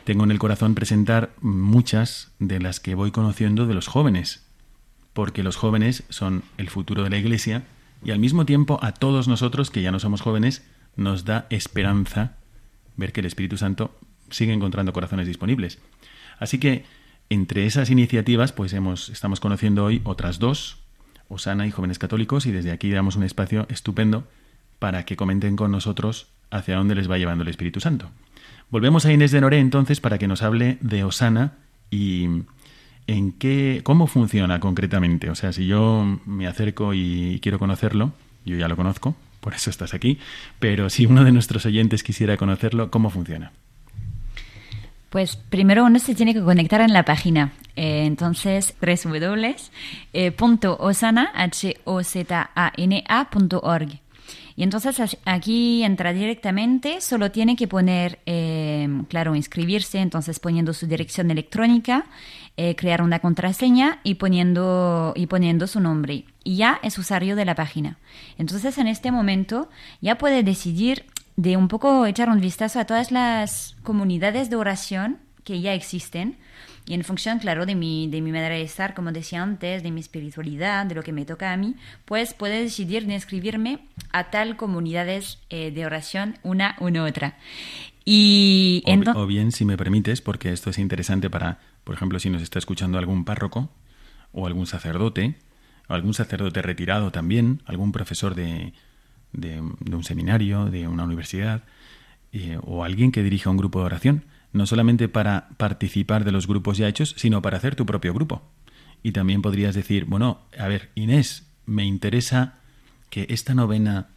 tengo 0.03 0.25
en 0.25 0.31
el 0.31 0.39
corazón 0.39 0.75
presentar 0.75 1.31
muchas 1.39 2.33
de 2.39 2.59
las 2.59 2.81
que 2.81 2.93
voy 2.93 3.11
conociendo 3.11 3.67
de 3.67 3.73
los 3.73 3.87
jóvenes 3.87 4.44
porque 5.15 5.43
los 5.43 5.55
jóvenes 5.55 6.03
son 6.09 6.43
el 6.57 6.69
futuro 6.69 7.03
de 7.03 7.09
la 7.09 7.17
Iglesia 7.17 7.63
y 8.03 8.11
al 8.11 8.19
mismo 8.19 8.45
tiempo 8.45 8.79
a 8.81 8.91
todos 8.91 9.29
nosotros, 9.29 9.71
que 9.71 9.81
ya 9.81 9.89
no 9.89 9.99
somos 9.99 10.19
jóvenes, 10.19 10.67
nos 10.97 11.23
da 11.23 11.47
esperanza 11.49 12.33
ver 12.97 13.13
que 13.13 13.21
el 13.21 13.25
Espíritu 13.25 13.55
Santo 13.55 13.97
sigue 14.29 14.51
encontrando 14.51 14.91
corazones 14.91 15.25
disponibles. 15.25 15.79
Así 16.37 16.59
que 16.59 16.83
entre 17.29 17.65
esas 17.65 17.89
iniciativas, 17.89 18.51
pues 18.51 18.73
hemos, 18.73 19.07
estamos 19.07 19.39
conociendo 19.39 19.85
hoy 19.85 20.01
otras 20.03 20.37
dos, 20.37 20.79
Osana 21.29 21.65
y 21.65 21.71
Jóvenes 21.71 21.97
Católicos, 21.97 22.45
y 22.45 22.51
desde 22.51 22.71
aquí 22.71 22.91
damos 22.91 23.15
un 23.15 23.23
espacio 23.23 23.67
estupendo 23.69 24.27
para 24.79 25.05
que 25.05 25.15
comenten 25.15 25.55
con 25.55 25.71
nosotros 25.71 26.27
hacia 26.51 26.75
dónde 26.75 26.93
les 26.93 27.09
va 27.09 27.17
llevando 27.17 27.43
el 27.43 27.49
Espíritu 27.49 27.79
Santo. 27.79 28.11
Volvemos 28.69 29.05
a 29.05 29.13
Inés 29.13 29.31
de 29.31 29.39
Noré 29.39 29.59
entonces 29.59 30.01
para 30.01 30.17
que 30.17 30.27
nos 30.27 30.41
hable 30.41 30.77
de 30.81 31.05
Osana 31.05 31.53
y 31.89 32.27
en 33.07 33.31
qué, 33.31 33.81
cómo 33.83 34.07
funciona 34.07 34.59
concretamente. 34.59 35.29
O 35.29 35.35
sea, 35.35 35.53
si 35.53 35.67
yo 35.67 36.19
me 36.25 36.47
acerco 36.47 36.93
y 36.93 37.39
quiero 37.41 37.59
conocerlo, 37.59 38.13
yo 38.45 38.57
ya 38.57 38.67
lo 38.67 38.75
conozco, 38.75 39.15
por 39.39 39.53
eso 39.53 39.69
estás 39.69 39.93
aquí, 39.93 40.19
pero 40.59 40.89
si 40.89 41.05
uno 41.05 41.23
de 41.23 41.31
nuestros 41.31 41.65
oyentes 41.65 42.03
quisiera 42.03 42.37
conocerlo, 42.37 42.89
¿cómo 42.89 43.09
funciona? 43.09 43.51
Pues 45.09 45.35
primero 45.37 45.85
uno 45.85 45.99
se 45.99 46.13
tiene 46.15 46.33
que 46.33 46.41
conectar 46.41 46.81
en 46.81 46.91
la 46.91 47.05
página. 47.05 47.53
Eh, 47.75 48.05
entonces, 48.05 48.73
www.osana.org. 48.81 49.49
Y 54.57 54.63
entonces 54.63 55.17
aquí 55.25 55.83
entra 55.83 56.13
directamente, 56.13 57.01
solo 57.01 57.29
tiene 57.29 57.57
que 57.57 57.67
poner, 57.67 58.19
eh, 58.25 58.87
claro, 59.09 59.35
inscribirse, 59.35 59.99
entonces 59.99 60.39
poniendo 60.39 60.73
su 60.73 60.87
dirección 60.87 61.29
electrónica, 61.29 62.05
eh, 62.57 62.75
crear 62.75 63.01
una 63.01 63.19
contraseña 63.19 63.99
y 64.03 64.15
poniendo, 64.15 65.13
y 65.15 65.27
poniendo 65.27 65.67
su 65.67 65.79
nombre. 65.79 66.25
Y 66.43 66.57
ya 66.57 66.79
es 66.83 66.97
usuario 66.97 67.35
de 67.35 67.45
la 67.45 67.55
página. 67.55 67.97
Entonces 68.37 68.77
en 68.77 68.87
este 68.87 69.11
momento 69.11 69.69
ya 70.01 70.17
puede 70.17 70.43
decidir 70.43 71.05
de 71.35 71.57
un 71.57 71.67
poco 71.67 72.05
echar 72.05 72.29
un 72.29 72.39
vistazo 72.39 72.79
a 72.79 72.85
todas 72.85 73.11
las 73.11 73.75
comunidades 73.83 74.49
de 74.49 74.55
oración 74.55 75.17
que 75.43 75.59
ya 75.61 75.73
existen 75.73 76.37
y 76.87 76.93
en 76.93 77.03
función, 77.03 77.39
claro, 77.39 77.65
de 77.65 77.73
mi, 77.73 78.07
de 78.07 78.21
mi 78.21 78.31
manera 78.31 78.55
de 78.55 78.61
estar, 78.61 78.93
como 78.93 79.11
decía 79.11 79.41
antes, 79.41 79.81
de 79.81 79.89
mi 79.89 80.01
espiritualidad, 80.01 80.85
de 80.85 80.93
lo 80.93 81.01
que 81.01 81.11
me 81.11 81.25
toca 81.25 81.51
a 81.51 81.57
mí, 81.57 81.75
pues 82.05 82.35
puede 82.35 82.61
decidir 82.61 83.07
de 83.07 83.15
inscribirme 83.15 83.79
a 84.11 84.29
tal 84.29 84.55
comunidades 84.55 85.39
eh, 85.49 85.71
de 85.71 85.85
oración, 85.85 86.37
una 86.43 86.75
u 86.79 86.95
otra. 86.99 87.37
Y 88.05 88.83
o, 88.85 89.19
o 89.19 89.25
bien, 89.25 89.51
si 89.51 89.65
me 89.65 89.77
permites, 89.77 90.21
porque 90.21 90.53
esto 90.53 90.69
es 90.69 90.77
interesante 90.77 91.27
para, 91.27 91.57
por 91.85 91.95
ejemplo, 91.95 92.19
si 92.19 92.29
nos 92.29 92.41
está 92.41 92.59
escuchando 92.59 92.97
algún 92.97 93.23
párroco 93.23 93.69
o 94.33 94.45
algún 94.45 94.67
sacerdote, 94.67 95.35
algún 95.87 96.13
sacerdote 96.13 96.61
retirado 96.61 97.11
también, 97.11 97.61
algún 97.65 97.93
profesor 97.93 98.35
de, 98.35 98.73
de, 99.31 99.61
un 99.61 100.03
seminario, 100.03 100.65
de 100.65 100.89
una 100.89 101.05
universidad, 101.05 101.63
eh, 102.33 102.59
o 102.63 102.83
alguien 102.83 103.13
que 103.13 103.23
dirija 103.23 103.49
un 103.49 103.57
grupo 103.57 103.79
de 103.79 103.85
oración 103.85 104.25
no 104.51 104.65
solamente 104.65 105.09
para 105.09 105.49
participar 105.57 106.23
de 106.23 106.31
los 106.31 106.47
grupos 106.47 106.77
ya 106.77 106.87
hechos, 106.87 107.13
sino 107.17 107.41
para 107.41 107.57
hacer 107.57 107.75
tu 107.75 107.85
propio 107.85 108.13
grupo. 108.13 108.41
Y 109.03 109.11
también 109.11 109.41
podrías 109.41 109.75
decir, 109.75 110.05
bueno, 110.05 110.39
a 110.57 110.67
ver, 110.69 110.91
Inés, 110.95 111.51
me 111.65 111.83
interesa 111.83 112.59
que 113.09 113.27
esta 113.29 113.53
novena 113.53 114.07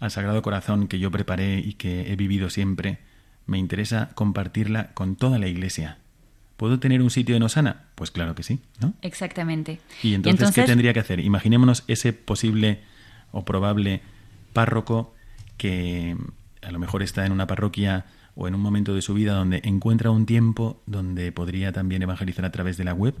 al 0.00 0.10
Sagrado 0.10 0.42
Corazón 0.42 0.88
que 0.88 0.98
yo 0.98 1.12
preparé 1.12 1.60
y 1.60 1.74
que 1.74 2.12
he 2.12 2.16
vivido 2.16 2.50
siempre, 2.50 2.98
me 3.46 3.58
interesa 3.58 4.10
compartirla 4.14 4.92
con 4.94 5.14
toda 5.14 5.38
la 5.38 5.46
Iglesia. 5.46 5.98
¿Puedo 6.56 6.78
tener 6.78 7.02
un 7.02 7.10
sitio 7.10 7.36
en 7.36 7.42
Osana? 7.42 7.86
Pues 7.94 8.10
claro 8.10 8.34
que 8.34 8.42
sí, 8.42 8.60
¿no? 8.80 8.94
Exactamente. 9.02 9.80
¿Y 10.02 10.14
entonces, 10.14 10.52
qué 10.54 10.62
tendría 10.62 10.92
que 10.92 11.00
hacer? 11.00 11.20
Imaginémonos 11.20 11.84
ese 11.88 12.12
posible 12.12 12.80
o 13.32 13.44
probable 13.44 14.00
párroco 14.52 15.14
que 15.56 16.16
a 16.62 16.70
lo 16.70 16.78
mejor 16.78 17.02
está 17.02 17.26
en 17.26 17.32
una 17.32 17.46
parroquia 17.46 18.06
o 18.36 18.48
en 18.48 18.54
un 18.54 18.60
momento 18.60 18.94
de 18.94 19.02
su 19.02 19.14
vida 19.14 19.34
donde 19.34 19.60
encuentra 19.64 20.10
un 20.10 20.26
tiempo 20.26 20.82
donde 20.86 21.32
podría 21.32 21.72
también 21.72 22.02
evangelizar 22.02 22.44
a 22.44 22.52
través 22.52 22.76
de 22.76 22.84
la 22.84 22.94
web, 22.94 23.14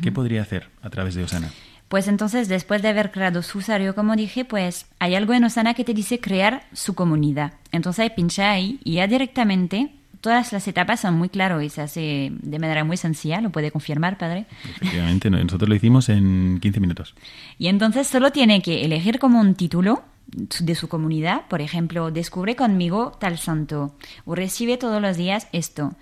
¿qué 0.00 0.12
podría 0.12 0.42
hacer 0.42 0.68
a 0.82 0.90
través 0.90 1.14
de 1.14 1.24
Osana? 1.24 1.50
Pues 1.88 2.08
entonces, 2.08 2.48
después 2.48 2.80
de 2.80 2.88
haber 2.88 3.10
creado 3.10 3.42
su 3.42 3.58
usuario, 3.58 3.94
como 3.94 4.16
dije, 4.16 4.44
pues 4.44 4.86
hay 4.98 5.14
algo 5.14 5.34
en 5.34 5.44
Osana 5.44 5.74
que 5.74 5.84
te 5.84 5.92
dice 5.92 6.20
crear 6.20 6.66
su 6.72 6.94
comunidad. 6.94 7.54
Entonces 7.70 8.10
pincha 8.12 8.50
ahí 8.50 8.80
y 8.84 8.94
ya 8.94 9.06
directamente 9.06 9.92
todas 10.22 10.52
las 10.52 10.66
etapas 10.68 11.00
son 11.00 11.14
muy 11.14 11.28
claras 11.28 11.62
y 11.62 11.68
se 11.68 11.82
hace 11.82 12.32
de 12.32 12.58
manera 12.58 12.84
muy 12.84 12.96
sencilla, 12.96 13.40
lo 13.40 13.50
puede 13.50 13.70
confirmar, 13.70 14.16
padre. 14.16 14.46
Efectivamente, 14.76 15.28
nosotros 15.28 15.68
lo 15.68 15.74
hicimos 15.74 16.08
en 16.08 16.58
15 16.62 16.80
minutos. 16.80 17.14
Y 17.58 17.66
entonces 17.66 18.06
solo 18.06 18.30
tiene 18.30 18.62
que 18.62 18.84
elegir 18.84 19.18
como 19.18 19.40
un 19.40 19.54
título 19.54 20.04
de 20.28 20.74
su 20.74 20.88
comunidad, 20.88 21.42
por 21.48 21.60
ejemplo, 21.60 22.10
descubre 22.10 22.56
conmigo 22.56 23.12
tal 23.18 23.36
santo 23.36 23.94
o 24.24 24.34
recibe 24.34 24.78
todos 24.78 25.02
los 25.02 25.16
días 25.16 25.48
esto. 25.52 25.94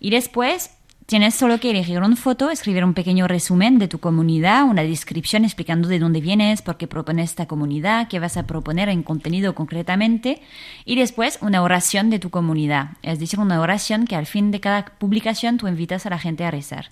Y 0.00 0.10
después 0.10 0.72
tienes 1.08 1.34
solo 1.34 1.58
que 1.58 1.70
elegir 1.70 1.98
una 1.98 2.16
foto, 2.16 2.50
escribir 2.50 2.84
un 2.84 2.92
pequeño 2.92 3.26
resumen 3.26 3.78
de 3.78 3.88
tu 3.88 3.98
comunidad, 3.98 4.64
una 4.64 4.82
descripción 4.82 5.46
explicando 5.46 5.88
de 5.88 5.98
dónde 5.98 6.20
vienes, 6.20 6.60
por 6.60 6.76
qué 6.76 6.86
propones 6.86 7.30
esta 7.30 7.46
comunidad, 7.46 8.08
qué 8.08 8.18
vas 8.18 8.36
a 8.36 8.46
proponer 8.46 8.90
en 8.90 9.02
contenido 9.02 9.54
concretamente, 9.54 10.42
y 10.84 10.96
después 10.96 11.38
una 11.40 11.62
oración 11.62 12.10
de 12.10 12.18
tu 12.18 12.28
comunidad, 12.28 12.90
es 13.02 13.18
decir, 13.18 13.40
una 13.40 13.62
oración 13.62 14.06
que 14.06 14.16
al 14.16 14.26
fin 14.26 14.50
de 14.50 14.60
cada 14.60 14.84
publicación 14.84 15.56
tú 15.56 15.66
invitas 15.66 16.04
a 16.04 16.10
la 16.10 16.18
gente 16.18 16.44
a 16.44 16.50
rezar. 16.50 16.90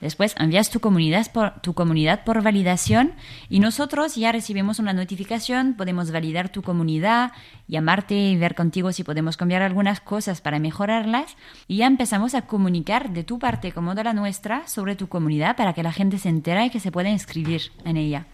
Después 0.00 0.34
envías 0.38 0.70
tu 0.70 0.80
comunidad, 0.80 1.30
por, 1.32 1.60
tu 1.60 1.74
comunidad 1.74 2.24
por 2.24 2.42
validación 2.42 3.12
y 3.48 3.60
nosotros 3.60 4.16
ya 4.16 4.32
recibimos 4.32 4.78
una 4.78 4.92
notificación, 4.92 5.74
podemos 5.74 6.10
validar 6.10 6.50
tu 6.50 6.62
comunidad, 6.62 7.32
llamarte 7.68 8.14
y 8.14 8.36
ver 8.36 8.54
contigo 8.54 8.92
si 8.92 9.04
podemos 9.04 9.36
cambiar 9.36 9.62
algunas 9.62 10.00
cosas 10.00 10.40
para 10.40 10.58
mejorarlas 10.58 11.36
y 11.68 11.78
ya 11.78 11.86
empezamos 11.86 12.34
a 12.34 12.42
comunicar 12.42 13.10
de 13.10 13.24
tu 13.24 13.38
parte 13.38 13.72
como 13.72 13.94
de 13.94 14.04
la 14.04 14.12
nuestra 14.12 14.66
sobre 14.66 14.96
tu 14.96 15.08
comunidad 15.08 15.56
para 15.56 15.72
que 15.72 15.82
la 15.82 15.92
gente 15.92 16.18
se 16.18 16.28
entere 16.28 16.66
y 16.66 16.70
que 16.70 16.80
se 16.80 16.92
pueda 16.92 17.08
inscribir 17.08 17.72
en 17.84 17.96
ella. 17.96 18.26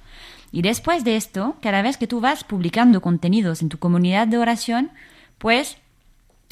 Y 0.53 0.63
después 0.63 1.05
de 1.05 1.17
esto, 1.17 1.57
cada 1.63 1.83
vez 1.83 1.97
que 1.97 2.09
tú 2.09 2.21
vas 2.21 2.43
publicando 2.43 3.01
contenidos 3.01 3.63
en 3.63 3.69
tu 3.69 3.79
comunidad 3.79 4.27
de 4.27 4.39
oración, 4.39 4.91
pues 5.39 5.77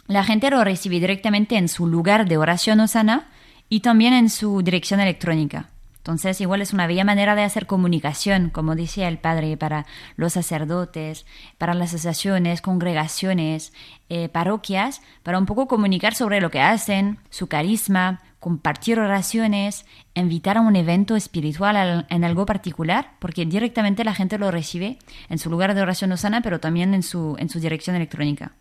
la 0.07 0.25
gente 0.25 0.51
lo 0.51 0.63
recibe 0.63 1.01
directamente 1.01 1.57
en 1.57 1.69
su 1.69 1.87
lugar 1.87 2.29
de 2.29 2.39
oración 2.39 2.81
osana 2.81 3.29
y 3.69 3.81
también 3.81 4.15
en 4.15 4.31
su 4.31 4.63
dirección 4.63 5.01
electrónica. 5.01 5.71
Entonces, 6.09 6.41
igual 6.41 6.63
es 6.63 6.73
una 6.73 6.87
bella 6.87 7.05
manera 7.05 7.35
de 7.35 7.43
hacer 7.43 7.67
comunicación, 7.67 8.49
como 8.49 8.75
decía 8.75 9.09
el 9.09 9.19
padre, 9.19 9.59
para 9.59 9.85
los 10.17 10.33
sacerdotes, 10.33 11.27
para 11.59 11.75
las 11.75 11.93
asociaciones, 11.93 12.63
congregaciones, 12.63 13.75
eh, 14.09 14.31
parroquias, 14.31 15.03
para 15.23 15.39
un 15.39 15.45
poco 15.45 15.69
comunicar 15.69 16.15
sobre 16.15 16.41
lo 16.41 16.51
que 16.51 16.61
hacen, 16.61 17.19
su 17.29 17.49
carisma, 17.49 18.23
compartir 18.41 18.99
oraciones, 18.99 19.85
invitar 20.15 20.57
a 20.57 20.63
un 20.63 20.77
evento 20.77 21.15
espiritual 21.15 22.07
en 22.09 22.25
algo 22.25 22.47
particular, 22.47 23.11
porque 23.19 23.45
directamente 23.45 24.03
la 24.03 24.15
gente 24.15 24.39
lo 24.39 24.51
recibe 24.51 24.99
en 25.29 25.39
su 25.39 25.51
lugar 25.51 25.75
de 25.75 25.83
oración 25.83 26.13
osana, 26.13 26.41
pero 26.41 26.59
también 26.59 26.95
en 26.95 27.03
su, 27.03 27.37
en 27.39 27.51
su 27.51 27.61
dirección 27.61 27.97
electrónica. 27.97 28.53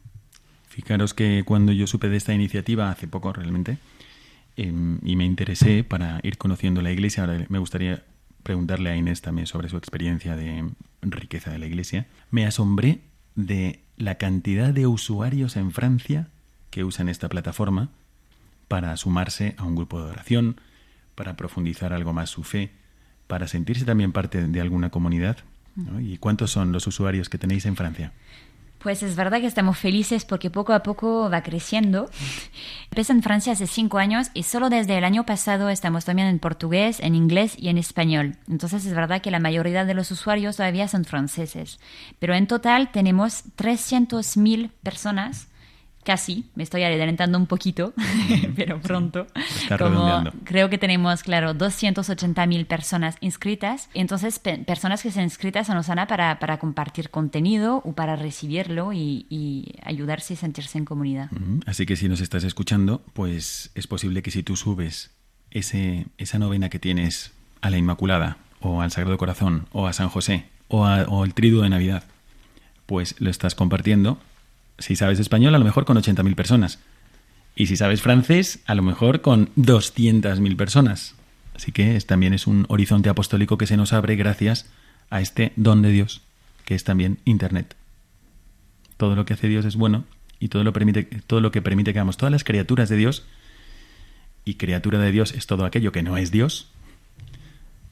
Fijaros 0.68 1.14
que 1.14 1.44
cuando 1.46 1.72
yo 1.72 1.88
supe 1.88 2.10
de 2.10 2.18
esta 2.18 2.34
iniciativa 2.34 2.90
hace 2.92 3.08
poco 3.08 3.32
realmente, 3.32 3.78
Em, 4.58 4.98
y 5.04 5.16
me 5.16 5.24
interesé 5.24 5.84
para 5.84 6.20
ir 6.24 6.38
conociendo 6.38 6.82
la 6.82 6.92
iglesia. 6.92 7.24
Ahora 7.24 7.46
me 7.48 7.60
gustaría 7.60 8.04
preguntarle 8.42 8.90
a 8.90 8.96
Inés 8.96 9.22
también 9.22 9.46
sobre 9.46 9.70
su 9.70 9.78
experiencia 9.78 10.36
de 10.36 10.68
riqueza 11.02 11.52
de 11.52 11.60
la 11.60 11.68
iglesia. 11.68 12.08
Me 12.32 12.46
asombré 12.46 13.02
de 13.36 13.82
la 13.98 14.16
cantidad 14.16 14.74
de 14.74 14.88
usuarios 14.88 15.58
en 15.58 15.72
Francia 15.72 16.28
que 16.72 16.84
usan 16.84 17.08
esta 17.08 17.30
plataforma 17.30 17.90
para 18.68 18.98
sumarse 18.98 19.54
a 19.58 19.64
un 19.64 19.76
grupo 19.76 20.04
de 20.04 20.10
oración, 20.10 20.60
para 21.14 21.38
profundizar 21.38 21.94
algo 21.94 22.14
más 22.14 22.32
su 22.32 22.44
fe, 22.44 22.72
para 23.28 23.48
sentirse 23.48 23.86
también 23.86 24.12
parte 24.12 24.46
de 24.48 24.62
alguna 24.62 24.90
comunidad. 24.90 25.38
¿Y 26.02 26.18
cuántos 26.18 26.50
son 26.50 26.72
los 26.72 26.88
usuarios 26.88 27.30
que 27.30 27.38
tenéis 27.38 27.68
en 27.68 27.76
Francia? 27.76 28.12
Pues 28.80 29.02
es 29.04 29.16
verdad 29.16 29.40
que 29.40 29.48
estamos 29.48 29.78
felices 29.78 30.24
porque 30.24 30.50
poco 30.50 30.74
a 30.74 30.84
poco 30.84 31.30
va 31.30 31.42
creciendo. 31.42 32.10
Empecé 32.92 33.14
en 33.14 33.24
Francia 33.24 33.54
hace 33.54 33.68
cinco 33.68 33.98
años 33.98 34.28
y 34.34 34.44
solo 34.44 34.70
desde 34.70 34.98
el 34.98 35.04
año 35.04 35.26
pasado 35.26 35.70
estamos 35.70 36.06
también 36.06 36.28
en 36.28 36.40
portugués, 36.40 37.00
en 37.00 37.16
inglés 37.16 37.56
y 37.58 37.70
en 37.70 37.78
español. 37.78 38.38
Entonces 38.48 38.86
es 38.86 38.94
verdad 38.94 39.22
que 39.22 39.32
la 39.32 39.40
mayoría 39.40 39.86
de 39.86 39.94
los 39.94 40.12
usuarios 40.12 40.58
todavía 40.58 40.88
son 40.88 41.06
franceses. 41.06 41.80
Pero 42.20 42.36
en 42.36 42.48
total 42.48 42.92
tenemos 42.92 43.44
300.000 43.58 44.72
personas 44.84 45.48
casi, 46.08 46.46
me 46.56 46.64
estoy 46.64 46.84
adelantando 46.84 47.38
un 47.38 47.48
poquito, 47.48 47.94
pero 48.56 48.80
pronto. 48.80 49.28
Como 49.78 50.24
creo 50.46 50.70
que 50.70 50.78
tenemos, 50.78 51.22
claro, 51.22 51.54
280.000 51.54 52.66
personas 52.66 53.18
inscritas. 53.20 53.90
Entonces, 53.94 54.40
personas 54.40 55.04
que 55.04 55.12
se 55.12 55.22
inscritas 55.22 55.70
a 55.70 55.78
Osana 55.78 56.08
para, 56.08 56.40
para 56.40 56.60
compartir 56.60 57.10
contenido 57.10 57.82
o 57.84 57.92
para 57.92 58.16
recibirlo 58.16 58.94
y, 58.94 59.76
ayudarse 59.84 60.36
y 60.36 60.38
sentirse 60.38 60.78
en 60.78 60.86
comunidad. 60.86 61.30
Así 61.66 61.86
que 61.86 61.98
si 61.98 62.08
nos 62.08 62.22
estás 62.22 62.46
escuchando, 62.46 63.02
pues 63.12 63.72
es 63.76 63.86
posible 63.86 64.22
que 64.22 64.32
si 64.32 64.44
tú 64.44 64.56
subes 64.56 65.12
ese, 65.52 66.06
esa 66.18 66.40
novena 66.40 66.70
que 66.70 66.80
tienes 66.80 67.34
a 67.60 67.70
la 67.70 67.78
Inmaculada 67.78 68.38
o 68.62 68.82
al 68.82 68.92
Sagrado 68.92 69.18
Corazón 69.18 69.68
o 69.74 69.88
a 69.88 69.94
San 69.94 70.08
José 70.08 70.46
o, 70.70 70.86
o 70.86 71.26
el 71.26 71.34
Triduo 71.34 71.64
de 71.64 71.70
Navidad, 71.70 72.06
pues 72.86 73.16
lo 73.20 73.30
estás 73.30 73.56
compartiendo 73.56 74.20
si 74.80 74.96
sabes 74.96 75.20
español, 75.20 75.56
a 75.56 75.60
lo 75.60 75.66
mejor 75.66 75.86
con 75.86 75.98
80.000 75.98 76.36
personas. 76.36 76.80
Y 77.56 77.68
si 77.68 77.76
sabes 77.76 78.02
francés, 78.02 78.60
a 78.66 78.76
lo 78.76 78.84
mejor 78.84 79.22
con 79.22 79.50
200.000 79.56 80.56
personas. 80.56 81.16
Así 81.56 81.72
que 81.72 82.00
también 82.02 82.34
es 82.34 82.46
un 82.46 82.66
horizonte 82.70 83.10
apostólico 83.10 83.58
que 83.58 83.66
se 83.66 83.78
nos 83.78 83.94
abre 83.94 84.16
gracias 84.16 84.68
a 85.10 85.22
este 85.22 85.54
don 85.56 85.82
de 85.82 85.92
Dios, 85.92 86.22
que 86.66 86.76
es 86.76 86.84
también 86.84 87.18
Internet. 87.26 87.76
Todo 88.98 89.16
lo 89.16 89.26
que 89.26 89.34
hace 89.34 89.48
Dios 89.48 89.66
es 89.66 89.76
bueno 89.76 90.06
y 90.40 90.50
todo 90.50 90.64
lo, 90.64 90.74
permite, 90.74 91.04
todo 91.26 91.42
lo 91.42 91.52
que 91.52 91.62
permite 91.64 91.94
que 91.94 92.00
hagamos 92.00 92.18
todas 92.18 92.32
las 92.32 92.44
criaturas 92.44 92.90
de 92.90 92.98
Dios, 92.98 93.26
y 94.48 94.56
criatura 94.56 95.00
de 95.00 95.12
Dios 95.12 95.34
es 95.34 95.46
todo 95.46 95.66
aquello 95.66 95.92
que 95.92 96.04
no 96.04 96.18
es 96.18 96.32
Dios, 96.32 96.70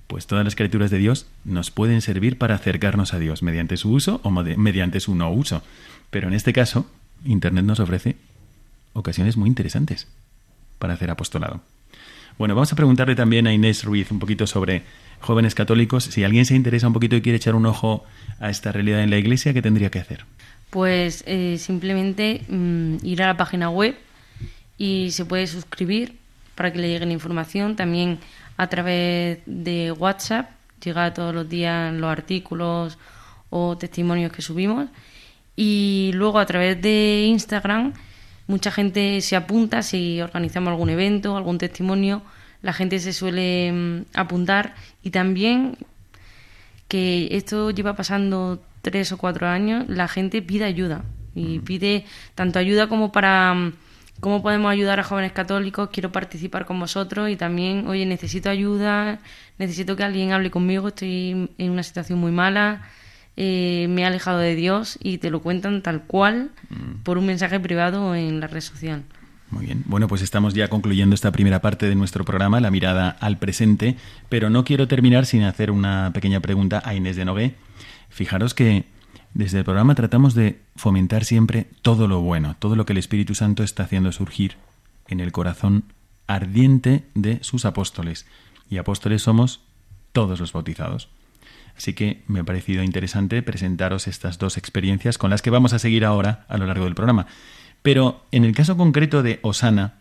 pues 0.07 0.27
todas 0.27 0.43
las 0.45 0.55
criaturas 0.55 0.91
de 0.91 0.97
Dios 0.97 1.27
nos 1.43 1.71
pueden 1.71 2.01
servir 2.01 2.37
para 2.37 2.55
acercarnos 2.55 3.13
a 3.13 3.19
Dios 3.19 3.41
mediante 3.41 3.77
su 3.77 3.91
uso 3.91 4.21
o 4.23 4.31
mediante 4.31 4.99
su 4.99 5.15
no 5.15 5.31
uso. 5.31 5.63
Pero 6.09 6.27
en 6.27 6.33
este 6.33 6.53
caso, 6.53 6.89
Internet 7.25 7.65
nos 7.65 7.79
ofrece 7.79 8.15
ocasiones 8.93 9.37
muy 9.37 9.49
interesantes 9.49 10.07
para 10.77 10.93
hacer 10.93 11.09
apostolado. 11.09 11.61
Bueno, 12.37 12.53
vamos 12.53 12.71
a 12.73 12.75
preguntarle 12.75 13.15
también 13.15 13.47
a 13.47 13.53
Inés 13.53 13.83
Ruiz 13.83 14.11
un 14.11 14.19
poquito 14.19 14.45
sobre 14.45 14.83
jóvenes 15.21 15.55
católicos. 15.55 16.03
Si 16.03 16.23
alguien 16.23 16.45
se 16.45 16.55
interesa 16.55 16.87
un 16.87 16.93
poquito 16.93 17.15
y 17.15 17.21
quiere 17.21 17.37
echar 17.37 17.55
un 17.55 17.65
ojo 17.65 18.03
a 18.39 18.49
esta 18.49 18.71
realidad 18.71 19.01
en 19.01 19.09
la 19.09 19.17
iglesia, 19.17 19.53
¿qué 19.53 19.61
tendría 19.61 19.89
que 19.89 19.99
hacer? 19.99 20.25
Pues 20.69 21.23
eh, 21.27 21.57
simplemente 21.57 22.41
mm, 22.49 22.97
ir 23.03 23.23
a 23.23 23.27
la 23.27 23.37
página 23.37 23.69
web 23.69 23.95
y 24.77 25.11
se 25.11 25.25
puede 25.25 25.47
suscribir 25.47 26.17
para 26.55 26.73
que 26.73 26.79
le 26.79 26.89
llegue 26.89 27.05
la 27.05 27.13
información. 27.13 27.75
También 27.75 28.19
a 28.57 28.67
través 28.67 29.39
de 29.45 29.91
WhatsApp 29.91 30.49
llega 30.83 31.13
todos 31.13 31.33
los 31.33 31.49
días 31.49 31.93
los 31.93 32.09
artículos 32.09 32.97
o 33.49 33.77
testimonios 33.77 34.31
que 34.31 34.41
subimos 34.41 34.87
y 35.55 36.11
luego 36.13 36.39
a 36.39 36.45
través 36.45 36.81
de 36.81 37.25
Instagram 37.27 37.93
mucha 38.47 38.71
gente 38.71 39.21
se 39.21 39.35
apunta 39.35 39.81
si 39.81 40.21
organizamos 40.21 40.71
algún 40.71 40.89
evento, 40.89 41.35
algún 41.35 41.57
testimonio, 41.57 42.21
la 42.61 42.73
gente 42.73 42.99
se 42.99 43.13
suele 43.13 43.71
mm, 43.71 44.05
apuntar 44.13 44.75
y 45.03 45.09
también 45.09 45.77
que 46.87 47.29
esto 47.31 47.71
lleva 47.71 47.95
pasando 47.95 48.61
tres 48.81 49.11
o 49.11 49.17
cuatro 49.17 49.47
años, 49.47 49.85
la 49.87 50.07
gente 50.07 50.41
pide 50.41 50.65
ayuda 50.65 51.03
y 51.33 51.59
pide 51.59 52.05
tanto 52.35 52.59
ayuda 52.59 52.87
como 52.87 53.11
para 53.11 53.53
mm, 53.53 53.73
cómo 54.19 54.41
podemos 54.41 54.71
ayudar 54.71 54.99
a 54.99 55.03
jóvenes 55.03 55.31
católicos, 55.31 55.89
quiero 55.91 56.11
participar 56.11 56.65
con 56.65 56.79
vosotros 56.79 57.29
y 57.29 57.35
también, 57.35 57.87
oye, 57.87 58.05
necesito 58.05 58.49
ayuda, 58.49 59.19
necesito 59.57 59.95
que 59.95 60.03
alguien 60.03 60.31
hable 60.31 60.51
conmigo, 60.51 60.89
estoy 60.89 61.49
en 61.57 61.71
una 61.71 61.83
situación 61.83 62.19
muy 62.19 62.31
mala 62.31 62.81
eh, 63.37 63.87
me 63.89 64.01
he 64.01 64.05
alejado 64.05 64.39
de 64.39 64.55
Dios 64.55 64.97
y 65.01 65.17
te 65.17 65.29
lo 65.29 65.41
cuentan 65.41 65.81
tal 65.81 66.03
cual 66.03 66.51
mm. 66.69 67.03
por 67.03 67.17
un 67.17 67.25
mensaje 67.25 67.59
privado 67.59 68.15
en 68.15 68.39
la 68.39 68.47
red 68.47 68.61
social. 68.61 69.03
Muy 69.51 69.65
bien. 69.65 69.83
Bueno, 69.85 70.07
pues 70.07 70.21
estamos 70.21 70.53
ya 70.53 70.69
concluyendo 70.69 71.13
esta 71.13 71.31
primera 71.31 71.61
parte 71.61 71.87
de 71.87 71.95
nuestro 71.95 72.25
programa, 72.25 72.59
la 72.61 72.71
mirada 72.71 73.09
al 73.09 73.37
presente, 73.37 73.95
pero 74.29 74.49
no 74.49 74.63
quiero 74.63 74.87
terminar 74.87 75.25
sin 75.25 75.43
hacer 75.43 75.69
una 75.69 76.11
pequeña 76.13 76.39
pregunta 76.39 76.81
a 76.83 76.95
Inés 76.95 77.15
de 77.15 77.25
Nogué. 77.25 77.55
Fijaros 78.09 78.53
que 78.53 78.85
desde 79.35 79.59
el 79.59 79.65
programa 79.65 79.95
tratamos 79.95 80.33
de 80.33 80.61
fomentar 80.77 81.25
siempre 81.25 81.67
todo 81.81 82.07
lo 82.07 82.21
bueno, 82.21 82.55
todo 82.57 82.77
lo 82.77 82.85
que 82.85 82.93
el 82.93 82.99
Espíritu 82.99 83.35
Santo 83.35 83.63
está 83.63 83.83
haciendo 83.83 84.13
surgir 84.13 84.55
en 85.09 85.19
el 85.19 85.33
corazón 85.33 85.83
ardiente 86.25 87.03
de 87.15 87.43
sus 87.43 87.65
apóstoles. 87.65 88.25
Y 88.69 88.77
apóstoles 88.77 89.23
somos 89.23 89.59
todos 90.13 90.39
los 90.39 90.53
bautizados. 90.53 91.09
Así 91.75 91.93
que 91.93 92.23
me 92.27 92.39
ha 92.39 92.43
parecido 92.45 92.81
interesante 92.81 93.43
presentaros 93.43 94.07
estas 94.07 94.37
dos 94.37 94.55
experiencias 94.55 95.17
con 95.17 95.29
las 95.29 95.41
que 95.41 95.49
vamos 95.49 95.73
a 95.73 95.79
seguir 95.79 96.05
ahora 96.05 96.45
a 96.47 96.57
lo 96.57 96.65
largo 96.65 96.85
del 96.85 96.95
programa. 96.95 97.27
Pero 97.81 98.23
en 98.31 98.45
el 98.45 98.55
caso 98.55 98.77
concreto 98.77 99.21
de 99.21 99.39
Osana, 99.41 99.95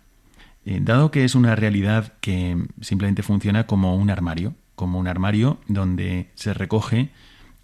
eh, 0.64 0.78
dado 0.80 1.10
que 1.10 1.24
es 1.24 1.34
una 1.34 1.56
realidad 1.56 2.12
que 2.20 2.56
simplemente 2.80 3.24
funciona 3.24 3.66
como 3.66 3.96
un 3.96 4.10
armario, 4.10 4.54
como 4.76 5.00
un 5.00 5.08
armario 5.08 5.58
donde 5.66 6.30
se 6.36 6.54
recoge 6.54 7.10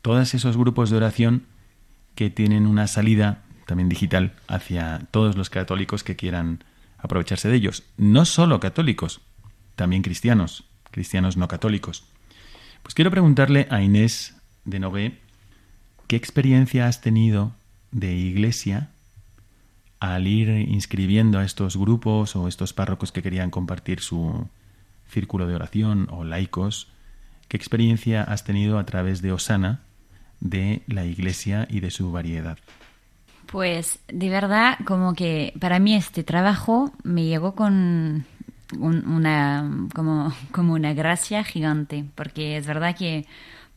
todos 0.03 0.35
esos 0.35 0.57
grupos 0.57 0.91
de 0.91 0.97
oración 0.97 1.45
que 2.21 2.29
tienen 2.29 2.67
una 2.67 2.87
salida 2.87 3.45
también 3.65 3.89
digital 3.89 4.35
hacia 4.47 5.07
todos 5.11 5.39
los 5.39 5.49
católicos 5.49 6.05
que 6.05 6.17
quieran 6.17 6.63
aprovecharse 6.99 7.49
de 7.49 7.57
ellos. 7.57 7.85
No 7.97 8.27
solo 8.27 8.61
católicos, 8.61 9.23
también 9.75 10.03
cristianos, 10.03 10.65
cristianos 10.91 11.39
no 11.39 11.49
católicos. 11.49 12.05
Pues 12.83 12.95
quiero 12.95 13.11
preguntarle 13.11 13.67
a 13.71 13.81
Inés 13.81 14.37
de 14.67 14.81
Nové, 14.81 15.19
¿qué 16.09 16.17
experiencia 16.17 16.89
has 16.89 17.01
tenido 17.01 17.55
de 17.91 18.13
iglesia 18.13 18.91
al 19.99 20.27
ir 20.27 20.51
inscribiendo 20.51 21.39
a 21.39 21.45
estos 21.47 21.79
grupos 21.79 22.37
o 22.37 22.49
estos 22.49 22.75
párrocos 22.75 23.13
que 23.13 23.23
querían 23.23 23.49
compartir 23.49 24.01
su 24.01 24.47
círculo 25.09 25.47
de 25.47 25.55
oración 25.55 26.07
o 26.11 26.25
laicos? 26.25 26.89
¿Qué 27.49 27.57
experiencia 27.57 28.23
has 28.23 28.45
tenido 28.45 28.79
a 28.79 28.85
través 28.85 29.23
de 29.23 29.33
Osana 29.33 29.81
de 30.41 30.83
la 30.87 31.05
iglesia 31.05 31.67
y 31.71 31.81
de 31.81 31.91
su 31.91 32.11
variedad? 32.11 32.59
Pues 33.47 33.99
de 34.09 34.29
verdad, 34.31 34.79
como 34.85 35.15
que 35.15 35.53
para 35.61 35.79
mí 35.79 35.95
este 35.95 36.23
trabajo 36.23 36.93
me 37.03 37.25
llegó 37.25 37.55
con 37.55 38.25
una, 38.79 39.89
como, 39.95 40.33
como 40.53 40.75
una 40.75 40.95
gracia 40.95 41.45
gigante, 41.45 42.05
porque 42.15 42.57
es 42.57 42.67
verdad 42.67 42.97
que 42.97 43.27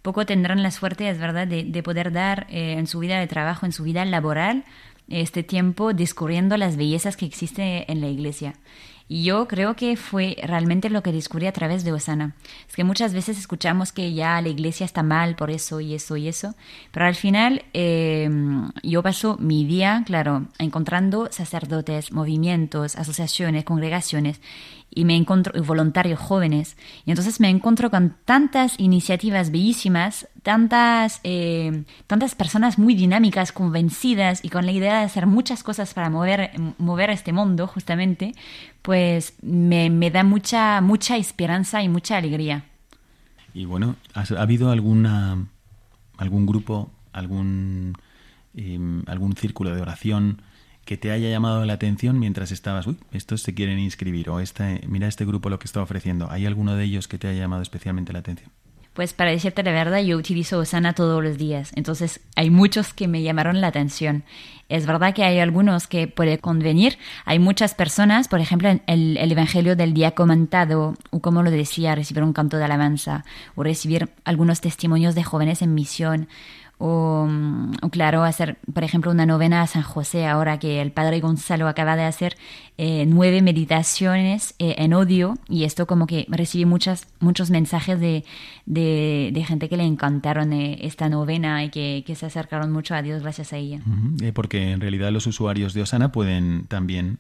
poco 0.02 0.26
tendrán 0.26 0.62
la 0.62 0.72
suerte, 0.72 1.10
es 1.10 1.18
verdad, 1.18 1.48
de, 1.48 1.84
poder 1.84 2.12
dar 2.12 2.46
eh, 2.50 2.74
en 2.78 2.88
su 2.88 3.00
vida 3.00 3.20
de 3.20 3.28
trabajo, 3.28 3.66
en 3.66 3.72
su 3.72 3.84
vida 3.84 4.04
laboral, 4.06 4.66
este 5.08 5.44
tiempo 5.44 5.94
descubriendo 5.94 6.58
las 6.58 6.78
bellezas 6.78 7.18
que 7.18 7.26
existen 7.26 7.86
en 7.88 8.02
la 8.02 8.08
iglesia. 8.08 8.54
Y 9.14 9.26
yo 9.26 9.48
creo 9.48 9.76
que 9.76 9.96
fue 9.96 10.36
realmente 10.42 10.90
lo 10.90 11.04
que 11.04 11.12
descubrí 11.12 11.46
a 11.46 11.52
través 11.52 11.84
de 11.84 11.92
Osana. 11.92 12.34
Es 12.68 12.76
que 12.76 12.84
muchas 12.84 13.14
veces 13.14 13.38
escuchamos 13.38 13.92
que 13.92 14.12
ya 14.12 14.42
la 14.42 14.50
iglesia 14.50 14.88
está 14.88 15.04
mal 15.04 15.36
por 15.36 15.52
eso 15.52 15.80
y 15.80 15.94
eso 15.94 16.18
y 16.18 16.28
eso, 16.28 16.56
pero 16.92 17.06
al 17.06 17.14
final 17.14 17.64
eh, 17.74 18.28
yo 18.82 19.04
paso 19.04 19.38
mi 19.40 19.66
día, 19.66 20.02
claro, 20.08 20.48
encontrando 20.58 21.28
sacerdotes, 21.32 22.12
movimientos, 22.12 22.96
asociaciones, 22.96 23.66
congregaciones 23.66 24.42
y 24.96 25.06
me 25.06 25.16
encuentro 25.16 25.62
voluntarios 25.64 26.20
jóvenes. 26.20 26.78
Y 27.06 27.12
entonces 27.12 27.40
me 27.40 27.50
encuentro 27.50 27.90
con 27.90 28.16
tantas 28.26 28.80
iniciativas 28.80 29.52
bellísimas 29.52 30.28
tantas 30.44 31.22
eh, 31.24 31.86
tantas 32.06 32.36
personas 32.36 32.78
muy 32.78 32.94
dinámicas 32.96 33.52
convencidas 33.52 34.44
y 34.44 34.50
con 34.50 34.66
la 34.66 34.74
idea 34.74 35.00
de 35.00 35.06
hacer 35.06 35.26
muchas 35.26 35.64
cosas 35.64 35.94
para 35.94 36.10
mover 36.10 36.52
mover 36.78 37.10
este 37.10 37.32
mundo 37.32 37.66
justamente 37.66 38.34
pues 38.82 39.34
me, 39.42 39.90
me 39.90 40.12
da 40.12 40.24
mucha 40.24 40.82
mucha 40.82 41.18
esperanza 41.18 41.82
y 41.82 41.90
mucha 41.90 42.18
alegría. 42.18 42.66
Y 43.54 43.66
bueno 43.66 43.96
ha 44.14 44.42
habido 44.42 44.70
alguna 44.70 45.48
algún 46.18 46.46
grupo 46.46 46.92
algún 47.14 47.98
em, 48.54 49.04
algún 49.08 49.36
círculo 49.36 49.74
de 49.74 49.82
oración 49.82 50.42
que 50.86 50.98
te 50.98 51.12
haya 51.12 51.30
llamado 51.30 51.64
la 51.66 51.74
atención 51.74 52.20
mientras 52.20 52.52
estabas, 52.52 52.88
uy, 52.88 52.98
estos 53.12 53.42
se 53.42 53.54
quieren 53.54 53.80
inscribir 53.80 54.30
o 54.30 54.40
este, 54.40 54.82
mira 54.88 55.08
este 55.08 55.26
grupo 55.26 55.50
lo 55.50 55.60
que 55.60 55.66
está 55.66 55.82
ofreciendo. 55.82 56.30
¿Hay 56.30 56.46
alguno 56.46 56.76
de 56.76 56.84
ellos 56.84 57.08
que 57.08 57.18
te 57.18 57.28
haya 57.28 57.40
llamado 57.40 57.62
especialmente 57.62 58.14
la 58.14 58.20
atención? 58.20 58.52
Pues 58.94 59.12
para 59.14 59.32
decirte 59.32 59.64
la 59.64 59.72
verdad, 59.72 60.04
yo 60.04 60.18
utilizo 60.18 60.60
Osana 60.60 60.94
todos 60.94 61.24
los 61.24 61.40
días, 61.40 61.72
entonces 61.76 62.20
hay 62.36 62.52
muchos 62.52 62.94
que 62.94 63.08
me 63.08 63.24
llamaron 63.24 63.60
la 63.60 63.68
atención. 63.68 64.24
Es 64.70 64.86
verdad 64.86 65.16
que 65.16 65.24
hay 65.24 65.40
algunos 65.40 65.88
que 65.88 66.08
puede 66.08 66.38
convenir, 66.38 67.00
hay 67.26 67.40
muchas 67.40 67.74
personas, 67.74 68.28
por 68.28 68.40
ejemplo, 68.40 68.70
el, 68.70 69.18
el 69.18 69.32
Evangelio 69.32 69.76
del 69.76 69.96
día 69.96 70.12
comentado, 70.12 70.94
o 71.10 71.22
como 71.22 71.42
lo 71.42 71.50
decía, 71.50 71.96
recibir 71.96 72.22
un 72.22 72.34
canto 72.34 72.58
de 72.58 72.66
alabanza, 72.66 73.26
o 73.56 73.64
recibir 73.64 74.10
algunos 74.26 74.62
testimonios 74.62 75.16
de 75.16 75.24
jóvenes 75.24 75.64
en 75.64 75.74
misión, 75.74 76.28
o, 76.86 77.30
claro, 77.92 78.26
hacer, 78.26 78.58
por 78.74 78.84
ejemplo, 78.84 79.10
una 79.10 79.26
novena 79.26 79.62
a 79.62 79.68
San 79.68 79.84
José, 79.84 80.28
ahora 80.28 80.60
que 80.60 80.82
el 80.82 80.92
padre 80.92 81.22
Gonzalo 81.22 81.70
acaba 81.70 81.96
de 81.96 82.04
hacer 82.04 82.36
eh, 82.78 83.06
nueve 83.08 83.42
meditaciones 83.42 84.54
eh, 84.60 84.76
en 84.80 84.94
odio, 84.94 85.36
y 85.48 85.64
esto 85.64 85.88
como 85.88 86.08
que 86.08 86.26
recibí 86.28 86.66
muchas, 86.66 87.08
muchos 87.22 87.52
mensajes 87.52 88.02
de, 88.02 88.26
de, 88.66 89.46
gente 89.48 89.70
que 89.70 89.78
le 89.78 89.86
encantaron 89.86 90.52
eh, 90.52 90.80
esta 90.82 91.08
novena 91.08 91.64
y 91.64 91.70
que, 91.70 92.04
que, 92.06 92.16
se 92.16 92.26
acercaron 92.26 92.74
mucho 92.74 92.96
a 92.96 93.02
Dios 93.02 93.22
gracias 93.22 93.54
a 93.54 93.58
ella. 93.58 93.80
porque 94.34 94.72
en 94.72 94.82
realidad 94.82 95.10
los 95.14 95.26
usuarios 95.26 95.74
de 95.74 95.84
Osana 95.84 96.12
pueden 96.12 96.66
también 96.66 97.20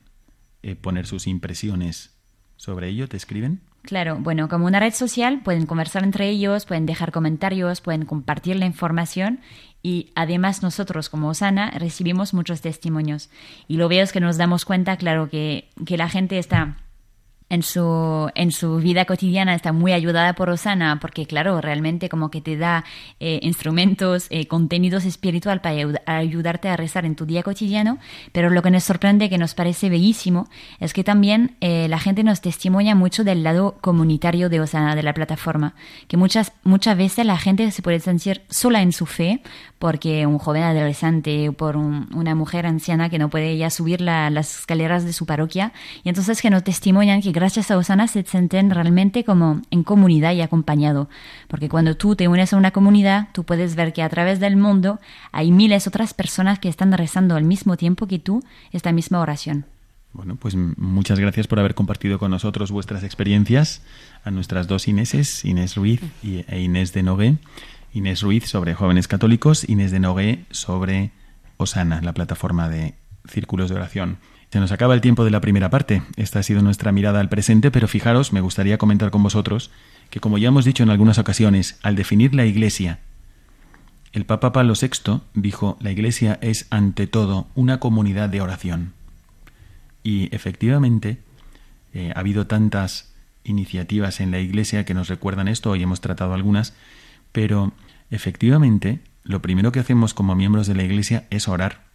poner 0.81 1.05
sus 1.05 1.25
impresiones 1.25 2.17
sobre 2.57 2.89
ello, 2.89 3.07
¿te 3.07 3.15
escriben? 3.15 3.61
Claro, 3.83 4.17
bueno, 4.17 4.47
como 4.47 4.65
una 4.65 4.79
red 4.79 4.93
social 4.93 5.41
pueden 5.43 5.65
conversar 5.65 6.03
entre 6.03 6.29
ellos, 6.29 6.65
pueden 6.65 6.85
dejar 6.85 7.11
comentarios, 7.11 7.81
pueden 7.81 8.05
compartir 8.05 8.55
la 8.55 8.65
información 8.65 9.41
y 9.81 10.11
además 10.15 10.63
nosotros 10.63 11.09
como 11.09 11.27
Osana 11.27 11.69
recibimos 11.71 12.33
muchos 12.33 12.61
testimonios. 12.61 13.29
Y 13.67 13.75
lo 13.75 13.89
veo 13.89 14.01
es 14.01 14.13
que 14.13 14.21
nos 14.21 14.37
damos 14.37 14.63
cuenta, 14.63 14.95
claro, 14.95 15.29
que, 15.29 15.69
que 15.85 15.97
la 15.97 16.07
gente 16.07 16.39
está 16.39 16.77
en 17.49 17.63
su, 17.63 18.29
en 18.35 18.51
su 18.51 18.77
vida 18.77 19.05
cotidiana 19.05 19.53
está 19.53 19.71
muy 19.71 19.91
ayudada 19.91 20.33
por 20.33 20.49
Osana, 20.49 20.99
porque 20.99 21.25
claro, 21.25 21.61
realmente 21.61 22.09
como 22.09 22.31
que 22.31 22.41
te 22.41 22.57
da 22.57 22.83
eh, 23.19 23.39
instrumentos, 23.43 24.27
eh, 24.29 24.47
contenidos 24.47 25.05
espiritual 25.05 25.61
para 25.61 25.75
ayudarte 26.05 26.69
a 26.69 26.77
rezar 26.77 27.05
en 27.05 27.15
tu 27.15 27.25
día 27.25 27.43
cotidiano, 27.43 27.99
pero 28.31 28.49
lo 28.49 28.61
que 28.61 28.71
nos 28.71 28.83
sorprende, 28.83 29.29
que 29.29 29.37
nos 29.37 29.53
parece 29.53 29.89
bellísimo, 29.89 30.47
es 30.79 30.93
que 30.93 31.03
también 31.03 31.55
eh, 31.61 31.87
la 31.89 31.99
gente 31.99 32.23
nos 32.23 32.41
testimonia 32.41 32.95
mucho 32.95 33.23
del 33.23 33.43
lado 33.43 33.77
comunitario 33.81 34.49
de 34.49 34.61
Osana, 34.61 34.95
de 34.95 35.03
la 35.03 35.13
plataforma, 35.13 35.75
que 36.07 36.17
muchas, 36.17 36.53
muchas 36.63 36.97
veces 36.97 37.25
la 37.25 37.37
gente 37.37 37.69
se 37.71 37.81
puede 37.81 37.99
sentir 37.99 38.41
sola 38.49 38.81
en 38.81 38.91
su 38.91 39.05
fe, 39.05 39.41
porque 39.79 40.25
un 40.25 40.37
joven 40.37 40.63
adolescente 40.63 41.49
o 41.49 41.53
por 41.53 41.75
una 41.75 42.35
mujer 42.35 42.65
anciana 42.65 43.09
que 43.09 43.19
no 43.19 43.29
puede 43.29 43.57
ya 43.57 43.69
subir 43.69 43.99
las 43.99 44.59
escaleras 44.59 45.03
de 45.03 45.13
su 45.13 45.25
parroquia, 45.25 45.73
y 46.03 46.09
entonces 46.09 46.41
que 46.41 46.49
nos 46.49 46.63
testimonian 46.63 47.21
que 47.21 47.31
gracias 47.43 47.71
a 47.71 47.77
Osana 47.77 48.07
se 48.07 48.23
sienten 48.23 48.69
realmente 48.69 49.25
como 49.25 49.61
en 49.69 49.83
comunidad 49.83 50.31
y 50.31 50.39
acompañado, 50.39 51.09
porque 51.49 51.67
cuando 51.67 51.97
tú 51.97 52.15
te 52.15 52.29
unes 52.29 52.53
a 52.53 52.55
una 52.55 52.71
comunidad, 52.71 53.27
tú 53.33 53.43
puedes 53.43 53.75
ver 53.75 53.91
que 53.91 54.01
a 54.01 54.07
través 54.07 54.39
del 54.39 54.55
mundo 54.55 55.01
hay 55.33 55.51
miles 55.51 55.85
otras 55.85 56.13
personas 56.13 56.59
que 56.59 56.69
están 56.69 56.93
rezando 56.93 57.35
al 57.35 57.43
mismo 57.43 57.75
tiempo 57.75 58.07
que 58.07 58.17
tú 58.17 58.45
esta 58.71 58.93
misma 58.93 59.19
oración. 59.19 59.65
Bueno, 60.13 60.37
pues 60.37 60.55
muchas 60.55 61.19
gracias 61.19 61.47
por 61.47 61.59
haber 61.59 61.75
compartido 61.75 62.17
con 62.17 62.31
nosotros 62.31 62.71
vuestras 62.71 63.03
experiencias 63.03 63.81
a 64.23 64.31
nuestras 64.31 64.67
dos 64.67 64.87
Ineses, 64.87 65.43
Inés 65.43 65.75
Ruiz 65.75 65.99
e 66.23 66.61
Inés 66.61 66.93
de 66.93 67.03
Nogué. 67.03 67.35
Inés 67.93 68.21
Ruiz 68.21 68.45
sobre 68.45 68.73
jóvenes 68.73 69.09
católicos, 69.09 69.67
Inés 69.67 69.91
de 69.91 69.99
Nogué 69.99 70.45
sobre 70.49 71.11
Osana, 71.57 71.99
la 71.99 72.13
plataforma 72.13 72.69
de 72.69 72.93
círculos 73.27 73.69
de 73.69 73.75
oración. 73.75 74.17
Se 74.53 74.59
nos 74.59 74.71
acaba 74.71 74.93
el 74.93 75.01
tiempo 75.01 75.25
de 75.25 75.31
la 75.31 75.41
primera 75.41 75.71
parte. 75.71 76.03
Esta 76.15 76.37
ha 76.37 76.43
sido 76.43 76.61
nuestra 76.61 76.91
mirada 76.91 77.19
al 77.19 77.27
presente, 77.27 77.71
pero 77.71 77.87
fijaros, 77.87 78.33
me 78.33 78.39
gustaría 78.39 78.77
comentar 78.77 79.09
con 79.09 79.23
vosotros 79.23 79.71
que, 80.11 80.19
como 80.19 80.37
ya 80.37 80.49
hemos 80.49 80.63
dicho 80.63 80.83
en 80.83 80.91
algunas 80.91 81.17
ocasiones, 81.17 81.79
al 81.81 81.95
definir 81.95 82.35
la 82.35 82.45
Iglesia, 82.45 82.99
el 84.11 84.25
Papa 84.25 84.51
Pablo 84.51 84.75
VI 84.79 85.21
dijo, 85.33 85.75
la 85.81 85.89
Iglesia 85.89 86.37
es 86.43 86.67
ante 86.69 87.07
todo 87.07 87.47
una 87.55 87.79
comunidad 87.79 88.29
de 88.29 88.41
oración. 88.41 88.93
Y 90.03 90.29
efectivamente, 90.35 91.17
eh, 91.95 92.13
ha 92.15 92.19
habido 92.19 92.45
tantas 92.45 93.11
iniciativas 93.43 94.19
en 94.19 94.29
la 94.29 94.37
Iglesia 94.37 94.85
que 94.85 94.93
nos 94.93 95.07
recuerdan 95.07 95.47
esto, 95.47 95.71
hoy 95.71 95.81
hemos 95.81 95.99
tratado 95.99 96.35
algunas, 96.35 96.75
pero 97.31 97.73
efectivamente 98.11 98.99
lo 99.23 99.41
primero 99.41 99.71
que 99.71 99.79
hacemos 99.79 100.13
como 100.13 100.35
miembros 100.35 100.67
de 100.67 100.75
la 100.75 100.83
Iglesia 100.83 101.25
es 101.31 101.47
orar. 101.47 101.85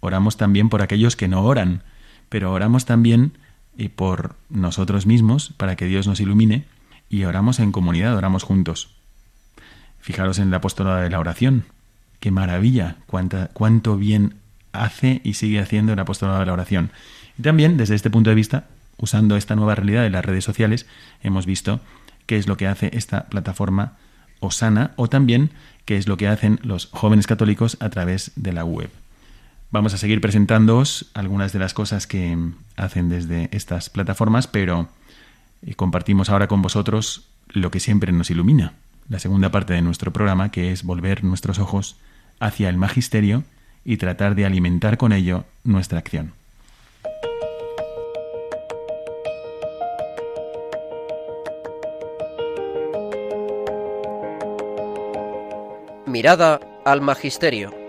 Oramos 0.00 0.36
también 0.36 0.68
por 0.68 0.82
aquellos 0.82 1.14
que 1.14 1.28
no 1.28 1.44
oran, 1.44 1.84
pero 2.32 2.50
oramos 2.50 2.86
también 2.86 3.32
y 3.76 3.90
por 3.90 4.36
nosotros 4.48 5.04
mismos 5.04 5.52
para 5.58 5.76
que 5.76 5.84
Dios 5.84 6.06
nos 6.06 6.18
ilumine 6.18 6.64
y 7.10 7.24
oramos 7.24 7.60
en 7.60 7.72
comunidad, 7.72 8.16
oramos 8.16 8.42
juntos. 8.42 8.88
Fijaros 10.00 10.38
en 10.38 10.50
la 10.50 10.56
apostolado 10.56 11.02
de 11.02 11.10
la 11.10 11.20
oración. 11.20 11.66
Qué 12.20 12.30
maravilla, 12.30 12.96
cuánta, 13.04 13.50
cuánto 13.52 13.98
bien 13.98 14.36
hace 14.72 15.20
y 15.24 15.34
sigue 15.34 15.60
haciendo 15.60 15.92
el 15.92 15.98
apostolado 15.98 16.40
de 16.40 16.46
la 16.46 16.54
oración. 16.54 16.90
Y 17.38 17.42
también, 17.42 17.76
desde 17.76 17.96
este 17.96 18.08
punto 18.08 18.30
de 18.30 18.36
vista, 18.36 18.64
usando 18.96 19.36
esta 19.36 19.54
nueva 19.54 19.74
realidad 19.74 20.02
de 20.02 20.08
las 20.08 20.24
redes 20.24 20.42
sociales, 20.42 20.86
hemos 21.22 21.44
visto 21.44 21.80
qué 22.24 22.38
es 22.38 22.46
lo 22.46 22.56
que 22.56 22.66
hace 22.66 22.88
esta 22.94 23.26
plataforma 23.26 23.98
Osana 24.40 24.92
o 24.96 25.06
también 25.06 25.50
qué 25.84 25.98
es 25.98 26.08
lo 26.08 26.16
que 26.16 26.28
hacen 26.28 26.60
los 26.62 26.86
jóvenes 26.92 27.26
católicos 27.26 27.76
a 27.80 27.90
través 27.90 28.32
de 28.36 28.54
la 28.54 28.64
web. 28.64 28.88
Vamos 29.72 29.94
a 29.94 29.98
seguir 29.98 30.20
presentándoos 30.20 31.10
algunas 31.14 31.54
de 31.54 31.58
las 31.58 31.72
cosas 31.72 32.06
que 32.06 32.36
hacen 32.76 33.08
desde 33.08 33.48
estas 33.52 33.88
plataformas, 33.88 34.46
pero 34.46 34.88
eh, 35.66 35.74
compartimos 35.74 36.28
ahora 36.28 36.46
con 36.46 36.60
vosotros 36.60 37.26
lo 37.48 37.70
que 37.70 37.80
siempre 37.80 38.12
nos 38.12 38.30
ilumina, 38.30 38.74
la 39.08 39.18
segunda 39.18 39.50
parte 39.50 39.72
de 39.72 39.80
nuestro 39.80 40.12
programa, 40.12 40.50
que 40.50 40.72
es 40.72 40.82
volver 40.82 41.24
nuestros 41.24 41.58
ojos 41.58 41.96
hacia 42.38 42.68
el 42.68 42.76
magisterio 42.76 43.44
y 43.82 43.96
tratar 43.96 44.34
de 44.34 44.44
alimentar 44.44 44.98
con 44.98 45.10
ello 45.10 45.46
nuestra 45.64 45.98
acción. 45.98 46.34
Mirada 56.04 56.60
al 56.84 57.00
Magisterio. 57.00 57.81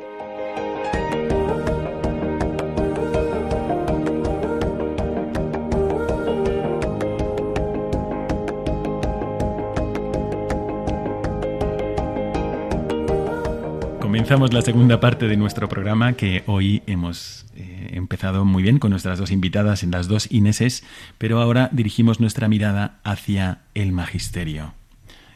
Comenzamos 14.14 14.54
la 14.54 14.62
segunda 14.62 15.00
parte 15.00 15.28
de 15.28 15.38
nuestro 15.38 15.68
programa 15.68 16.14
que 16.14 16.44
hoy 16.46 16.84
hemos 16.86 17.48
eh, 17.56 17.90
empezado 17.94 18.46
muy 18.46 18.62
bien 18.62 18.78
con 18.78 18.92
nuestras 18.92 19.18
dos 19.18 19.32
invitadas 19.32 19.82
en 19.82 19.90
las 19.90 20.08
dos 20.08 20.32
Ineses, 20.32 20.84
pero 21.18 21.42
ahora 21.42 21.70
dirigimos 21.72 22.20
nuestra 22.20 22.48
mirada 22.48 23.00
hacia 23.04 23.62
el 23.74 23.92
magisterio. 23.92 24.76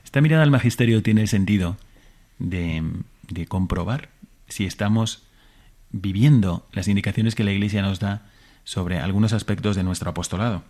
Esta 0.06 0.22
mirada 0.22 0.44
al 0.44 0.52
magisterio 0.52 1.02
tiene 1.02 1.26
sentido 1.26 1.76
de, 2.38 2.84
comprobar 3.48 4.10
si 4.48 4.68
estamos 4.68 5.24
viviendo 5.90 6.68
las 6.72 6.88
indicaciones 6.88 7.34
que 7.34 7.44
la 7.44 7.54
Iglesia 7.54 7.82
nos 7.82 8.00
da 8.00 8.28
sobre 8.64 9.00
algunos 9.00 9.34
aspectos 9.34 9.76
de 9.76 9.82
nuestro 9.82 10.12
apostolado. 10.12 10.62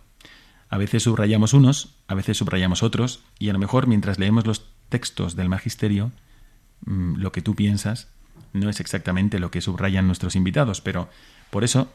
A 0.70 0.78
veces 0.78 1.02
subrayamos 1.02 1.52
unos, 1.52 1.94
a 2.06 2.14
veces 2.14 2.38
subrayamos 2.38 2.82
otros, 2.82 3.22
y 3.38 3.50
a 3.50 3.52
lo 3.52 3.58
mejor 3.58 3.86
mientras 3.86 4.18
leemos 4.18 4.46
los 4.46 4.64
textos 4.88 5.36
del 5.36 5.50
magisterio, 5.50 6.10
lo 6.86 7.32
que 7.32 7.42
tú 7.42 7.54
piensas 7.54 8.08
no 8.52 8.70
es 8.70 8.80
exactamente 8.80 9.38
lo 9.38 9.50
que 9.50 9.60
subrayan 9.60 10.06
nuestros 10.06 10.36
invitados, 10.36 10.80
pero 10.80 11.08
por 11.50 11.64
eso 11.64 11.88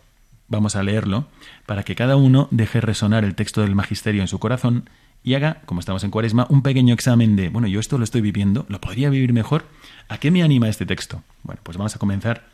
vamos 0.48 0.76
a 0.76 0.84
leerlo 0.84 1.28
para 1.65 1.84
que 1.84 1.96
cada 1.96 2.15
uno 2.15 2.48
deje 2.52 2.82
resonar 2.82 3.24
el 3.24 3.36
texto 3.36 3.62
del 3.62 3.76
magisterio 3.76 4.22
en 4.22 4.28
su 4.28 4.39
corazón 4.39 4.89
y 5.24 5.36
haga, 5.36 5.62
como 5.65 5.80
estamos 5.80 6.04
en 6.04 6.12
cuaresma, 6.12 6.48
un 6.50 6.62
pequeño 6.62 6.93
examen 6.93 7.36
de, 7.36 7.50
bueno, 7.50 7.67
yo 7.67 7.80
esto 7.80 7.98
lo 7.98 8.04
estoy 8.04 8.22
viviendo, 8.22 8.65
¿lo 8.67 8.82
podría 8.82 9.10
vivir 9.10 9.32
mejor? 9.32 9.65
¿A 10.10 10.17
qué 10.17 10.32
me 10.32 10.43
anima 10.43 10.67
este 10.67 10.86
texto? 10.86 11.24
Bueno, 11.43 11.62
pues 11.63 11.78
vamos 11.78 11.96
a 11.96 12.00
comenzar 12.00 12.46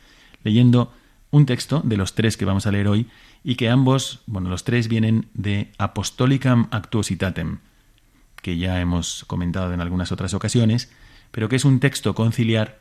leyendo 0.44 0.94
un 1.32 1.46
texto 1.46 1.82
de 1.84 1.98
los 1.98 2.14
tres 2.14 2.38
que 2.38 2.46
vamos 2.46 2.68
a 2.68 2.72
leer 2.72 2.88
hoy 2.88 3.08
y 3.44 3.56
que 3.56 3.70
ambos, 3.70 4.22
bueno, 4.28 4.50
los 4.50 4.64
tres 4.64 4.88
vienen 4.88 5.28
de 5.34 5.72
Apostolicam 5.78 6.68
Actuositatem, 6.72 7.58
que 8.42 8.58
ya 8.58 8.80
hemos 8.80 9.26
comentado 9.26 9.74
en 9.74 9.82
algunas 9.82 10.12
otras 10.12 10.34
ocasiones, 10.34 10.92
pero 11.32 11.50
que 11.50 11.56
es 11.56 11.66
un 11.66 11.80
texto 11.80 12.16
conciliar 12.16 12.80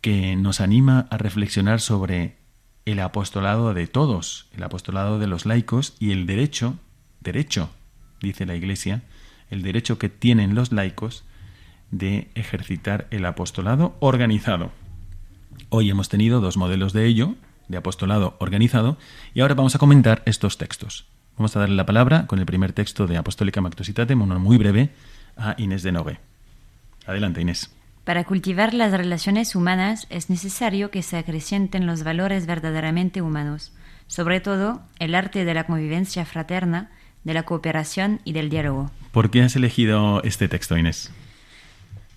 que 0.00 0.36
nos 0.36 0.60
anima 0.60 1.06
a 1.10 1.18
reflexionar 1.18 1.80
sobre 1.80 2.36
el 2.84 2.98
apostolado 3.00 3.74
de 3.74 3.86
todos, 3.86 4.48
el 4.56 4.62
apostolado 4.62 5.18
de 5.18 5.28
los 5.28 5.46
laicos 5.46 5.94
y 6.00 6.10
el 6.10 6.26
derecho, 6.26 6.76
derecho 7.20 7.70
dice 8.20 8.46
la 8.46 8.54
Iglesia, 8.54 9.02
el 9.50 9.62
derecho 9.62 9.98
que 9.98 10.08
tienen 10.08 10.54
los 10.54 10.72
laicos 10.72 11.24
de 11.90 12.30
ejercitar 12.34 13.06
el 13.10 13.24
apostolado 13.26 13.96
organizado. 14.00 14.72
Hoy 15.68 15.90
hemos 15.90 16.08
tenido 16.08 16.40
dos 16.40 16.56
modelos 16.56 16.92
de 16.92 17.06
ello, 17.06 17.34
de 17.68 17.76
apostolado 17.76 18.36
organizado, 18.38 18.96
y 19.34 19.40
ahora 19.40 19.54
vamos 19.54 19.74
a 19.74 19.78
comentar 19.78 20.22
estos 20.24 20.58
textos. 20.58 21.06
Vamos 21.36 21.54
a 21.56 21.60
darle 21.60 21.76
la 21.76 21.86
palabra 21.86 22.26
con 22.26 22.38
el 22.38 22.46
primer 22.46 22.72
texto 22.72 23.06
de 23.06 23.16
Apostólica 23.16 23.60
Mactositatem, 23.60 24.20
uno 24.20 24.38
muy 24.38 24.58
breve, 24.58 24.90
a 25.36 25.54
Inés 25.58 25.82
de 25.82 25.92
Nogue. 25.92 26.31
Adelante, 27.06 27.40
Inés. 27.40 27.74
Para 28.04 28.24
cultivar 28.24 28.74
las 28.74 28.92
relaciones 28.92 29.54
humanas 29.54 30.06
es 30.10 30.28
necesario 30.28 30.90
que 30.90 31.02
se 31.02 31.16
acrecienten 31.16 31.86
los 31.86 32.02
valores 32.02 32.46
verdaderamente 32.46 33.22
humanos, 33.22 33.72
sobre 34.08 34.40
todo 34.40 34.82
el 34.98 35.14
arte 35.14 35.44
de 35.44 35.54
la 35.54 35.64
convivencia 35.64 36.24
fraterna, 36.24 36.90
de 37.22 37.34
la 37.34 37.44
cooperación 37.44 38.20
y 38.24 38.32
del 38.32 38.50
diálogo. 38.50 38.90
¿Por 39.12 39.30
qué 39.30 39.42
has 39.42 39.54
elegido 39.54 40.22
este 40.24 40.48
texto, 40.48 40.76
Inés? 40.76 41.12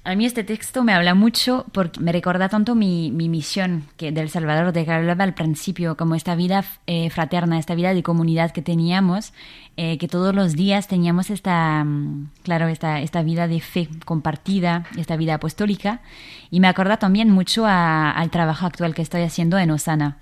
A 0.07 0.13
mí 0.13 0.27
este 0.27 0.43
texto 0.43 0.83
me 0.83 0.93
habla 0.93 1.15
mucho 1.15 1.65
porque 1.71 1.99
me 1.99 2.11
recuerda 2.11 2.47
tanto 2.47 2.75
mi, 2.75 3.09
mi 3.09 3.27
misión 3.27 3.85
que 3.97 4.11
del 4.11 4.29
Salvador 4.29 4.71
de 4.71 4.85
que 4.85 4.91
hablaba 4.91 5.23
al 5.23 5.33
principio, 5.33 5.97
como 5.97 6.13
esta 6.13 6.35
vida 6.35 6.63
eh, 6.85 7.09
fraterna, 7.09 7.57
esta 7.57 7.73
vida 7.73 7.91
de 7.91 8.03
comunidad 8.03 8.51
que 8.51 8.61
teníamos, 8.61 9.33
eh, 9.77 9.97
que 9.97 10.07
todos 10.07 10.35
los 10.35 10.53
días 10.55 10.87
teníamos 10.87 11.31
esta, 11.31 11.83
mm, 11.83 12.29
claro, 12.43 12.67
esta, 12.67 12.99
esta 13.01 13.23
vida 13.23 13.47
de 13.47 13.59
fe 13.61 13.89
compartida, 14.05 14.85
esta 14.95 15.15
vida 15.17 15.33
apostólica, 15.33 16.01
y 16.51 16.59
me 16.59 16.67
acuerda 16.67 16.97
también 16.97 17.31
mucho 17.31 17.65
a- 17.65 18.11
al 18.11 18.29
trabajo 18.29 18.67
actual 18.67 18.93
que 18.93 19.01
estoy 19.01 19.23
haciendo 19.23 19.57
en 19.57 19.71
Osana. 19.71 20.19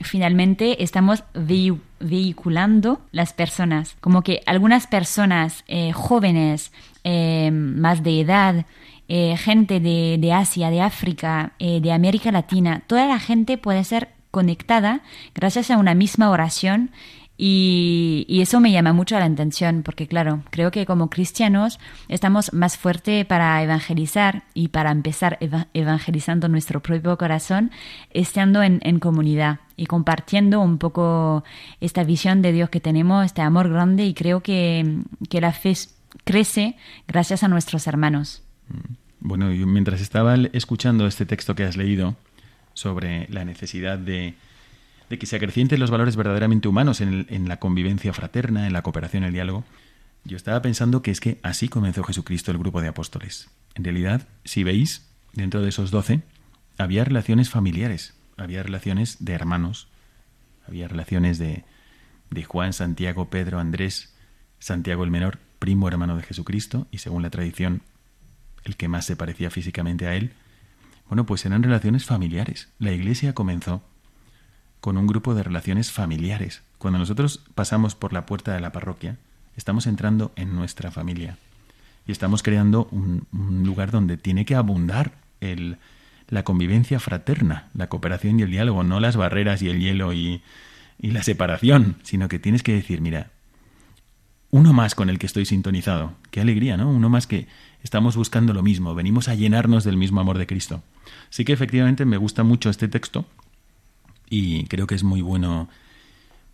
Finalmente 0.00 0.82
estamos 0.84 1.24
vehi- 1.34 1.80
vehiculando 1.98 3.00
las 3.10 3.32
personas, 3.32 3.96
como 4.00 4.22
que 4.22 4.42
algunas 4.46 4.86
personas 4.86 5.64
eh, 5.66 5.90
jóvenes, 5.92 6.70
eh, 7.02 7.50
más 7.50 8.04
de 8.04 8.20
edad, 8.20 8.64
eh, 9.08 9.36
gente 9.36 9.80
de, 9.80 10.32
Asia, 10.32 10.70
de 10.70 10.80
África, 10.80 11.52
eh, 11.58 11.80
de 11.80 11.92
América 11.92 12.32
Latina, 12.32 12.82
toda 12.86 13.06
la 13.06 13.18
gente 13.18 13.58
puede 13.58 13.84
ser 13.84 14.10
conectada 14.30 15.02
gracias 15.34 15.70
a 15.70 15.78
una 15.78 15.94
misma 15.94 16.30
oración 16.30 16.90
y, 17.36 18.26
eso 18.40 18.60
me 18.60 18.70
llama 18.70 18.92
mucho 18.92 19.18
la 19.18 19.24
atención 19.24 19.82
porque 19.82 20.06
claro, 20.06 20.42
creo 20.50 20.70
que 20.70 20.86
como 20.86 21.10
cristianos 21.10 21.80
estamos 22.08 22.52
más 22.52 22.76
fuertes 22.76 23.26
para 23.26 23.60
evangelizar 23.62 24.44
y 24.54 24.68
para 24.68 24.92
empezar 24.92 25.38
eva- 25.40 25.66
evangelizando 25.74 26.48
nuestro 26.48 26.80
propio 26.80 27.18
corazón 27.18 27.72
estando 28.10 28.62
en, 28.62 28.80
comunidad 29.00 29.60
y 29.76 29.86
compartiendo 29.86 30.60
un 30.60 30.78
poco 30.78 31.42
esta 31.80 32.04
visión 32.04 32.40
de 32.40 32.52
Dios 32.52 32.70
que 32.70 32.80
tenemos, 32.80 33.24
este 33.26 33.42
amor 33.42 33.68
grande 33.68 34.04
y 34.06 34.14
creo 34.14 34.40
que, 34.40 35.00
la 35.30 35.52
fe 35.52 35.74
crece 36.24 36.76
gracias 37.08 37.42
a 37.42 37.48
nuestros 37.48 37.88
hermanos. 37.88 38.43
Bueno, 39.20 39.52
yo 39.52 39.66
mientras 39.66 40.00
estaba 40.00 40.34
escuchando 40.52 41.06
este 41.06 41.26
texto 41.26 41.54
que 41.54 41.64
has 41.64 41.76
leído 41.76 42.16
sobre 42.74 43.26
la 43.30 43.44
necesidad 43.44 43.98
de, 43.98 44.34
que 45.08 45.26
se 45.26 45.36
acrecienten 45.36 45.80
los 45.80 45.90
valores 45.90 46.16
verdaderamente 46.16 46.68
humanos 46.68 47.00
en, 47.00 47.26
en 47.30 47.48
la 47.48 47.58
convivencia 47.58 48.12
fraterna, 48.12 48.66
en 48.66 48.72
la 48.72 48.82
cooperación, 48.82 49.24
el 49.24 49.32
diálogo, 49.32 49.64
yo 50.24 50.36
estaba 50.36 50.60
pensando 50.62 51.02
que 51.02 51.10
es 51.10 51.20
que 51.20 51.38
así 51.42 51.68
comenzó 51.68 52.02
Jesucristo 52.02 52.50
el 52.50 52.58
grupo 52.58 52.80
de 52.80 52.88
apóstoles. 52.88 53.50
En 53.74 53.84
realidad, 53.84 54.26
si 54.44 54.64
veis, 54.64 55.06
dentro 55.34 55.62
de 55.62 55.68
esos 55.68 55.90
doce, 55.90 56.22
había 56.78 57.04
relaciones 57.04 57.50
familiares, 57.50 58.14
había 58.36 58.62
relaciones 58.62 59.24
de 59.24 59.32
hermanos, 59.34 59.88
había 60.66 60.88
relaciones 60.88 61.38
de, 61.38 61.64
de 62.30 62.44
Juan, 62.44 62.72
Santiago, 62.72 63.28
Pedro, 63.28 63.58
Andrés, 63.58 64.14
Santiago 64.58 65.04
el 65.04 65.10
menor, 65.10 65.38
primo 65.58 65.88
hermano 65.88 66.16
de 66.16 66.22
Jesucristo, 66.22 66.86
y 66.90 66.98
según 66.98 67.22
la 67.22 67.30
tradición, 67.30 67.82
el 68.64 68.76
que 68.76 68.88
más 68.88 69.04
se 69.04 69.16
parecía 69.16 69.50
físicamente 69.50 70.06
a 70.06 70.14
él. 70.14 70.32
Bueno, 71.08 71.26
pues 71.26 71.44
eran 71.44 71.62
relaciones 71.62 72.04
familiares. 72.04 72.68
La 72.78 72.92
iglesia 72.92 73.34
comenzó 73.34 73.82
con 74.80 74.96
un 74.96 75.06
grupo 75.06 75.34
de 75.34 75.42
relaciones 75.42 75.92
familiares. 75.92 76.62
Cuando 76.78 76.98
nosotros 76.98 77.42
pasamos 77.54 77.94
por 77.94 78.12
la 78.12 78.26
puerta 78.26 78.52
de 78.54 78.60
la 78.60 78.72
parroquia, 78.72 79.16
estamos 79.56 79.86
entrando 79.86 80.32
en 80.36 80.54
nuestra 80.54 80.90
familia 80.90 81.38
y 82.06 82.12
estamos 82.12 82.42
creando 82.42 82.88
un, 82.90 83.26
lugar 83.64 83.90
donde 83.90 84.16
tiene 84.16 84.44
que 84.44 84.54
abundar 84.54 85.12
el, 85.40 85.78
la 86.28 86.42
convivencia 86.42 87.00
fraterna, 87.00 87.68
la 87.74 87.88
cooperación 87.88 88.38
y 88.38 88.42
el 88.42 88.50
diálogo, 88.50 88.84
no 88.84 89.00
las 89.00 89.16
barreras 89.16 89.62
y 89.62 89.68
el 89.68 89.80
hielo 89.80 90.12
y, 90.12 90.42
y 90.98 91.12
la 91.12 91.22
separación, 91.22 91.96
sino 92.02 92.28
que 92.28 92.38
tienes 92.38 92.62
que 92.62 92.74
decir, 92.74 93.00
mira, 93.00 93.30
uno 94.50 94.72
más 94.72 94.94
con 94.94 95.10
el 95.10 95.18
que 95.18 95.26
estoy 95.26 95.46
sintonizado. 95.46 96.12
Qué 96.30 96.40
alegría, 96.40 96.76
¿no? 96.76 96.90
Uno 96.90 97.08
más 97.08 97.26
que 97.26 97.48
estamos 97.84 98.16
buscando 98.16 98.52
lo 98.54 98.62
mismo, 98.62 98.94
venimos 98.94 99.28
a 99.28 99.34
llenarnos 99.34 99.84
del 99.84 99.98
mismo 99.98 100.20
amor 100.20 100.38
de 100.38 100.46
Cristo. 100.46 100.82
Sí 101.28 101.44
que 101.44 101.52
efectivamente 101.52 102.04
me 102.06 102.16
gusta 102.16 102.42
mucho 102.42 102.70
este 102.70 102.88
texto 102.88 103.26
y 104.28 104.64
creo 104.64 104.86
que 104.86 104.94
es 104.96 105.04
muy 105.04 105.20
bueno 105.20 105.68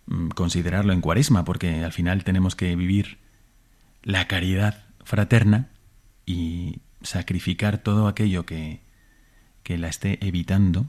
mm, 0.05 0.27
considerarlo 0.29 0.93
en 0.93 1.01
cuaresma, 1.01 1.45
porque 1.45 1.83
al 1.83 1.93
final 1.93 2.25
tenemos 2.25 2.55
que 2.55 2.75
vivir 2.75 3.17
la 4.03 4.27
caridad 4.27 4.83
fraterna 5.03 5.69
y 6.25 6.81
sacrificar 7.01 7.77
todo 7.77 8.07
aquello 8.07 8.45
que, 8.45 8.81
que 9.63 9.77
la 9.77 9.87
esté 9.87 10.19
evitando 10.25 10.85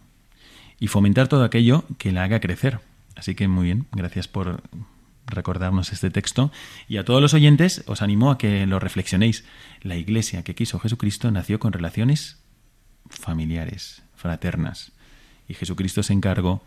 y 0.80 0.88
fomentar 0.88 1.28
todo 1.28 1.44
aquello 1.44 1.84
que 1.98 2.10
la 2.10 2.24
haga 2.24 2.40
crecer. 2.40 2.80
Así 3.14 3.36
que 3.36 3.46
muy 3.46 3.64
bien, 3.64 3.86
gracias 3.92 4.26
por 4.26 4.62
recordarnos 5.26 5.92
este 5.92 6.10
texto. 6.10 6.52
Y 6.88 6.96
a 6.96 7.04
todos 7.04 7.20
los 7.20 7.34
oyentes 7.34 7.84
os 7.86 8.02
animo 8.02 8.30
a 8.30 8.38
que 8.38 8.66
lo 8.66 8.78
reflexionéis. 8.78 9.44
La 9.80 9.96
iglesia 9.96 10.42
que 10.42 10.54
quiso 10.54 10.78
Jesucristo 10.78 11.30
nació 11.30 11.58
con 11.58 11.72
relaciones 11.72 12.42
familiares, 13.08 14.02
fraternas. 14.14 14.92
Y 15.48 15.54
Jesucristo 15.54 16.02
se 16.02 16.12
encargó 16.12 16.62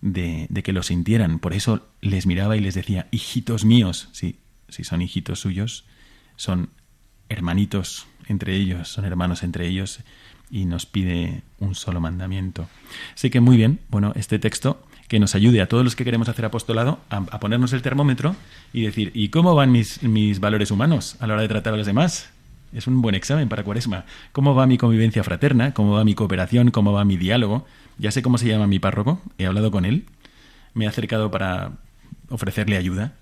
de, 0.00 0.48
que 0.64 0.72
lo 0.72 0.82
sintieran. 0.82 1.38
Por 1.38 1.54
eso 1.54 1.88
les 2.00 2.26
miraba 2.26 2.56
y 2.56 2.60
les 2.60 2.74
decía, 2.74 3.08
hijitos 3.10 3.64
míos. 3.64 4.08
Sí, 4.12 4.38
si 4.68 4.84
son 4.84 5.02
hijitos 5.02 5.40
suyos, 5.40 5.84
son 6.36 6.70
hermanitos 7.28 8.06
entre 8.26 8.56
ellos, 8.56 8.88
son 8.88 9.04
hermanos 9.04 9.42
entre 9.42 9.66
ellos 9.66 10.00
y 10.50 10.64
nos 10.64 10.86
pide 10.86 11.42
un 11.58 11.74
solo 11.74 12.00
mandamiento. 12.00 12.68
Así 13.14 13.30
que 13.30 13.40
muy 13.40 13.56
bien, 13.56 13.80
bueno, 13.90 14.12
este 14.16 14.38
texto 14.38 14.86
que 15.08 15.18
nos 15.18 15.34
ayude 15.34 15.60
a 15.60 15.66
todos 15.66 15.82
los 15.82 15.96
que 15.96 16.04
queremos 16.04 16.28
hacer 16.28 16.44
apostolado 16.44 17.00
a, 17.08 17.40
ponernos 17.40 17.72
el 17.72 17.82
termómetro 17.82 18.36
y 18.72 18.82
decir, 18.82 19.10
¿y 19.14 19.30
cómo 19.30 19.54
van 19.54 19.72
mis, 19.72 20.02
mis 20.02 20.38
valores 20.38 20.70
humanos 20.70 21.16
a 21.18 21.26
la 21.26 21.34
hora 21.34 21.42
de 21.42 21.48
tratar 21.48 21.74
a 21.74 21.76
los 21.78 21.86
demás? 21.86 22.30
Es 22.74 22.86
un 22.86 23.00
buen 23.00 23.14
examen 23.14 23.48
para 23.48 23.64
Cuaresma. 23.64 24.04
¿Cómo 24.32 24.54
va 24.54 24.66
mi 24.66 24.76
convivencia 24.76 25.24
fraterna? 25.24 25.72
¿Cómo 25.72 25.92
va 25.92 26.04
mi 26.04 26.14
cooperación? 26.14 26.70
¿Cómo 26.70 26.92
va 26.92 27.06
mi 27.06 27.16
diálogo? 27.16 27.66
Ya 27.96 28.10
sé 28.10 28.22
cómo 28.22 28.36
se 28.36 28.46
llama 28.46 28.66
mi 28.66 28.78
párroco, 28.78 29.20
he 29.38 29.46
hablado 29.46 29.70
con 29.72 29.84
él, 29.84 30.04
me 30.72 30.84
he 30.84 30.88
acercado 30.88 31.30
para 31.30 31.72
ofrecerle 32.28 32.76
ayuda. 32.76 33.14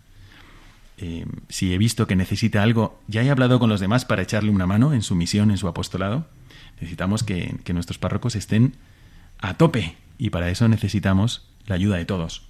Eh, 0.99 1.25
si 1.49 1.73
he 1.73 1.79
visto 1.79 2.07
que 2.07 2.17
necesita 2.17 2.63
algo, 2.63 3.01
ya 3.07 3.23
he 3.23 3.31
hablado 3.31 3.59
con 3.59 3.71
los 3.71 3.81
demás 3.81 4.05
para 4.05 4.23
echarle 4.23 4.51
una 4.51 4.67
mano 4.67 4.93
en 4.93 5.03
su 5.03 5.15
misión, 5.15 5.51
en 5.51 5.57
su 5.57 5.69
apostolado. 5.69 6.27
Necesitamos 6.75 7.23
que, 7.23 7.57
que 7.65 7.73
nuestros 7.73 7.99
párrocos 7.99 8.37
estén 8.37 8.75
a 9.39 9.55
tope 9.55 9.97
y 10.19 10.31
para 10.31 10.51
eso 10.51 10.69
necesitamos 10.69 11.47
la 11.67 11.75
ayuda 11.75 11.97
de 11.97 12.05
todos. 12.05 12.47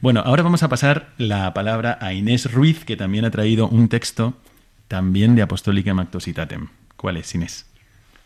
Bueno, 0.00 0.20
ahora 0.24 0.42
vamos 0.42 0.62
a 0.62 0.68
pasar 0.68 1.12
la 1.18 1.52
palabra 1.54 1.98
a 2.00 2.12
Inés 2.12 2.52
Ruiz, 2.52 2.84
que 2.84 2.96
también 2.96 3.24
ha 3.24 3.30
traído 3.30 3.68
un 3.68 3.88
texto 3.88 4.34
también 4.88 5.34
de 5.34 5.42
Apostólica 5.42 5.94
Mactositatem. 5.94 6.68
¿Cuál 6.96 7.16
es, 7.16 7.34
Inés? 7.34 7.66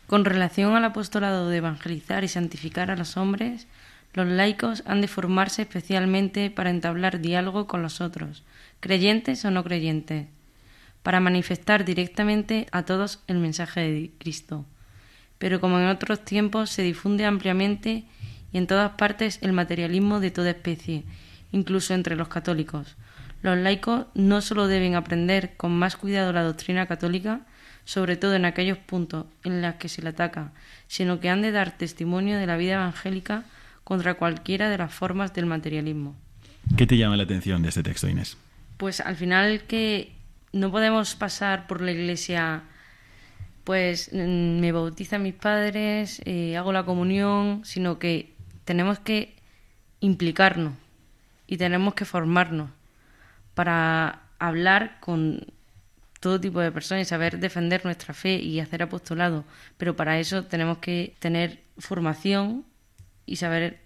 Con 0.07 0.25
relación 0.25 0.75
al 0.75 0.85
apostolado 0.85 1.49
de 1.49 1.57
evangelizar 1.57 2.23
y 2.23 2.27
santificar 2.27 2.91
a 2.91 2.95
los 2.95 3.17
hombres, 3.17 3.67
los 4.13 4.27
laicos 4.27 4.83
han 4.85 5.01
de 5.01 5.07
formarse 5.07 5.63
especialmente 5.63 6.49
para 6.49 6.69
entablar 6.69 7.19
diálogo 7.19 7.67
con 7.67 7.81
los 7.81 8.01
otros, 8.01 8.43
creyentes 8.79 9.43
o 9.45 9.51
no 9.51 9.63
creyentes, 9.63 10.27
para 11.03 11.19
manifestar 11.19 11.85
directamente 11.85 12.67
a 12.71 12.83
todos 12.83 13.19
el 13.27 13.37
mensaje 13.37 13.81
de 13.81 14.11
Cristo. 14.17 14.65
Pero 15.37 15.59
como 15.59 15.79
en 15.79 15.87
otros 15.87 16.25
tiempos 16.25 16.69
se 16.69 16.81
difunde 16.81 17.25
ampliamente 17.25 18.05
y 18.57 18.59
en 18.59 18.65
todas 18.65 18.93
partes 18.93 19.37
el 19.43 19.53
materialismo 19.53 20.19
de 20.19 20.31
toda 20.31 20.49
especie, 20.49 21.03
incluso 21.51 21.93
entre 21.93 22.15
los 22.15 22.27
católicos, 22.27 22.97
los 23.43 23.55
laicos 23.55 24.07
no 24.15 24.41
solo 24.41 24.65
deben 24.65 24.95
aprender 24.95 25.55
con 25.57 25.77
más 25.77 25.95
cuidado 25.95 26.33
la 26.33 26.41
doctrina 26.41 26.87
católica, 26.87 27.41
sobre 27.85 28.17
todo 28.17 28.33
en 28.33 28.45
aquellos 28.45 28.79
puntos 28.79 29.27
en 29.43 29.61
los 29.61 29.75
que 29.75 29.89
se 29.89 30.01
le 30.01 30.09
ataca, 30.09 30.53
sino 30.87 31.19
que 31.19 31.29
han 31.29 31.43
de 31.43 31.51
dar 31.51 31.77
testimonio 31.77 32.39
de 32.39 32.47
la 32.47 32.57
vida 32.57 32.73
evangélica 32.73 33.43
contra 33.83 34.15
cualquiera 34.15 34.71
de 34.71 34.79
las 34.79 34.91
formas 34.91 35.35
del 35.35 35.45
materialismo. 35.45 36.15
¿Qué 36.75 36.87
te 36.87 36.97
llama 36.97 37.15
la 37.15 37.23
atención 37.25 37.61
de 37.61 37.69
este 37.69 37.83
texto, 37.83 38.09
Inés? 38.09 38.37
Pues 38.77 39.01
al 39.01 39.17
final 39.17 39.65
que 39.67 40.13
no 40.51 40.71
podemos 40.71 41.13
pasar 41.13 41.67
por 41.67 41.81
la 41.81 41.91
iglesia, 41.91 42.63
pues 43.65 44.09
mm, 44.11 44.59
me 44.59 44.71
bautizan 44.71 45.21
mis 45.21 45.35
padres, 45.35 46.23
eh, 46.25 46.57
hago 46.57 46.73
la 46.73 46.85
comunión, 46.85 47.61
sino 47.63 47.99
que 47.99 48.35
tenemos 48.67 48.99
que 48.99 49.33
implicarnos 50.01 50.73
y 51.47 51.55
tenemos 51.55 51.93
que 51.93 52.03
formarnos 52.03 52.69
para 53.55 54.23
hablar 54.39 54.97
con 54.99 55.45
todo 56.19 56.41
tipo 56.41 56.59
de 56.59 56.73
personas 56.73 57.03
y 57.03 57.05
saber 57.05 57.39
defender 57.39 57.85
nuestra 57.85 58.13
fe 58.13 58.35
y 58.35 58.59
hacer 58.59 58.83
apostolado. 58.83 59.45
Pero 59.77 59.95
para 59.95 60.19
eso 60.19 60.43
tenemos 60.43 60.79
que 60.79 61.15
tener 61.19 61.61
formación 61.77 62.65
y 63.25 63.37
saber 63.37 63.79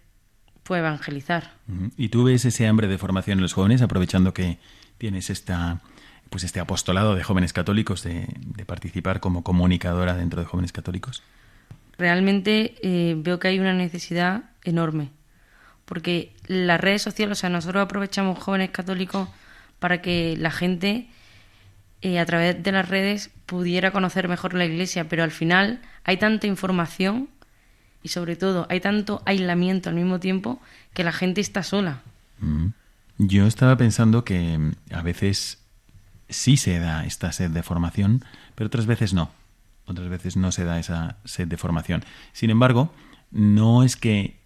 pues 0.64 0.80
evangelizar. 0.80 1.52
¿Y 1.96 2.08
tú 2.08 2.24
ves 2.24 2.44
ese 2.44 2.66
hambre 2.66 2.88
de 2.88 2.98
formación 2.98 3.38
en 3.38 3.42
los 3.42 3.52
jóvenes, 3.52 3.82
aprovechando 3.82 4.34
que 4.34 4.58
tienes 4.98 5.30
esta 5.30 5.80
pues 6.28 6.42
este 6.42 6.58
apostolado 6.58 7.14
de 7.14 7.22
jóvenes 7.22 7.52
católicos, 7.52 8.02
de, 8.02 8.26
participar 8.66 9.20
como 9.20 9.44
comunicadora 9.44 10.16
dentro 10.16 10.40
de 10.40 10.46
jóvenes 10.46 10.72
católicos? 10.72 11.22
Realmente 11.98 12.74
eh, 12.82 13.14
veo 13.16 13.38
que 13.38 13.48
hay 13.48 13.58
una 13.58 13.74
necesidad 13.74 14.44
enorme, 14.64 15.10
porque 15.84 16.34
las 16.46 16.80
redes 16.80 17.02
sociales, 17.02 17.38
o 17.38 17.40
sea, 17.40 17.50
nosotros 17.50 17.82
aprovechamos 17.82 18.38
jóvenes 18.38 18.70
católicos 18.70 19.28
para 19.78 20.00
que 20.00 20.36
la 20.38 20.50
gente 20.50 21.08
eh, 22.00 22.18
a 22.18 22.26
través 22.26 22.62
de 22.62 22.72
las 22.72 22.88
redes 22.88 23.30
pudiera 23.46 23.90
conocer 23.90 24.28
mejor 24.28 24.54
la 24.54 24.64
iglesia, 24.64 25.08
pero 25.08 25.22
al 25.22 25.30
final 25.30 25.80
hay 26.04 26.16
tanta 26.16 26.46
información 26.46 27.28
y 28.02 28.08
sobre 28.08 28.36
todo 28.36 28.66
hay 28.70 28.80
tanto 28.80 29.22
aislamiento 29.24 29.88
al 29.88 29.94
mismo 29.94 30.18
tiempo 30.18 30.60
que 30.94 31.04
la 31.04 31.12
gente 31.12 31.40
está 31.40 31.62
sola. 31.62 32.02
Mm. 32.40 32.68
Yo 33.18 33.46
estaba 33.46 33.76
pensando 33.76 34.24
que 34.24 34.58
mm, 34.58 34.72
a 34.92 35.02
veces 35.02 35.62
sí 36.28 36.56
se 36.56 36.78
da 36.78 37.04
esta 37.04 37.30
sed 37.32 37.50
de 37.50 37.62
formación, 37.62 38.24
pero 38.54 38.66
otras 38.66 38.86
veces 38.86 39.14
no. 39.14 39.30
Otras 39.86 40.08
veces 40.08 40.36
no 40.36 40.52
se 40.52 40.64
da 40.64 40.78
esa 40.78 41.16
sed 41.24 41.48
de 41.48 41.56
formación. 41.56 42.04
Sin 42.32 42.50
embargo, 42.50 42.92
no 43.30 43.82
es 43.82 43.96
que 43.96 44.40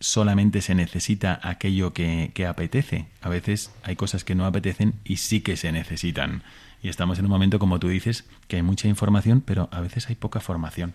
solamente 0.00 0.62
se 0.62 0.74
necesita 0.74 1.38
aquello 1.42 1.92
que, 1.92 2.32
apetece. 2.48 3.06
A 3.20 3.28
veces 3.28 3.72
hay 3.82 3.96
cosas 3.96 4.24
que 4.24 4.34
no 4.34 4.46
apetecen 4.46 4.94
y 5.04 5.16
sí 5.16 5.40
que 5.40 5.56
se 5.56 5.72
necesitan. 5.72 6.42
Y 6.82 6.88
estamos 6.88 7.18
en 7.18 7.26
un 7.26 7.30
momento, 7.30 7.58
como 7.58 7.78
tú 7.78 7.88
dices, 7.88 8.24
que 8.48 8.56
hay 8.56 8.62
mucha 8.62 8.88
información, 8.88 9.42
pero 9.44 9.68
a 9.70 9.80
veces 9.80 10.08
hay 10.08 10.14
poca 10.14 10.40
formación. 10.40 10.94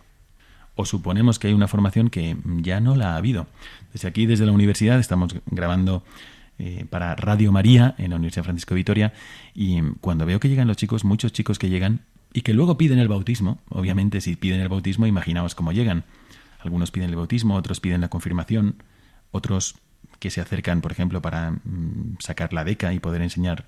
O 0.76 0.86
suponemos 0.86 1.40
que 1.40 1.48
hay 1.48 1.54
una 1.54 1.68
formación 1.68 2.10
que 2.10 2.36
ya 2.44 2.80
no 2.80 2.96
la 2.96 3.14
ha 3.14 3.18
habido. 3.18 3.48
Desde 3.94 4.08
aquí, 4.08 4.26
desde 4.26 4.46
la 4.46 4.52
universidad, 4.52 5.00
estamos 5.00 5.36
grabando 5.46 6.04
eh, 6.58 6.86
para 6.90 7.16
Radio 7.16 7.52
María 7.52 7.96
en 7.98 8.10
la 8.10 8.16
Universidad 8.16 8.46
Francisco 8.46 8.74
de 8.74 8.80
Vitoria 8.80 9.14
y 9.54 9.82
cuando 10.00 10.26
veo 10.26 10.40
que 10.40 10.48
llegan 10.48 10.70
los 10.70 10.78
chicos, 10.78 11.04
muchos 11.04 11.34
chicos 11.34 11.60
que 11.60 11.70
llegan 11.70 12.06
y 12.36 12.42
que 12.42 12.54
luego 12.54 12.78
piden 12.78 13.00
el 13.00 13.08
bautismo, 13.08 13.62
obviamente 13.70 14.20
si 14.20 14.36
piden 14.36 14.60
el 14.60 14.68
bautismo 14.68 15.08
imaginaos 15.08 15.56
cómo 15.56 15.72
llegan. 15.72 16.04
Algunos 16.60 16.92
piden 16.92 17.10
el 17.10 17.16
bautismo, 17.16 17.56
otros 17.56 17.80
piden 17.80 18.02
la 18.02 18.10
confirmación, 18.10 18.84
otros 19.32 19.76
que 20.20 20.30
se 20.30 20.42
acercan, 20.42 20.82
por 20.82 20.92
ejemplo, 20.92 21.22
para 21.22 21.52
mm, 21.52 22.18
sacar 22.20 22.52
la 22.52 22.66
beca 22.66 22.92
y 22.92 23.00
poder 23.00 23.22
enseñar 23.22 23.68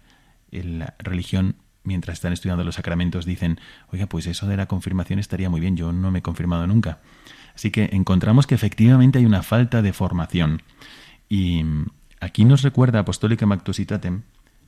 la 0.52 0.96
religión 1.00 1.56
mientras 1.86 2.18
están 2.18 2.34
estudiando 2.34 2.66
los 2.66 2.76
sacramentos, 2.76 3.26
dicen, 3.26 3.58
oiga, 3.94 4.08
pues 4.08 4.28
eso 4.28 4.48
de 4.48 4.58
la 4.58 4.66
confirmación 4.66 5.20
estaría 5.20 5.50
muy 5.50 5.62
bien, 5.62 5.78
yo 5.78 5.94
no 5.94 6.12
me 6.12 6.20
he 6.20 6.22
confirmado 6.22 6.68
nunca. 6.68 7.00
Así 7.56 7.72
que 7.72 7.92
encontramos 7.94 8.48
que 8.48 8.56
efectivamente 8.56 9.20
hay 9.20 9.26
una 9.26 9.44
falta 9.44 9.82
de 9.82 9.94
formación. 9.94 10.62
Y 11.30 11.64
Aquí 12.20 12.46
nos 12.46 12.64
recuerda 12.64 13.00
Apostólica 13.00 13.46
Mactusitatem 13.46 14.24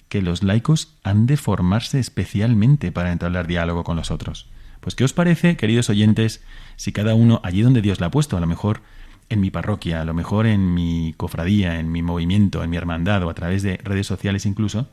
que 0.10 0.22
los 0.22 0.44
laicos 0.44 0.96
han 1.04 1.26
de 1.26 1.38
formarse 1.38 2.00
especialmente 2.00 2.92
para 2.92 3.12
entablar 3.12 3.48
diálogo 3.48 3.84
con 3.84 3.96
los 3.96 4.12
otros. 4.12 4.50
Pues, 4.80 4.96
¿qué 4.96 5.04
os 5.04 5.14
parece, 5.14 5.58
queridos 5.58 5.90
oyentes, 5.90 6.44
si 6.76 6.92
cada 6.92 7.16
uno, 7.16 7.42
allí 7.44 7.62
donde 7.62 7.82
Dios 7.82 8.00
la 8.00 8.08
ha 8.08 8.12
puesto, 8.12 8.38
a 8.38 8.40
lo 8.40 8.48
mejor 8.48 8.82
en 9.30 9.42
mi 9.42 9.52
parroquia, 9.52 10.02
a 10.02 10.06
lo 10.06 10.14
mejor 10.14 10.48
en 10.48 10.74
mi 10.74 11.14
cofradía, 11.16 11.80
en 11.80 11.92
mi 11.92 12.02
movimiento, 12.02 12.64
en 12.64 12.70
mi 12.70 12.78
hermandad 12.78 13.24
o 13.24 13.30
a 13.30 13.36
través 13.36 13.62
de 13.62 13.78
redes 13.78 14.08
sociales 14.08 14.46
incluso, 14.46 14.90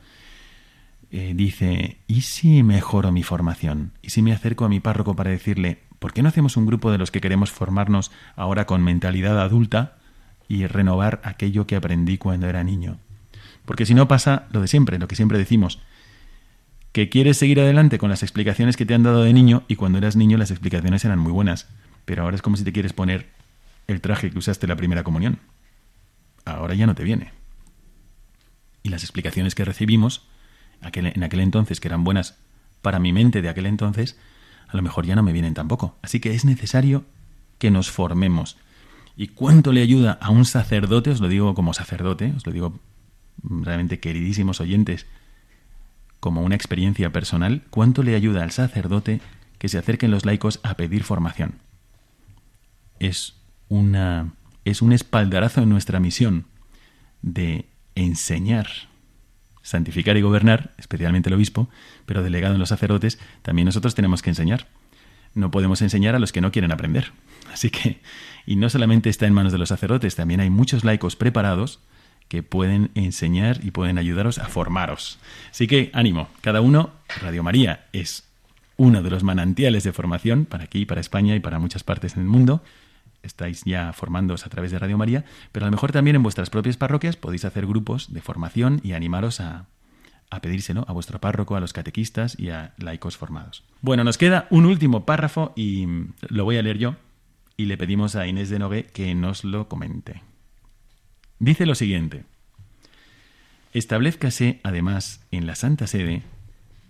eh, 1.09 1.33
dice, 1.35 1.97
¿y 2.07 2.21
si 2.21 2.63
mejoro 2.63 3.11
mi 3.11 3.23
formación? 3.23 3.93
¿Y 4.01 4.09
si 4.09 4.21
me 4.21 4.33
acerco 4.33 4.65
a 4.65 4.69
mi 4.69 4.79
párroco 4.79 5.15
para 5.15 5.31
decirle, 5.31 5.79
¿por 5.99 6.13
qué 6.13 6.21
no 6.21 6.29
hacemos 6.29 6.57
un 6.57 6.65
grupo 6.65 6.91
de 6.91 6.97
los 6.97 7.11
que 7.11 7.21
queremos 7.21 7.51
formarnos 7.51 8.11
ahora 8.35 8.65
con 8.65 8.83
mentalidad 8.83 9.41
adulta 9.41 9.97
y 10.47 10.65
renovar 10.65 11.21
aquello 11.23 11.67
que 11.67 11.75
aprendí 11.75 12.17
cuando 12.17 12.47
era 12.47 12.63
niño. 12.63 12.99
Porque 13.67 13.85
si 13.85 13.93
no 13.93 14.07
pasa 14.07 14.47
lo 14.51 14.61
de 14.61 14.69
siempre, 14.69 14.97
lo 14.97 15.09
que 15.09 15.17
siempre 15.17 15.37
decimos, 15.37 15.79
que 16.93 17.09
quieres 17.09 17.37
seguir 17.37 17.59
adelante 17.59 17.97
con 17.97 18.09
las 18.09 18.23
explicaciones 18.23 18.77
que 18.77 18.85
te 18.85 18.93
han 18.93 19.03
dado 19.03 19.23
de 19.23 19.33
niño 19.33 19.63
y 19.67 19.75
cuando 19.75 19.97
eras 19.97 20.15
niño 20.15 20.37
las 20.37 20.51
explicaciones 20.51 21.03
eran 21.03 21.19
muy 21.19 21.33
buenas, 21.33 21.67
pero 22.05 22.23
ahora 22.23 22.37
es 22.37 22.41
como 22.41 22.55
si 22.55 22.63
te 22.63 22.71
quieres 22.71 22.93
poner 22.93 23.27
el 23.87 23.99
traje 23.99 24.31
que 24.31 24.37
usaste 24.37 24.67
la 24.67 24.77
primera 24.77 25.03
comunión. 25.03 25.39
Ahora 26.45 26.75
ya 26.75 26.87
no 26.87 26.95
te 26.95 27.03
viene. 27.03 27.33
Y 28.83 28.89
las 28.89 29.03
explicaciones 29.03 29.53
que 29.53 29.65
recibimos 29.65 30.23
en 30.81 31.23
aquel 31.23 31.41
entonces, 31.41 31.81
que 31.81 31.89
eran 31.89 32.05
buenas 32.05 32.37
para 32.81 32.99
mi 32.99 33.11
mente 33.11 33.41
de 33.41 33.49
aquel 33.49 33.65
entonces, 33.65 34.17
a 34.69 34.77
lo 34.77 34.81
mejor 34.81 35.05
ya 35.05 35.17
no 35.17 35.23
me 35.23 35.33
vienen 35.33 35.53
tampoco. 35.53 35.97
Así 36.01 36.21
que 36.21 36.33
es 36.33 36.45
necesario 36.45 37.03
que 37.59 37.69
nos 37.69 37.91
formemos, 37.91 38.55
¿Y 39.17 39.29
cuánto 39.29 39.73
le 39.73 39.81
ayuda 39.81 40.19
a 40.21 40.29
un 40.29 40.45
sacerdote? 40.45 41.09
Os 41.09 41.19
lo 41.19 41.27
digo 41.27 41.55
como 41.55 41.73
sacerdote, 41.73 42.33
os 42.37 42.45
lo 42.45 42.51
digo 42.51 42.79
realmente 43.43 43.99
queridísimos 43.99 44.61
oyentes, 44.61 45.05
como 46.19 46.41
una 46.41 46.55
experiencia 46.55 47.11
personal, 47.11 47.63
¿cuánto 47.69 48.03
le 48.03 48.15
ayuda 48.15 48.43
al 48.43 48.51
sacerdote 48.51 49.21
que 49.59 49.69
se 49.69 49.77
acerquen 49.77 50.11
los 50.11 50.25
laicos 50.25 50.59
a 50.63 50.75
pedir 50.75 51.03
formación? 51.03 51.55
Es 52.99 53.35
una 53.69 54.33
es 54.69 54.81
un 54.81 54.91
espaldarazo 54.91 55.61
en 55.61 55.69
nuestra 55.69 55.99
misión 55.99 56.45
de 57.21 57.65
enseñar, 57.95 58.67
santificar 59.61 60.17
y 60.17 60.21
gobernar, 60.21 60.73
especialmente 60.77 61.29
el 61.29 61.35
obispo, 61.35 61.69
pero 62.05 62.21
delegado 62.21 62.53
en 62.53 62.59
los 62.59 62.69
sacerdotes, 62.69 63.17
también 63.41 63.65
nosotros 63.65 63.95
tenemos 63.95 64.21
que 64.21 64.29
enseñar. 64.29 64.67
No 65.33 65.51
podemos 65.51 65.81
enseñar 65.81 66.15
a 66.15 66.19
los 66.19 66.31
que 66.31 66.41
no 66.41 66.51
quieren 66.51 66.71
aprender. 66.71 67.11
Así 67.53 67.69
que, 67.69 68.01
y 68.45 68.57
no 68.57 68.69
solamente 68.69 69.09
está 69.09 69.25
en 69.25 69.33
manos 69.33 69.53
de 69.53 69.57
los 69.57 69.69
sacerdotes, 69.69 70.15
también 70.15 70.41
hay 70.41 70.49
muchos 70.49 70.83
laicos 70.83 71.15
preparados 71.15 71.79
que 72.27 72.43
pueden 72.43 72.91
enseñar 72.95 73.59
y 73.63 73.71
pueden 73.71 73.97
ayudaros 73.97 74.39
a 74.39 74.47
formaros. 74.47 75.19
Así 75.51 75.67
que 75.67 75.89
ánimo, 75.93 76.29
cada 76.41 76.61
uno, 76.61 76.91
Radio 77.21 77.43
María 77.43 77.85
es 77.93 78.23
uno 78.75 79.01
de 79.01 79.09
los 79.09 79.23
manantiales 79.23 79.83
de 79.83 79.93
formación 79.93 80.45
para 80.45 80.65
aquí, 80.65 80.85
para 80.85 81.01
España 81.01 81.35
y 81.35 81.39
para 81.39 81.59
muchas 81.59 81.83
partes 81.83 82.15
del 82.15 82.25
mundo. 82.25 82.63
Estáis 83.23 83.63
ya 83.65 83.91
formándoos 83.93 84.45
a 84.45 84.49
través 84.49 84.71
de 84.71 84.79
Radio 84.79 84.97
María, 84.97 85.25
pero 85.51 85.65
a 85.65 85.67
lo 85.67 85.71
mejor 85.71 85.91
también 85.91 86.15
en 86.15 86.23
vuestras 86.23 86.49
propias 86.49 86.77
parroquias 86.77 87.17
podéis 87.17 87.45
hacer 87.45 87.65
grupos 87.65 88.13
de 88.13 88.21
formación 88.21 88.79
y 88.83 88.93
animaros 88.93 89.41
a, 89.41 89.65
a 90.29 90.41
pedírselo 90.41 90.85
a 90.87 90.93
vuestro 90.93 91.19
párroco, 91.19 91.55
a 91.55 91.59
los 91.59 91.73
catequistas 91.73 92.39
y 92.39 92.49
a 92.49 92.73
laicos 92.77 93.17
formados. 93.17 93.63
Bueno, 93.81 94.03
nos 94.03 94.17
queda 94.17 94.47
un 94.49 94.65
último 94.65 95.05
párrafo 95.05 95.53
y 95.55 95.87
lo 96.29 96.45
voy 96.45 96.57
a 96.57 96.61
leer 96.61 96.77
yo 96.77 96.95
y 97.57 97.65
le 97.65 97.77
pedimos 97.77 98.15
a 98.15 98.27
Inés 98.27 98.49
de 98.49 98.59
Nogué 98.59 98.85
que 98.85 99.13
nos 99.15 99.43
lo 99.43 99.67
comente. 99.67 100.21
Dice 101.39 101.65
lo 101.65 101.75
siguiente. 101.75 102.23
Establezcase, 103.73 104.59
además, 104.63 105.25
en 105.31 105.45
la 105.45 105.55
Santa 105.55 105.85
Sede, 105.85 106.23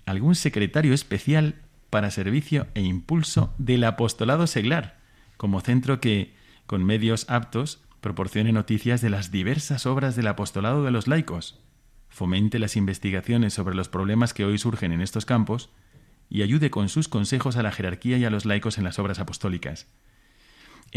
algún 0.05 0.35
secretario 0.35 0.93
especial 0.93 1.55
para 1.89 2.11
servicio 2.11 2.67
e 2.73 2.81
impulso 2.81 3.53
del 3.57 3.83
apostolado 3.83 4.47
seglar, 4.47 4.99
como 5.35 5.59
centro 5.59 5.99
que, 5.99 6.33
con 6.65 6.85
medios 6.85 7.29
aptos, 7.29 7.81
proporcione 7.99 8.53
noticias 8.53 9.01
de 9.01 9.09
las 9.09 9.31
diversas 9.31 9.85
obras 9.85 10.15
del 10.15 10.27
apostolado 10.27 10.83
de 10.83 10.91
los 10.91 11.07
laicos, 11.07 11.59
fomente 12.07 12.57
las 12.57 12.77
investigaciones 12.77 13.53
sobre 13.53 13.75
los 13.75 13.89
problemas 13.89 14.33
que 14.33 14.45
hoy 14.45 14.57
surgen 14.57 14.93
en 14.93 15.01
estos 15.01 15.25
campos 15.25 15.69
y 16.29 16.41
ayude 16.41 16.69
con 16.69 16.87
sus 16.87 17.09
consejos 17.09 17.57
a 17.57 17.63
la 17.63 17.71
jerarquía 17.71 18.17
y 18.17 18.25
a 18.25 18.29
los 18.29 18.45
laicos 18.45 18.77
en 18.77 18.85
las 18.85 18.97
obras 18.97 19.19
apostólicas, 19.19 19.87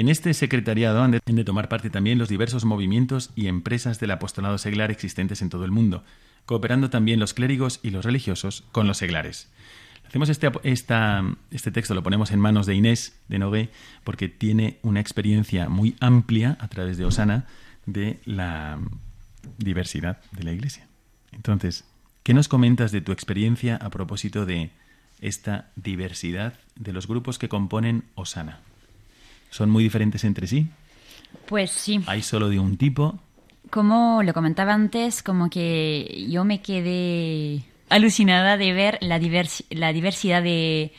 en 0.01 0.09
este 0.09 0.33
secretariado 0.33 1.03
han 1.03 1.11
de, 1.11 1.45
tomar 1.45 1.69
parte 1.69 1.91
también 1.91 2.19
los 2.19 2.31
diversos 2.31 2.65
movimientos 2.65 3.33
y 3.37 3.49
empresas 3.49 4.01
del 4.01 4.13
apostolado 4.13 4.57
seglar 4.57 4.91
existentes 4.91 5.43
en 5.43 5.51
todo 5.51 5.67
el 5.67 5.71
mundo, 5.71 6.05
cooperando 6.47 6.89
también 6.89 7.21
los 7.21 7.35
clérigos 7.35 7.81
y 7.83 7.91
los 7.91 8.07
religiosos 8.07 8.65
con 8.73 8.87
los 8.87 8.97
seglares. 8.97 9.53
Hacemos 10.09 10.31
este, 10.31 10.51
este 10.63 11.71
texto, 11.71 11.95
lo 11.95 12.03
ponemos 12.03 12.31
en 12.31 12.41
manos 12.41 12.65
de 12.65 12.75
Inés 12.75 13.21
de 13.29 13.39
Nogué, 13.39 13.69
porque 14.03 14.29
tiene 14.29 14.79
una 14.83 15.01
experiencia 15.01 15.69
muy 15.69 15.95
amplia 16.01 16.57
a 16.61 16.69
través 16.69 16.97
de 16.97 17.05
Osana 17.05 17.45
de 17.85 18.21
la 18.25 18.79
diversidad 19.59 20.23
de 20.33 20.45
la 20.45 20.53
Iglesia. 20.53 20.89
Entonces, 21.31 21.85
¿qué 22.23 22.33
nos 22.33 22.49
comentas 22.49 22.91
de 22.91 23.03
tu 23.03 23.13
experiencia 23.13 23.77
a 23.77 23.91
propósito 23.91 24.47
de 24.47 24.71
esta 25.21 25.71
diversidad 25.77 26.55
de 26.75 26.95
los 26.95 27.07
grupos 27.07 27.39
que 27.39 27.51
componen 27.51 28.05
Osana? 28.15 28.61
¿Son 29.51 29.69
muy 29.69 29.85
diferentes 29.85 30.25
entre 30.25 30.47
sí? 30.47 30.69
Pues 31.47 31.71
sí. 31.71 32.01
¿Hay 32.07 32.23
solo 32.23 32.49
de 32.49 32.59
un 32.59 32.77
tipo? 32.77 33.19
Como 33.69 34.23
lo 34.23 34.33
comentaba 34.33 34.73
antes, 34.73 35.23
como 35.23 35.51
que 35.51 36.27
yo 36.29 36.45
me 36.45 36.63
quedé 36.63 37.63
alucinada 37.89 38.57
de 38.57 38.73
ver 38.73 38.99
la, 39.01 39.21
la 39.71 39.93
diversidad 39.93 40.43
de 40.43 40.93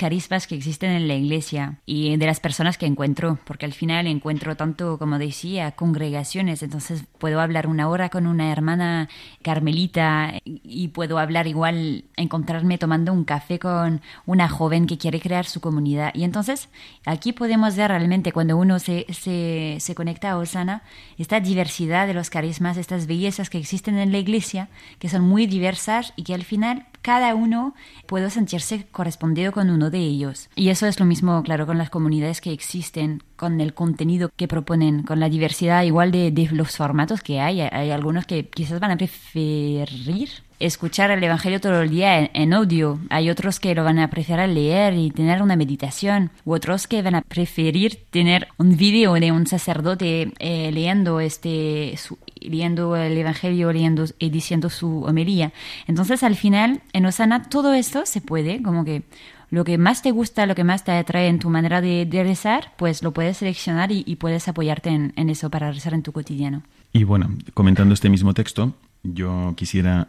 carismas 0.00 0.46
que 0.46 0.54
existen 0.54 0.92
en 0.92 1.08
la 1.08 1.14
iglesia 1.14 1.78
y 1.84 2.16
de 2.16 2.24
las 2.24 2.40
personas 2.40 2.78
que 2.78 2.86
encuentro, 2.86 3.38
porque 3.44 3.66
al 3.66 3.74
final 3.74 4.06
encuentro 4.06 4.56
tanto, 4.56 4.96
como 4.96 5.18
decía, 5.18 5.72
congregaciones, 5.72 6.62
entonces 6.62 7.04
puedo 7.18 7.38
hablar 7.38 7.66
una 7.66 7.86
hora 7.86 8.08
con 8.08 8.26
una 8.26 8.50
hermana 8.50 9.10
carmelita 9.42 10.32
y 10.42 10.88
puedo 10.88 11.18
hablar 11.18 11.46
igual, 11.48 12.04
encontrarme 12.16 12.78
tomando 12.78 13.12
un 13.12 13.24
café 13.24 13.58
con 13.58 14.00
una 14.24 14.48
joven 14.48 14.86
que 14.86 14.96
quiere 14.96 15.20
crear 15.20 15.44
su 15.44 15.60
comunidad. 15.60 16.12
Y 16.14 16.24
entonces 16.24 16.70
aquí 17.04 17.34
podemos 17.34 17.76
ver 17.76 17.90
realmente 17.90 18.32
cuando 18.32 18.56
uno 18.56 18.78
se, 18.78 19.04
se, 19.12 19.76
se 19.80 19.94
conecta 19.94 20.30
a 20.30 20.38
Osana, 20.38 20.82
esta 21.18 21.40
diversidad 21.40 22.06
de 22.06 22.14
los 22.14 22.30
carismas, 22.30 22.78
estas 22.78 23.06
bellezas 23.06 23.50
que 23.50 23.58
existen 23.58 23.98
en 23.98 24.12
la 24.12 24.18
iglesia, 24.18 24.70
que 24.98 25.10
son 25.10 25.28
muy 25.28 25.46
diversas 25.46 26.14
y 26.16 26.22
que 26.22 26.32
al 26.32 26.44
final 26.44 26.86
cada 27.02 27.34
uno 27.34 27.74
puede 28.06 28.30
sentirse 28.30 28.86
correspondido 28.90 29.52
con 29.52 29.70
uno 29.70 29.90
de 29.90 29.98
ellos. 29.98 30.48
Y 30.54 30.68
eso 30.68 30.86
es 30.86 31.00
lo 31.00 31.06
mismo, 31.06 31.42
claro, 31.42 31.66
con 31.66 31.78
las 31.78 31.90
comunidades 31.90 32.40
que 32.40 32.52
existen, 32.52 33.22
con 33.36 33.60
el 33.60 33.74
contenido 33.74 34.30
que 34.36 34.48
proponen, 34.48 35.02
con 35.02 35.20
la 35.20 35.28
diversidad 35.28 35.82
igual 35.84 36.12
de, 36.12 36.30
de 36.30 36.48
los 36.52 36.76
formatos 36.76 37.22
que 37.22 37.40
hay. 37.40 37.60
Hay 37.60 37.90
algunos 37.90 38.26
que 38.26 38.48
quizás 38.48 38.80
van 38.80 38.90
a 38.90 38.96
preferir 38.96 40.49
escuchar 40.60 41.10
el 41.10 41.24
Evangelio 41.24 41.60
todo 41.60 41.82
el 41.82 41.90
día 41.90 42.30
en, 42.32 42.52
audio. 42.52 43.00
Hay 43.08 43.30
otros 43.30 43.58
que 43.58 43.74
lo 43.74 43.82
van 43.82 43.98
a 43.98 44.08
preferir 44.08 44.48
leer 44.48 44.94
y 44.94 45.10
tener 45.10 45.42
una 45.42 45.56
meditación. 45.56 46.30
U 46.44 46.52
otros 46.52 46.86
que 46.86 47.02
van 47.02 47.14
a 47.16 47.22
preferir 47.22 48.04
tener 48.10 48.48
un 48.58 48.76
vídeo 48.76 49.14
de 49.14 49.32
un 49.32 49.46
sacerdote 49.46 50.32
eh, 50.38 50.70
leyendo, 50.72 51.20
este, 51.20 51.94
leyendo 52.40 52.94
el 52.94 53.16
Evangelio 53.16 53.72
leyendo, 53.72 54.04
y 54.18 54.30
diciendo 54.30 54.70
su 54.70 55.02
homelía. 55.04 55.52
Entonces, 55.86 56.22
al 56.22 56.36
final, 56.36 56.82
en 56.92 57.06
Osana, 57.06 57.48
todo 57.48 57.72
esto 57.72 58.04
se 58.04 58.20
puede, 58.20 58.62
como 58.62 58.84
que 58.84 59.02
lo 59.50 59.64
que 59.64 59.78
más 59.78 60.02
te 60.02 60.12
gusta, 60.12 60.46
lo 60.46 60.54
que 60.54 60.62
más 60.62 60.84
te 60.84 60.92
atrae 60.92 61.28
en 61.28 61.38
tu 61.38 61.50
manera 61.50 61.80
de, 61.80 62.06
rezar, 62.22 62.72
pues 62.76 63.02
lo 63.02 63.12
puedes 63.12 63.38
seleccionar 63.38 63.90
y, 63.90 64.16
puedes 64.16 64.46
apoyarte 64.46 64.90
en, 64.90 65.12
en, 65.16 65.30
eso 65.30 65.50
para 65.50 65.72
rezar 65.72 65.94
en 65.94 66.02
tu 66.02 66.12
cotidiano. 66.12 66.62
Y 66.92 67.04
bueno, 67.04 67.30
comentando 67.54 67.94
este 67.94 68.10
mismo 68.10 68.34
texto, 68.34 68.74
yo 69.02 69.54
quisiera 69.56 70.08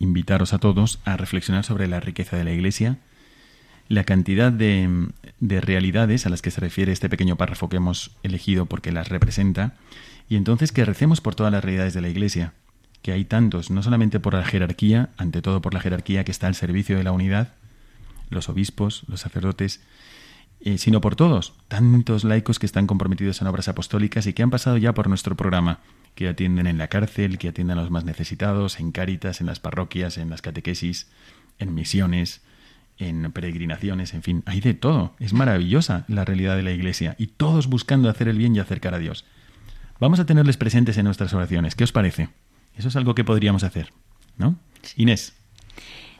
invitaros 0.00 0.52
a 0.52 0.58
todos 0.58 0.98
a 1.04 1.16
reflexionar 1.16 1.64
sobre 1.64 1.86
la 1.86 2.00
riqueza 2.00 2.36
de 2.36 2.42
la 2.42 2.52
Iglesia, 2.52 2.98
la 3.88 4.02
cantidad 4.04 4.50
de, 4.50 5.08
de, 5.38 5.60
realidades 5.60 6.26
a 6.26 6.30
las 6.30 6.42
que 6.42 6.50
se 6.50 6.60
refiere 6.60 6.90
este 6.90 7.08
pequeño 7.08 7.36
párrafo 7.36 7.68
que 7.68 7.76
hemos 7.76 8.16
elegido 8.22 8.66
porque 8.66 8.90
las 8.90 9.08
representa, 9.08 9.74
y 10.28 10.36
entonces 10.36 10.72
que 10.72 10.84
recemos 10.84 11.20
por 11.20 11.34
todas 11.34 11.52
las 11.52 11.62
realidades 11.62 11.94
de 11.94 12.00
la 12.00 12.08
Iglesia, 12.08 12.54
que 13.02 13.12
hay 13.12 13.24
tantos, 13.24 13.70
no 13.70 13.82
solamente 13.82 14.20
por 14.20 14.34
la 14.34 14.44
jerarquía, 14.44 15.10
ante 15.16 15.42
todo 15.42 15.62
por 15.62 15.74
la 15.74 15.80
jerarquía 15.80 16.24
que 16.24 16.30
está 16.32 16.46
al 16.46 16.54
servicio 16.54 16.96
de 16.96 17.04
la 17.04 17.12
unidad, 17.12 17.54
los 18.30 18.48
obispos, 18.48 19.04
los 19.08 19.20
sacerdotes, 19.20 19.80
eh, 20.60 20.78
sino 20.78 21.00
por 21.00 21.16
todos, 21.16 21.54
tantos 21.68 22.24
laicos 22.24 22.58
que 22.58 22.66
están 22.66 22.86
comprometidos 22.86 23.40
en 23.40 23.48
obras 23.48 23.68
apostólicas 23.68 24.26
y 24.26 24.32
que 24.32 24.42
han 24.42 24.50
pasado 24.50 24.76
ya 24.76 24.92
por 24.92 25.08
nuestro 25.08 25.34
programa, 25.34 25.80
que 26.20 26.28
atienden 26.28 26.66
en 26.66 26.76
la 26.76 26.88
cárcel, 26.88 27.38
que 27.38 27.48
atienden 27.48 27.78
a 27.78 27.80
los 27.80 27.90
más 27.90 28.04
necesitados, 28.04 28.78
en 28.78 28.92
cáritas, 28.92 29.40
en 29.40 29.46
las 29.46 29.58
parroquias, 29.58 30.18
en 30.18 30.28
las 30.28 30.42
catequesis, 30.42 31.08
en 31.58 31.72
misiones, 31.72 32.42
en 32.98 33.32
peregrinaciones, 33.32 34.12
en 34.12 34.22
fin, 34.22 34.42
hay 34.44 34.60
de 34.60 34.74
todo. 34.74 35.14
Es 35.18 35.32
maravillosa 35.32 36.04
la 36.08 36.26
realidad 36.26 36.56
de 36.56 36.62
la 36.62 36.72
Iglesia 36.72 37.16
y 37.18 37.28
todos 37.28 37.68
buscando 37.68 38.10
hacer 38.10 38.28
el 38.28 38.36
bien 38.36 38.54
y 38.54 38.58
acercar 38.58 38.92
a 38.92 38.98
Dios. 38.98 39.24
Vamos 39.98 40.20
a 40.20 40.26
tenerles 40.26 40.58
presentes 40.58 40.98
en 40.98 41.06
nuestras 41.06 41.32
oraciones. 41.32 41.74
¿Qué 41.74 41.84
os 41.84 41.92
parece? 41.92 42.28
Eso 42.76 42.88
es 42.88 42.96
algo 42.96 43.14
que 43.14 43.24
podríamos 43.24 43.64
hacer, 43.64 43.90
¿no? 44.36 44.56
Inés. 44.96 45.39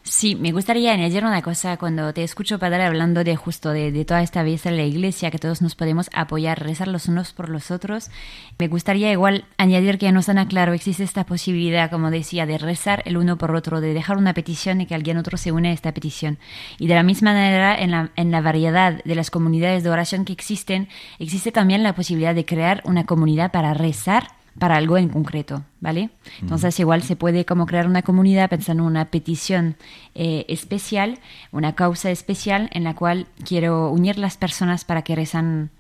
Sí, 0.02 0.34
me 0.34 0.50
gustaría 0.50 0.92
añadir 0.92 1.24
una 1.24 1.42
cosa 1.42 1.76
cuando 1.76 2.14
te 2.14 2.24
escucho, 2.24 2.58
Padre, 2.58 2.84
hablando 2.84 3.22
de 3.22 3.36
justo 3.36 3.70
de, 3.70 4.04
toda 4.06 4.22
esta 4.22 4.42
belleza 4.42 4.70
de 4.70 4.76
la 4.76 4.84
Iglesia, 4.84 5.30
que 5.30 5.38
todos 5.38 5.60
nos 5.60 5.74
podemos 5.74 6.08
apoyar, 6.14 6.62
rezar 6.62 6.88
los 6.88 7.06
unos 7.06 7.32
por 7.34 7.50
los 7.50 7.70
otros. 7.70 8.10
Me 8.58 8.68
gustaría 8.68 9.12
igual 9.12 9.44
añadir 9.58 9.98
que 9.98 10.10
nos 10.10 10.26
tan 10.26 10.46
claro, 10.46 10.72
existe 10.72 11.04
esta 11.04 11.24
posibilidad, 11.24 11.90
como 11.90 12.10
decía, 12.10 12.46
de 12.46 12.56
rezar 12.56 13.02
el 13.04 13.18
uno 13.18 13.36
por 13.36 13.54
otro, 13.54 13.82
de 13.82 13.92
dejar 13.92 14.16
una 14.16 14.32
petición 14.32 14.80
y 14.80 14.86
que 14.86 14.94
alguien 14.94 15.18
otro 15.18 15.36
se 15.36 15.52
une 15.52 15.68
a 15.68 15.72
esta 15.72 15.92
petición. 15.92 16.38
Y 16.78 16.86
de 16.86 16.94
la 16.94 17.02
misma 17.02 17.34
manera, 17.34 17.76
en 17.76 18.30
la 18.30 18.40
variedad 18.40 19.04
de 19.04 19.14
las 19.14 19.30
comunidades 19.30 19.82
de 19.82 19.90
oración 19.90 20.24
que 20.24 20.32
existen, 20.32 20.88
existe 21.18 21.52
también 21.52 21.82
la 21.82 21.94
posibilidad 21.94 22.34
de 22.34 22.46
crear 22.46 22.82
una 22.86 23.04
comunidad 23.04 23.52
para 23.52 23.74
rezar 23.74 24.39
para 24.60 24.76
algo 24.76 24.98
en 24.98 25.08
concreto, 25.08 25.64
¿vale? 25.80 26.10
Entonces 26.40 26.78
igual 26.78 27.02
se 27.02 27.16
puede 27.16 27.44
como 27.44 27.66
crear 27.66 27.86
una 27.86 28.02
comunidad 28.02 28.50
pensando 28.50 28.84
en 28.84 28.88
una 28.88 29.06
petición 29.06 29.76
eh, 30.14 30.44
especial, 30.48 31.18
una 31.50 31.74
causa 31.74 32.10
especial 32.10 32.68
en 32.72 32.84
la 32.84 32.94
cual 32.94 33.26
quiero 33.44 33.90
unir 33.90 34.18
las 34.18 34.36
personas 34.36 34.84
para 34.84 35.02
que 35.02 35.16
rezan. 35.16 35.70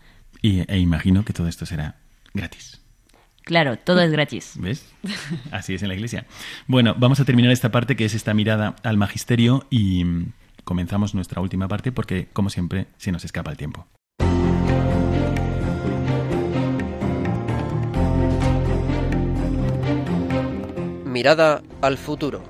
Y, 0.42 0.64
e 0.66 0.78
imagino 0.78 1.24
que 1.24 1.34
todo 1.34 1.46
esto 1.46 1.66
será 1.66 1.96
gratis. 2.32 2.80
Claro, 3.44 3.78
todo 3.78 4.00
es 4.00 4.10
gratis. 4.10 4.54
¿Ves? 4.56 4.90
Así 5.50 5.74
es 5.74 5.82
en 5.82 5.88
la 5.88 5.94
iglesia. 5.94 6.24
Bueno, 6.66 6.94
vamos 6.96 7.20
a 7.20 7.24
terminar 7.26 7.52
esta 7.52 7.70
parte 7.70 7.96
que 7.96 8.06
es 8.06 8.14
esta 8.14 8.32
mirada 8.32 8.76
al 8.82 8.96
magisterio 8.96 9.66
y 9.68 10.04
mm, 10.04 10.32
comenzamos 10.64 11.14
nuestra 11.14 11.42
última 11.42 11.68
parte 11.68 11.92
porque, 11.92 12.28
como 12.32 12.48
siempre, 12.48 12.86
se 12.96 13.12
nos 13.12 13.26
escapa 13.26 13.50
el 13.50 13.58
tiempo. 13.58 13.86
Mirada 21.10 21.60
al 21.82 21.98
futuro. 21.98 22.40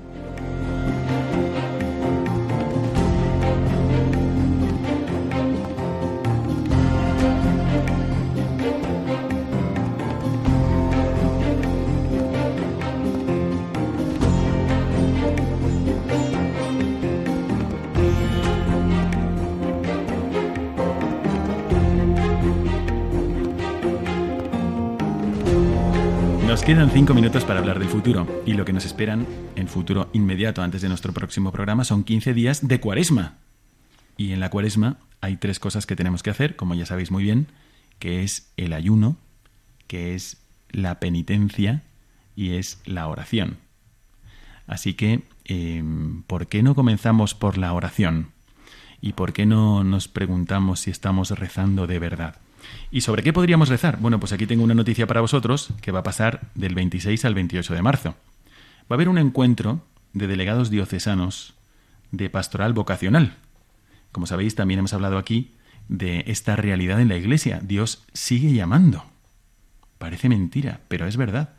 Nos 26.61 26.67
quedan 26.67 26.91
cinco 26.91 27.15
minutos 27.15 27.43
para 27.43 27.59
hablar 27.59 27.79
del 27.79 27.89
futuro 27.89 28.43
y 28.45 28.53
lo 28.53 28.65
que 28.65 28.71
nos 28.71 28.85
esperan 28.85 29.25
en 29.55 29.67
futuro 29.67 30.11
inmediato 30.13 30.61
antes 30.61 30.83
de 30.83 30.89
nuestro 30.89 31.11
próximo 31.11 31.51
programa 31.51 31.83
son 31.83 32.03
15 32.03 32.35
días 32.35 32.67
de 32.67 32.79
cuaresma. 32.79 33.39
Y 34.15 34.31
en 34.31 34.39
la 34.39 34.51
cuaresma 34.51 34.97
hay 35.21 35.37
tres 35.37 35.57
cosas 35.57 35.87
que 35.87 35.95
tenemos 35.95 36.21
que 36.21 36.29
hacer, 36.29 36.55
como 36.55 36.75
ya 36.75 36.85
sabéis 36.85 37.09
muy 37.09 37.23
bien, 37.23 37.47
que 37.97 38.21
es 38.21 38.51
el 38.57 38.73
ayuno, 38.73 39.15
que 39.87 40.13
es 40.13 40.37
la 40.69 40.99
penitencia 40.99 41.81
y 42.35 42.51
es 42.51 42.79
la 42.85 43.07
oración. 43.07 43.57
Así 44.67 44.93
que, 44.93 45.23
em, 45.45 46.21
¿por 46.27 46.45
qué 46.45 46.61
no 46.61 46.75
comenzamos 46.75 47.33
por 47.33 47.57
la 47.57 47.73
oración? 47.73 48.27
¿Y 49.01 49.13
por 49.13 49.33
qué 49.33 49.47
no 49.47 49.83
nos 49.83 50.07
preguntamos 50.07 50.81
si 50.81 50.91
estamos 50.91 51.31
rezando 51.31 51.87
de 51.87 51.97
verdad? 51.97 52.35
¿Y 52.91 53.01
sobre 53.01 53.23
qué 53.23 53.33
podríamos 53.33 53.69
rezar? 53.69 53.99
Bueno, 53.99 54.19
pues 54.19 54.33
aquí 54.33 54.45
tengo 54.45 54.63
una 54.63 54.73
noticia 54.73 55.07
para 55.07 55.21
vosotros 55.21 55.69
que 55.81 55.91
va 55.91 55.99
a 55.99 56.03
pasar 56.03 56.49
del 56.55 56.75
26 56.75 57.23
al 57.25 57.35
28 57.35 57.73
de 57.73 57.81
marzo. 57.81 58.09
Va 58.09 58.15
a 58.89 58.93
haber 58.95 59.09
un 59.09 59.17
encuentro 59.17 59.81
de 60.13 60.27
delegados 60.27 60.69
diocesanos 60.69 61.53
de 62.11 62.29
pastoral 62.29 62.73
vocacional. 62.73 63.37
Como 64.11 64.27
sabéis, 64.27 64.55
también 64.55 64.79
hemos 64.79 64.93
hablado 64.93 65.17
aquí 65.17 65.51
de 65.87 66.23
esta 66.27 66.55
realidad 66.55 66.99
en 66.99 67.07
la 67.07 67.17
Iglesia. 67.17 67.61
Dios 67.63 68.03
sigue 68.13 68.53
llamando. 68.53 69.05
Parece 69.97 70.29
mentira, 70.29 70.81
pero 70.87 71.07
es 71.07 71.15
verdad. 71.15 71.53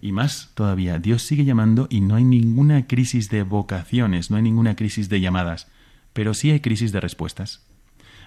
Y 0.00 0.12
más 0.12 0.50
todavía, 0.54 0.98
Dios 0.98 1.22
sigue 1.22 1.44
llamando 1.44 1.86
y 1.90 2.00
no 2.00 2.14
hay 2.14 2.24
ninguna 2.24 2.86
crisis 2.86 3.28
de 3.28 3.42
vocaciones, 3.42 4.30
no 4.30 4.36
hay 4.36 4.42
ninguna 4.42 4.76
crisis 4.76 5.10
de 5.10 5.20
llamadas, 5.20 5.68
pero 6.12 6.32
sí 6.32 6.50
hay 6.50 6.60
crisis 6.60 6.92
de 6.92 7.00
respuestas. 7.00 7.66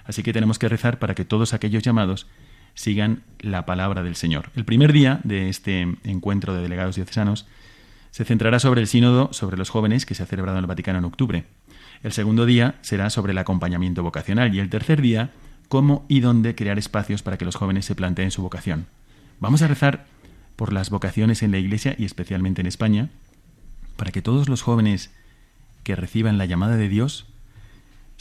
Así 0.06 0.24
que 0.24 0.34
tenemos 0.34 0.60
que 0.60 0.70
rezar 0.70 1.00
para 1.00 1.16
que 1.16 1.26
todos 1.26 1.54
aquellos 1.54 1.84
llamados 1.84 2.28
sigan 2.76 3.24
la 3.40 3.66
palabra 3.66 4.04
del 4.04 4.16
Señor. 4.16 4.50
El 4.56 4.66
primer 4.66 4.94
día 4.94 5.22
de 5.24 5.50
este 5.50 5.82
encuentro 6.04 6.54
de 6.54 6.62
delegados 6.62 6.96
diocesanos 6.96 7.46
se 8.12 8.26
centrará 8.26 8.60
sobre 8.60 8.82
el 8.82 8.88
sínodo 8.88 9.30
sobre 9.32 9.58
los 9.58 9.70
jóvenes 9.70 10.06
que 10.06 10.16
se 10.16 10.24
ha 10.24 10.28
celebrado 10.28 10.58
en 10.58 10.64
el 10.64 10.68
Vaticano 10.68 11.00
en 11.00 11.06
octubre. 11.06 11.46
El 12.04 12.12
segundo 12.12 12.46
día 12.46 12.76
será 12.82 13.10
sobre 13.10 13.32
el 13.32 13.38
acompañamiento 13.38 14.04
vocacional 14.04 14.54
y 14.54 14.60
el 14.60 14.70
tercer 14.70 15.02
día 15.02 15.32
cómo 15.68 16.06
y 16.08 16.20
dónde 16.20 16.56
crear 16.56 16.78
espacios 16.78 17.24
para 17.24 17.38
que 17.38 17.46
los 17.46 17.56
jóvenes 17.56 17.86
se 17.86 17.96
planteen 17.96 18.32
su 18.32 18.42
vocación. 18.42 18.86
Vamos 19.40 19.62
a 19.62 19.68
rezar 19.68 20.06
por 20.56 20.74
las 20.74 20.90
vocaciones 20.90 21.42
en 21.42 21.52
la 21.52 21.58
Iglesia 21.58 21.96
y 21.98 22.06
especialmente 22.06 22.62
en 22.62 22.68
España, 22.68 23.10
para 23.96 24.12
que 24.12 24.22
todos 24.22 24.50
los 24.50 24.62
jóvenes 24.62 25.12
que 25.84 25.96
reciban 25.96 26.38
la 26.38 26.46
llamada 26.46 26.78
de 26.78 26.90
Dios 26.90 27.26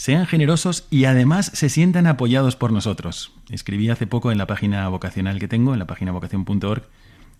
sean 0.03 0.27
generosos 0.27 0.85
y 0.91 1.05
además 1.05 1.53
se 1.55 1.69
sientan 1.69 2.09
apoyados 2.09 2.57
por 2.57 2.73
nosotros. 2.73 3.31
Escribí 3.51 3.89
hace 3.89 4.09
poco 4.09 4.33
en 4.33 4.39
la 4.39 4.49
página 4.49 4.89
vocacional 4.89 5.39
que 5.39 5.47
tengo, 5.47 5.75
en 5.75 5.79
la 5.79 5.87
página 5.87 6.11
vocación.org, 6.11 6.89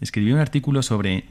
escribí 0.01 0.31
un 0.31 0.39
artículo 0.39 0.85
sobre 0.85 1.25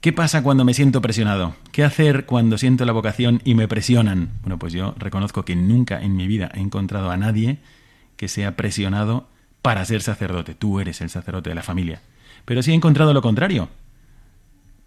¿qué 0.00 0.12
pasa 0.12 0.42
cuando 0.42 0.64
me 0.64 0.74
siento 0.74 1.00
presionado? 1.00 1.54
¿Qué 1.70 1.84
hacer 1.84 2.26
cuando 2.26 2.58
siento 2.58 2.84
la 2.84 2.92
vocación 2.92 3.40
y 3.44 3.54
me 3.54 3.68
presionan? 3.68 4.30
Bueno, 4.40 4.58
pues 4.58 4.72
yo 4.72 4.96
reconozco 4.98 5.44
que 5.44 5.54
nunca 5.54 6.02
en 6.02 6.16
mi 6.16 6.26
vida 6.26 6.50
he 6.52 6.58
encontrado 6.58 7.12
a 7.12 7.16
nadie 7.16 7.58
que 8.16 8.26
sea 8.26 8.56
presionado 8.56 9.28
para 9.62 9.84
ser 9.84 10.02
sacerdote. 10.02 10.56
Tú 10.56 10.80
eres 10.80 11.00
el 11.02 11.10
sacerdote 11.10 11.50
de 11.50 11.54
la 11.54 11.62
familia. 11.62 12.02
Pero 12.44 12.64
sí 12.64 12.72
he 12.72 12.74
encontrado 12.74 13.14
lo 13.14 13.22
contrario. 13.22 13.68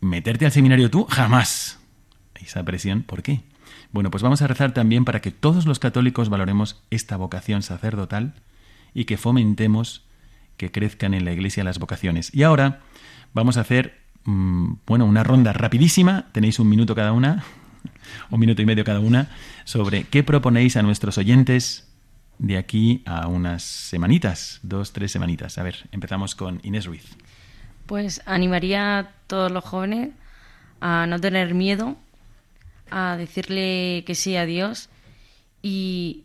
Meterte 0.01 0.45
al 0.45 0.51
seminario 0.51 0.91
tú, 0.91 1.05
jamás. 1.05 1.79
Esa 2.35 2.61
presión, 2.65 3.03
¿por 3.03 3.23
qué? 3.23 3.39
Bueno, 3.91 4.09
pues 4.09 4.23
vamos 4.23 4.41
a 4.41 4.47
rezar 4.47 4.73
también 4.73 5.03
para 5.03 5.19
que 5.21 5.31
todos 5.31 5.65
los 5.65 5.79
católicos 5.79 6.29
valoremos 6.29 6.81
esta 6.91 7.17
vocación 7.17 7.61
sacerdotal 7.61 8.33
y 8.93 9.05
que 9.05 9.17
fomentemos 9.17 10.05
que 10.57 10.71
crezcan 10.71 11.13
en 11.13 11.25
la 11.25 11.33
Iglesia 11.33 11.63
las 11.63 11.79
vocaciones. 11.79 12.33
Y 12.33 12.43
ahora 12.43 12.79
vamos 13.33 13.57
a 13.57 13.61
hacer, 13.61 13.99
mm, 14.23 14.73
bueno, 14.85 15.05
una 15.05 15.23
ronda 15.23 15.53
rapidísima, 15.53 16.27
tenéis 16.31 16.59
un 16.59 16.69
minuto 16.69 16.95
cada 16.95 17.11
una, 17.11 17.43
un 18.29 18.39
minuto 18.39 18.61
y 18.61 18.65
medio 18.65 18.85
cada 18.85 18.99
una, 18.99 19.29
sobre 19.65 20.03
qué 20.05 20.23
proponéis 20.23 20.77
a 20.77 20.83
nuestros 20.83 21.17
oyentes 21.17 21.91
de 22.37 22.57
aquí 22.57 23.03
a 23.05 23.27
unas 23.27 23.63
semanitas, 23.63 24.59
dos, 24.63 24.93
tres 24.93 25.11
semanitas. 25.11 25.57
A 25.57 25.63
ver, 25.63 25.89
empezamos 25.91 26.33
con 26.33 26.59
Inés 26.63 26.85
Ruiz. 26.85 27.17
Pues 27.87 28.21
animaría 28.25 28.99
a 28.99 29.09
todos 29.27 29.51
los 29.51 29.63
jóvenes 29.63 30.11
a 30.79 31.05
no 31.07 31.19
tener 31.19 31.53
miedo, 31.53 31.97
a 32.91 33.17
decirle 33.17 34.03
que 34.05 34.15
sí 34.15 34.35
a 34.35 34.45
Dios 34.45 34.89
y 35.61 36.23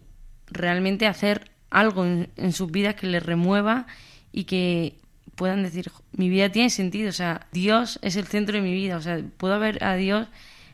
realmente 0.49 1.07
hacer 1.07 1.51
algo 1.71 2.05
en, 2.05 2.29
en 2.37 2.53
sus 2.53 2.71
vidas 2.71 2.95
que 2.95 3.07
les 3.07 3.23
remueva 3.23 3.87
y 4.33 4.45
que 4.45 4.97
puedan 5.37 5.63
decir, 5.63 5.91
mi 6.13 6.29
vida 6.29 6.51
tiene 6.51 6.71
sentido, 6.71 7.11
o 7.11 7.13
sea, 7.13 7.47
Dios 7.53 7.99
es 8.03 8.17
el 8.17 8.27
centro 8.27 8.57
de 8.57 8.63
mi 8.63 8.73
vida, 8.73 8.97
o 8.97 9.03
sea, 9.03 9.21
puedo 9.37 9.59
ver 9.61 9.85
a 9.85 9.95
Dios 9.95 10.27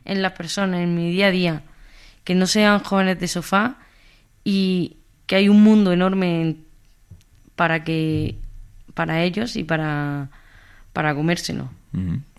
en 0.05 0.23
las 0.23 0.33
personas, 0.33 0.81
en 0.81 0.95
mi 0.95 1.11
día 1.11 1.27
a 1.27 1.31
día, 1.31 1.63
que 2.25 2.35
no 2.35 2.47
sean 2.47 2.81
jóvenes 2.81 3.19
de 3.21 3.29
sofá 3.29 3.79
y 4.45 4.97
que 5.27 5.37
hay 5.37 5.49
un 5.49 5.63
mundo 5.63 5.93
enorme 5.93 6.57
para 7.57 7.85
que 7.85 8.37
para 8.95 9.23
ellos 9.23 9.57
y 9.57 9.65
para, 9.65 10.31
para 10.93 11.15
comérselo. 11.15 11.71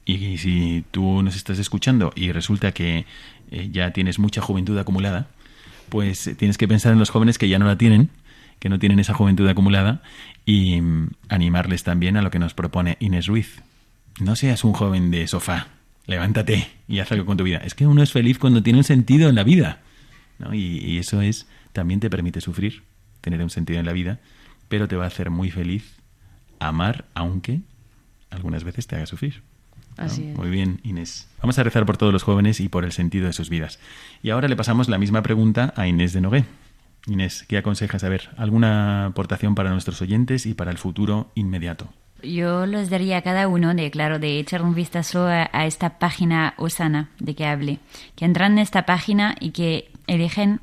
y, 0.06 0.38
si 0.38 0.84
tú 0.92 1.22
nos 1.22 1.36
estás 1.36 1.60
escuchando 1.60 2.12
y 2.16 2.32
resulta 2.32 2.72
que 2.72 3.06
eh, 3.54 3.70
ya 3.72 3.92
tienes 3.92 4.18
mucha 4.18 4.42
juventud 4.42 4.76
acumulada, 4.80 5.28
pues 5.90 6.26
eh, 6.26 6.34
tienes 6.34 6.58
que 6.58 6.68
pensar 6.68 6.92
en 6.92 6.98
los 6.98 7.12
jóvenes 7.12 7.38
que 7.38 7.48
ya 7.48 7.60
no 7.60 7.68
la 7.68 7.78
tienen, 7.78 8.10
que 8.60 8.68
no 8.68 8.80
tienen 8.80 9.00
esa 9.00 9.14
juventud 9.14 9.48
acumulada 9.48 10.02
y 10.44 10.82
mm, 10.82 11.12
animarles 11.30 11.84
también 11.84 12.18
a 12.18 12.24
lo 12.24 12.32
que 12.32 12.40
nos 12.40 12.56
propone 12.56 12.98
Inés 13.00 13.28
Ruiz. 13.28 13.62
No 14.20 14.36
seas 14.36 14.64
un 14.64 14.74
joven 14.74 15.12
de 15.12 15.28
sofá, 15.28 15.68
levántate 16.08 16.68
y 16.88 16.98
haz 16.98 17.12
algo 17.12 17.28
con 17.28 17.38
tu 17.38 17.44
vida. 17.44 17.58
Es 17.60 17.76
que 17.76 17.86
uno 17.86 18.02
es 18.02 18.12
feliz 18.12 18.40
cuando 18.40 18.64
tiene 18.64 18.80
un 18.80 18.84
sentido 18.84 19.30
en 19.30 19.36
la 19.36 19.44
vida. 19.44 19.82
¿no? 20.40 20.56
Y, 20.56 20.80
y, 20.80 20.98
eso 20.98 21.22
es, 21.22 21.48
también 21.74 22.00
te 22.00 22.10
permite 22.10 22.42
sufrir, 22.42 22.82
tener 23.22 23.44
un 23.44 23.52
sentido 23.52 23.80
en 23.80 23.86
la 23.86 23.94
vida, 23.94 24.20
pero 24.68 24.88
te 24.88 24.96
va 24.96 25.04
a 25.04 25.08
hacer 25.08 25.30
muy 25.30 25.52
feliz 25.52 25.98
amar, 26.60 27.06
aunque 27.14 27.62
algunas 28.32 28.64
veces 28.64 28.88
te 28.88 28.96
haga 28.96 29.06
sufrir. 29.06 29.44
Así 29.98 30.30
es. 30.30 30.38
Muy 30.38 30.50
bien, 30.50 30.80
Inés. 30.84 31.28
Vamos 31.42 31.58
a 31.60 31.64
rezar 31.64 31.86
por 31.86 31.98
todos 31.98 32.14
los 32.14 32.24
jóvenes 32.24 32.60
y 32.60 32.70
por 32.70 32.84
el 32.84 32.92
sentido 32.92 33.28
de 33.28 33.34
sus 33.34 33.50
vidas. 33.50 33.80
Y 34.22 34.30
ahora 34.30 34.48
le 34.48 34.56
pasamos 34.56 34.90
la 34.90 34.98
misma 34.98 35.22
pregunta 35.22 35.74
a 35.76 35.88
Inés 35.88 36.14
de 36.14 36.22
Nogué. 36.22 36.46
Inés, 37.08 37.46
¿qué 37.48 37.58
aconsejas? 37.58 38.04
A 38.04 38.10
ver, 38.10 38.30
¿alguna 38.38 39.08
aportación 39.08 39.56
para 39.56 39.72
nuestros 39.72 40.02
oyentes 40.02 40.46
y 40.46 40.54
para 40.54 40.72
el 40.72 40.78
futuro 40.78 41.32
inmediato? 41.36 41.90
Yo 42.22 42.66
les 42.66 42.90
daría 42.90 43.18
a 43.18 43.22
cada 43.22 43.50
uno 43.50 43.74
de, 43.74 43.92
claro, 43.92 44.18
de 44.18 44.40
echar 44.40 44.62
un 44.62 44.74
vistazo 44.74 45.28
a, 45.28 45.50
a 45.52 45.66
esta 45.66 46.00
página 46.00 46.54
Osana 46.58 47.10
de 47.20 47.36
que 47.36 47.46
hable, 47.46 47.80
que 48.16 48.24
entran 48.24 48.54
en 48.54 48.60
esta 48.60 48.86
página 48.86 49.36
y 49.42 49.52
que 49.52 49.92
eligen, 50.08 50.62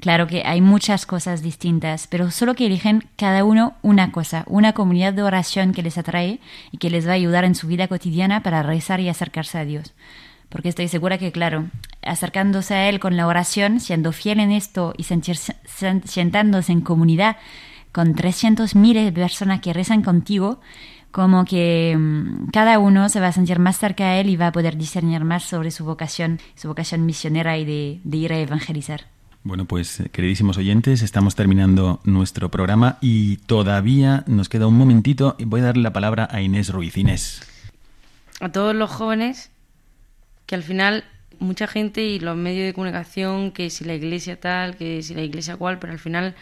claro 0.00 0.26
que 0.26 0.42
hay 0.44 0.60
muchas 0.60 1.06
cosas 1.06 1.42
distintas, 1.42 2.06
pero 2.06 2.30
solo 2.30 2.54
que 2.54 2.66
eligen 2.66 3.04
cada 3.16 3.44
uno 3.44 3.74
una 3.82 4.12
cosa, 4.12 4.44
una 4.46 4.72
comunidad 4.72 5.12
de 5.12 5.22
oración 5.22 5.72
que 5.72 5.82
les 5.82 5.98
atrae 5.98 6.40
y 6.70 6.78
que 6.78 6.90
les 6.90 7.06
va 7.06 7.12
a 7.12 7.14
ayudar 7.14 7.44
en 7.44 7.54
su 7.54 7.66
vida 7.66 7.88
cotidiana 7.88 8.42
para 8.42 8.62
rezar 8.62 9.00
y 9.00 9.08
acercarse 9.08 9.58
a 9.58 9.64
Dios 9.64 9.94
porque 10.52 10.68
estoy 10.68 10.86
segura 10.86 11.16
que, 11.16 11.32
claro, 11.32 11.70
acercándose 12.02 12.74
a 12.74 12.88
Él 12.90 13.00
con 13.00 13.16
la 13.16 13.26
oración, 13.26 13.80
siendo 13.80 14.12
fiel 14.12 14.38
en 14.38 14.52
esto 14.52 14.92
y 14.98 15.04
sentándose 15.04 16.72
en 16.72 16.82
comunidad 16.82 17.38
con 17.90 18.14
300.000 18.14 19.12
personas 19.14 19.60
que 19.60 19.72
rezan 19.72 20.02
contigo, 20.02 20.60
como 21.10 21.44
que 21.44 21.94
um, 21.96 22.48
cada 22.52 22.78
uno 22.78 23.08
se 23.08 23.20
va 23.20 23.28
a 23.28 23.32
sentir 23.32 23.58
más 23.58 23.78
cerca 23.78 24.04
a 24.04 24.16
Él 24.20 24.28
y 24.28 24.36
va 24.36 24.48
a 24.48 24.52
poder 24.52 24.76
discernir 24.76 25.24
más 25.24 25.42
sobre 25.42 25.70
su 25.70 25.84
vocación, 25.84 26.38
su 26.54 26.68
vocación 26.68 27.06
misionera 27.06 27.56
y 27.56 27.64
de, 27.64 28.00
de 28.04 28.16
ir 28.16 28.32
a 28.32 28.38
evangelizar. 28.38 29.06
Bueno, 29.44 29.64
pues 29.64 30.04
queridísimos 30.12 30.56
oyentes, 30.56 31.02
estamos 31.02 31.34
terminando 31.34 32.00
nuestro 32.04 32.48
programa 32.48 32.98
y 33.00 33.38
todavía 33.38 34.22
nos 34.28 34.48
queda 34.48 34.68
un 34.68 34.78
momentito 34.78 35.34
y 35.36 35.46
voy 35.46 35.62
a 35.62 35.64
darle 35.64 35.82
la 35.82 35.92
palabra 35.92 36.28
a 36.30 36.40
Inés 36.40 36.68
Ruiz. 36.68 36.96
Inés. 36.96 37.42
A 38.38 38.52
todos 38.52 38.72
los 38.72 38.88
jóvenes 38.88 39.50
que 40.46 40.54
al 40.54 40.62
final 40.62 41.02
mucha 41.40 41.66
gente 41.66 42.04
y 42.04 42.20
los 42.20 42.36
medios 42.36 42.66
de 42.66 42.72
comunicación, 42.72 43.50
que 43.50 43.68
si 43.68 43.84
la 43.84 43.94
iglesia 43.94 44.38
tal, 44.38 44.76
que 44.76 45.02
si 45.02 45.12
la 45.12 45.22
iglesia 45.22 45.56
cual, 45.56 45.80
pero 45.80 45.92
al 45.92 45.98
final 45.98 46.36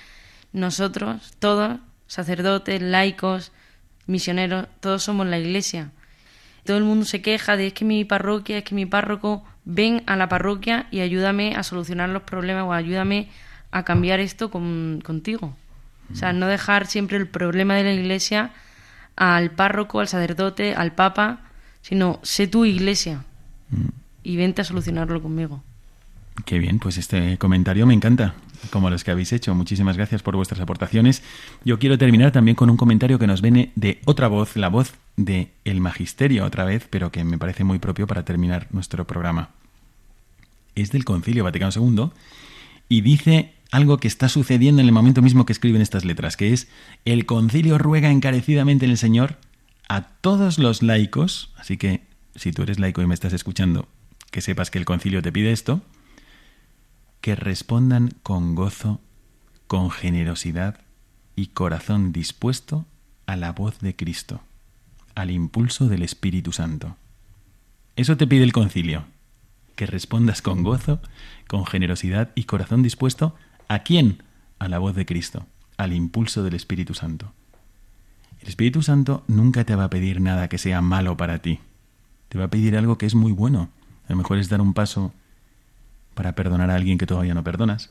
nosotros, 0.53 1.33
todos, 1.39 1.79
sacerdotes, 2.07 2.83
laicos, 2.83 3.51
misioneros, 4.07 4.67
todos 4.81 5.03
somos 5.03 5.27
la 5.27 5.39
iglesia. 5.39 5.91
Todo 6.65 6.77
el 6.77 6.85
mundo 6.85 7.07
se 7.07 7.23
queja 7.23 7.57
de 7.57 7.69
es 7.69 7.73
que 7.73 7.87
mi 7.87 8.05
parroquia, 8.05 8.59
es 8.59 8.65
que 8.65 8.75
mi 8.75 8.85
párroco, 8.85 9.43
ven 9.65 10.03
a 10.07 10.17
la 10.17 10.29
parroquia 10.29 10.87
y 10.91 11.01
ayúdame 11.01 11.55
a 11.55 11.63
solucionar 11.63 12.09
los 12.09 12.23
problemas 12.23 12.65
o 12.65 12.73
ayúdame 12.73 13.29
a 13.71 13.85
cambiar 13.85 14.21
esto 14.21 14.51
con, 14.51 15.01
contigo. 15.05 15.55
O 16.13 16.17
sea, 16.17 16.33
no 16.33 16.47
dejar 16.47 16.87
siempre 16.87 17.17
el 17.17 17.29
problema 17.29 17.75
de 17.75 17.85
la 17.85 17.93
iglesia 17.93 18.51
al 19.17 19.51
párroco, 19.53 20.01
al 20.01 20.09
sacerdote, 20.09 20.75
al 20.75 20.93
papa, 20.93 21.41
sino 21.83 22.19
sé 22.23 22.47
tu 22.47 22.65
iglesia 22.65 23.25
y 24.23 24.37
vente 24.37 24.63
a 24.63 24.65
solucionarlo 24.65 25.23
conmigo. 25.23 25.63
Qué 26.45 26.59
bien, 26.59 26.79
pues 26.79 26.99
este 26.99 27.39
comentario 27.39 27.87
me 27.87 27.95
encanta, 27.95 28.35
como 28.71 28.91
los 28.91 29.05
que 29.05 29.11
habéis 29.11 29.33
hecho. 29.33 29.55
Muchísimas 29.55 29.97
gracias 29.97 30.23
por 30.23 30.37
vuestras 30.37 30.61
aportaciones. 30.61 31.23
Yo 31.65 31.79
quiero 31.79 31.99
terminar 31.99 32.33
también 32.33 32.55
con 32.55 32.71
un 32.71 32.77
comentario 32.77 33.19
que 33.19 33.27
nos 33.27 33.43
viene 33.43 33.73
de 33.77 34.01
otra 34.05 34.29
voz, 34.29 34.57
la 34.57 34.69
voz 34.69 34.95
de 35.25 35.53
el 35.65 35.81
magisterio 35.81 36.45
otra 36.45 36.65
vez, 36.65 36.87
pero 36.89 37.13
que 37.13 37.25
me 37.25 37.39
parece 37.39 37.65
muy 37.65 37.79
propio 37.79 38.07
para 38.07 38.25
terminar 38.25 38.69
nuestro 38.71 39.07
programa. 39.07 39.51
Es 40.75 40.91
del 40.93 41.05
Concilio 41.05 41.45
Vaticano 41.45 41.73
II 41.75 42.11
y 42.89 43.03
dice 43.03 43.55
algo 43.71 43.99
que 43.99 44.09
está 44.09 44.29
sucediendo 44.29 44.81
en 44.81 44.89
el 44.89 44.93
momento 44.93 45.23
mismo 45.23 45.47
que 45.47 45.53
escriben 45.53 45.83
estas 45.83 46.05
letras, 46.05 46.37
que 46.37 46.53
es 46.53 46.69
el 47.05 47.27
concilio 47.27 47.79
ruega 47.79 48.11
encarecidamente 48.11 48.85
en 48.85 48.91
el 48.91 48.99
Señor 48.99 49.37
a 49.89 50.03
todos 50.03 50.59
los 50.59 50.83
laicos, 50.83 51.53
así 51.57 51.77
que 51.77 52.03
si 52.35 52.53
tú 52.53 52.63
eres 52.63 52.79
laico 52.79 53.03
y 53.03 53.07
me 53.07 53.15
estás 53.15 53.33
escuchando, 53.33 53.89
que 54.31 54.41
sepas 54.41 54.71
que 54.71 54.79
el 54.79 54.85
concilio 54.85 55.23
te 55.23 55.33
pide 55.33 55.53
esto, 55.53 55.83
que 57.21 57.37
respondan 57.37 58.11
con 58.23 58.55
gozo, 58.55 59.01
con 59.67 59.91
generosidad 59.91 60.81
y 61.37 61.49
corazón 61.49 62.13
dispuesto 62.13 62.87
a 63.27 63.37
la 63.37 63.53
voz 63.53 63.79
de 63.81 63.95
Cristo, 63.95 64.41
al 65.15 65.31
impulso 65.31 65.89
del 65.89 66.03
Espíritu 66.03 66.53
Santo. 66.53 66.97
Eso 67.97 68.17
te 68.17 68.27
pide 68.27 68.45
el 68.45 68.53
concilio, 68.53 69.05
que 69.77 69.87
respondas 69.87 70.43
con 70.43 70.63
gozo, 70.63 71.01
con 71.49 71.67
generosidad 71.67 72.31
y 72.35 72.45
corazón 72.45 72.83
dispuesto 72.83 73.35
a 73.69 73.81
quién? 73.81 74.23
A 74.59 74.69
la 74.69 74.79
voz 74.79 74.95
de 74.95 75.07
Cristo, 75.07 75.47
al 75.77 75.93
impulso 75.93 76.43
del 76.43 76.55
Espíritu 76.55 76.95
Santo. 76.95 77.33
El 78.41 78.49
Espíritu 78.49 78.83
Santo 78.83 79.25
nunca 79.27 79.65
te 79.65 79.75
va 79.75 79.85
a 79.85 79.91
pedir 79.91 80.21
nada 80.21 80.49
que 80.49 80.59
sea 80.59 80.81
malo 80.81 81.17
para 81.17 81.41
ti 81.41 81.61
te 82.31 82.39
va 82.39 82.45
a 82.45 82.51
pedir 82.51 82.77
algo 82.77 82.97
que 82.97 83.07
es 83.07 83.15
muy 83.15 83.33
bueno. 83.33 83.69
A 84.07 84.13
lo 84.13 84.17
mejor 84.17 84.39
es 84.39 84.49
dar 84.49 84.61
un 84.61 84.73
paso 84.73 85.13
para 86.15 86.35
perdonar 86.35 86.71
a 86.71 86.77
alguien 86.77 86.97
que 86.97 87.07
todavía 87.07 87.35
no 87.35 87.45
perdonas. 87.45 87.91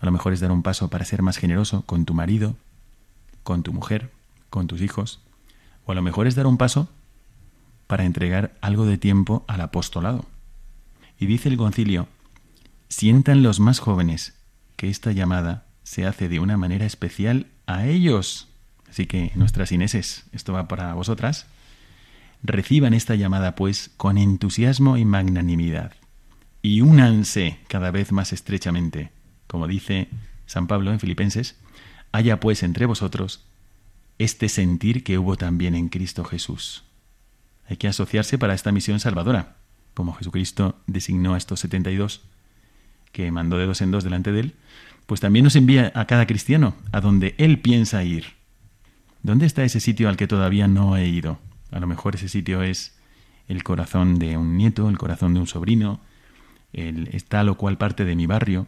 A 0.00 0.06
lo 0.06 0.12
mejor 0.12 0.32
es 0.32 0.40
dar 0.40 0.52
un 0.52 0.62
paso 0.62 0.88
para 0.88 1.04
ser 1.04 1.20
más 1.20 1.36
generoso 1.36 1.82
con 1.84 2.04
tu 2.04 2.14
marido, 2.14 2.56
con 3.42 3.64
tu 3.64 3.72
mujer, 3.72 4.12
con 4.50 4.68
tus 4.68 4.80
hijos. 4.80 5.20
O 5.90 5.92
a 5.92 5.96
lo 5.96 6.02
mejor 6.02 6.28
es 6.28 6.36
dar 6.36 6.46
un 6.46 6.56
paso 6.56 6.88
para 7.88 8.04
entregar 8.04 8.56
algo 8.60 8.86
de 8.86 8.96
tiempo 8.96 9.44
al 9.48 9.60
apostolado. 9.60 10.24
Y 11.18 11.26
dice 11.26 11.48
el 11.48 11.56
concilio, 11.56 12.06
sientan 12.88 13.42
los 13.42 13.58
más 13.58 13.80
jóvenes 13.80 14.38
que 14.76 14.88
esta 14.88 15.10
llamada 15.10 15.66
se 15.82 16.06
hace 16.06 16.28
de 16.28 16.38
una 16.38 16.56
manera 16.56 16.86
especial 16.86 17.48
a 17.66 17.88
ellos. 17.88 18.46
Así 18.88 19.06
que 19.06 19.32
nuestras 19.34 19.72
Ineses, 19.72 20.26
esto 20.30 20.52
va 20.52 20.68
para 20.68 20.94
vosotras. 20.94 21.46
Reciban 22.44 22.94
esta 22.94 23.16
llamada, 23.16 23.56
pues, 23.56 23.90
con 23.96 24.16
entusiasmo 24.16 24.96
y 24.96 25.04
magnanimidad, 25.04 25.94
y 26.62 26.82
únanse 26.82 27.58
cada 27.66 27.90
vez 27.90 28.12
más 28.12 28.32
estrechamente, 28.32 29.10
como 29.48 29.66
dice 29.66 30.06
San 30.46 30.68
Pablo 30.68 30.92
en 30.92 31.00
Filipenses, 31.00 31.56
haya 32.12 32.38
pues 32.38 32.62
entre 32.62 32.86
vosotros 32.86 33.49
este 34.20 34.50
sentir 34.50 35.02
que 35.02 35.16
hubo 35.16 35.36
también 35.36 35.74
en 35.74 35.88
Cristo 35.88 36.24
Jesús. 36.24 36.84
Hay 37.66 37.78
que 37.78 37.88
asociarse 37.88 38.36
para 38.36 38.52
esta 38.52 38.70
misión 38.70 39.00
salvadora, 39.00 39.56
como 39.94 40.12
Jesucristo 40.12 40.78
designó 40.86 41.32
a 41.32 41.38
estos 41.38 41.60
setenta 41.60 41.90
y 41.90 41.96
dos, 41.96 42.20
que 43.12 43.32
mandó 43.32 43.56
de 43.56 43.64
dos 43.64 43.80
en 43.80 43.90
dos 43.90 44.04
delante 44.04 44.30
de 44.30 44.40
él, 44.40 44.54
pues 45.06 45.22
también 45.22 45.44
nos 45.44 45.56
envía 45.56 45.90
a 45.94 46.04
cada 46.04 46.26
cristiano 46.26 46.74
a 46.92 47.00
donde 47.00 47.34
él 47.38 47.60
piensa 47.60 48.04
ir. 48.04 48.26
¿Dónde 49.22 49.46
está 49.46 49.64
ese 49.64 49.80
sitio 49.80 50.10
al 50.10 50.18
que 50.18 50.28
todavía 50.28 50.68
no 50.68 50.98
he 50.98 51.08
ido? 51.08 51.38
A 51.70 51.80
lo 51.80 51.86
mejor 51.86 52.14
ese 52.14 52.28
sitio 52.28 52.62
es 52.62 52.98
el 53.48 53.62
corazón 53.62 54.18
de 54.18 54.36
un 54.36 54.58
nieto, 54.58 54.90
el 54.90 54.98
corazón 54.98 55.32
de 55.32 55.40
un 55.40 55.46
sobrino, 55.46 55.98
el, 56.74 57.24
tal 57.24 57.48
o 57.48 57.56
cual 57.56 57.78
parte 57.78 58.04
de 58.04 58.16
mi 58.16 58.26
barrio, 58.26 58.66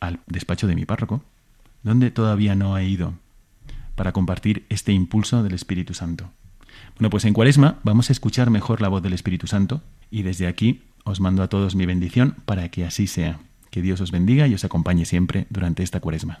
al 0.00 0.20
despacho 0.26 0.66
de 0.66 0.74
mi 0.74 0.84
párroco, 0.84 1.24
donde 1.82 2.10
todavía 2.10 2.54
no 2.54 2.76
he 2.76 2.86
ido 2.86 3.14
para 3.94 4.12
compartir 4.12 4.66
este 4.68 4.92
impulso 4.92 5.42
del 5.42 5.54
Espíritu 5.54 5.94
Santo. 5.94 6.30
Bueno, 6.98 7.10
pues 7.10 7.24
en 7.24 7.34
Cuaresma 7.34 7.78
vamos 7.82 8.08
a 8.08 8.12
escuchar 8.12 8.50
mejor 8.50 8.80
la 8.80 8.88
voz 8.88 9.02
del 9.02 9.12
Espíritu 9.12 9.46
Santo 9.46 9.82
y 10.10 10.22
desde 10.22 10.46
aquí 10.46 10.82
os 11.04 11.20
mando 11.20 11.42
a 11.42 11.48
todos 11.48 11.74
mi 11.74 11.86
bendición 11.86 12.36
para 12.44 12.68
que 12.68 12.84
así 12.84 13.06
sea. 13.06 13.40
Que 13.70 13.82
Dios 13.82 14.00
os 14.00 14.12
bendiga 14.12 14.46
y 14.46 14.54
os 14.54 14.64
acompañe 14.64 15.04
siempre 15.04 15.46
durante 15.50 15.82
esta 15.82 16.00
cuaresma. 16.00 16.40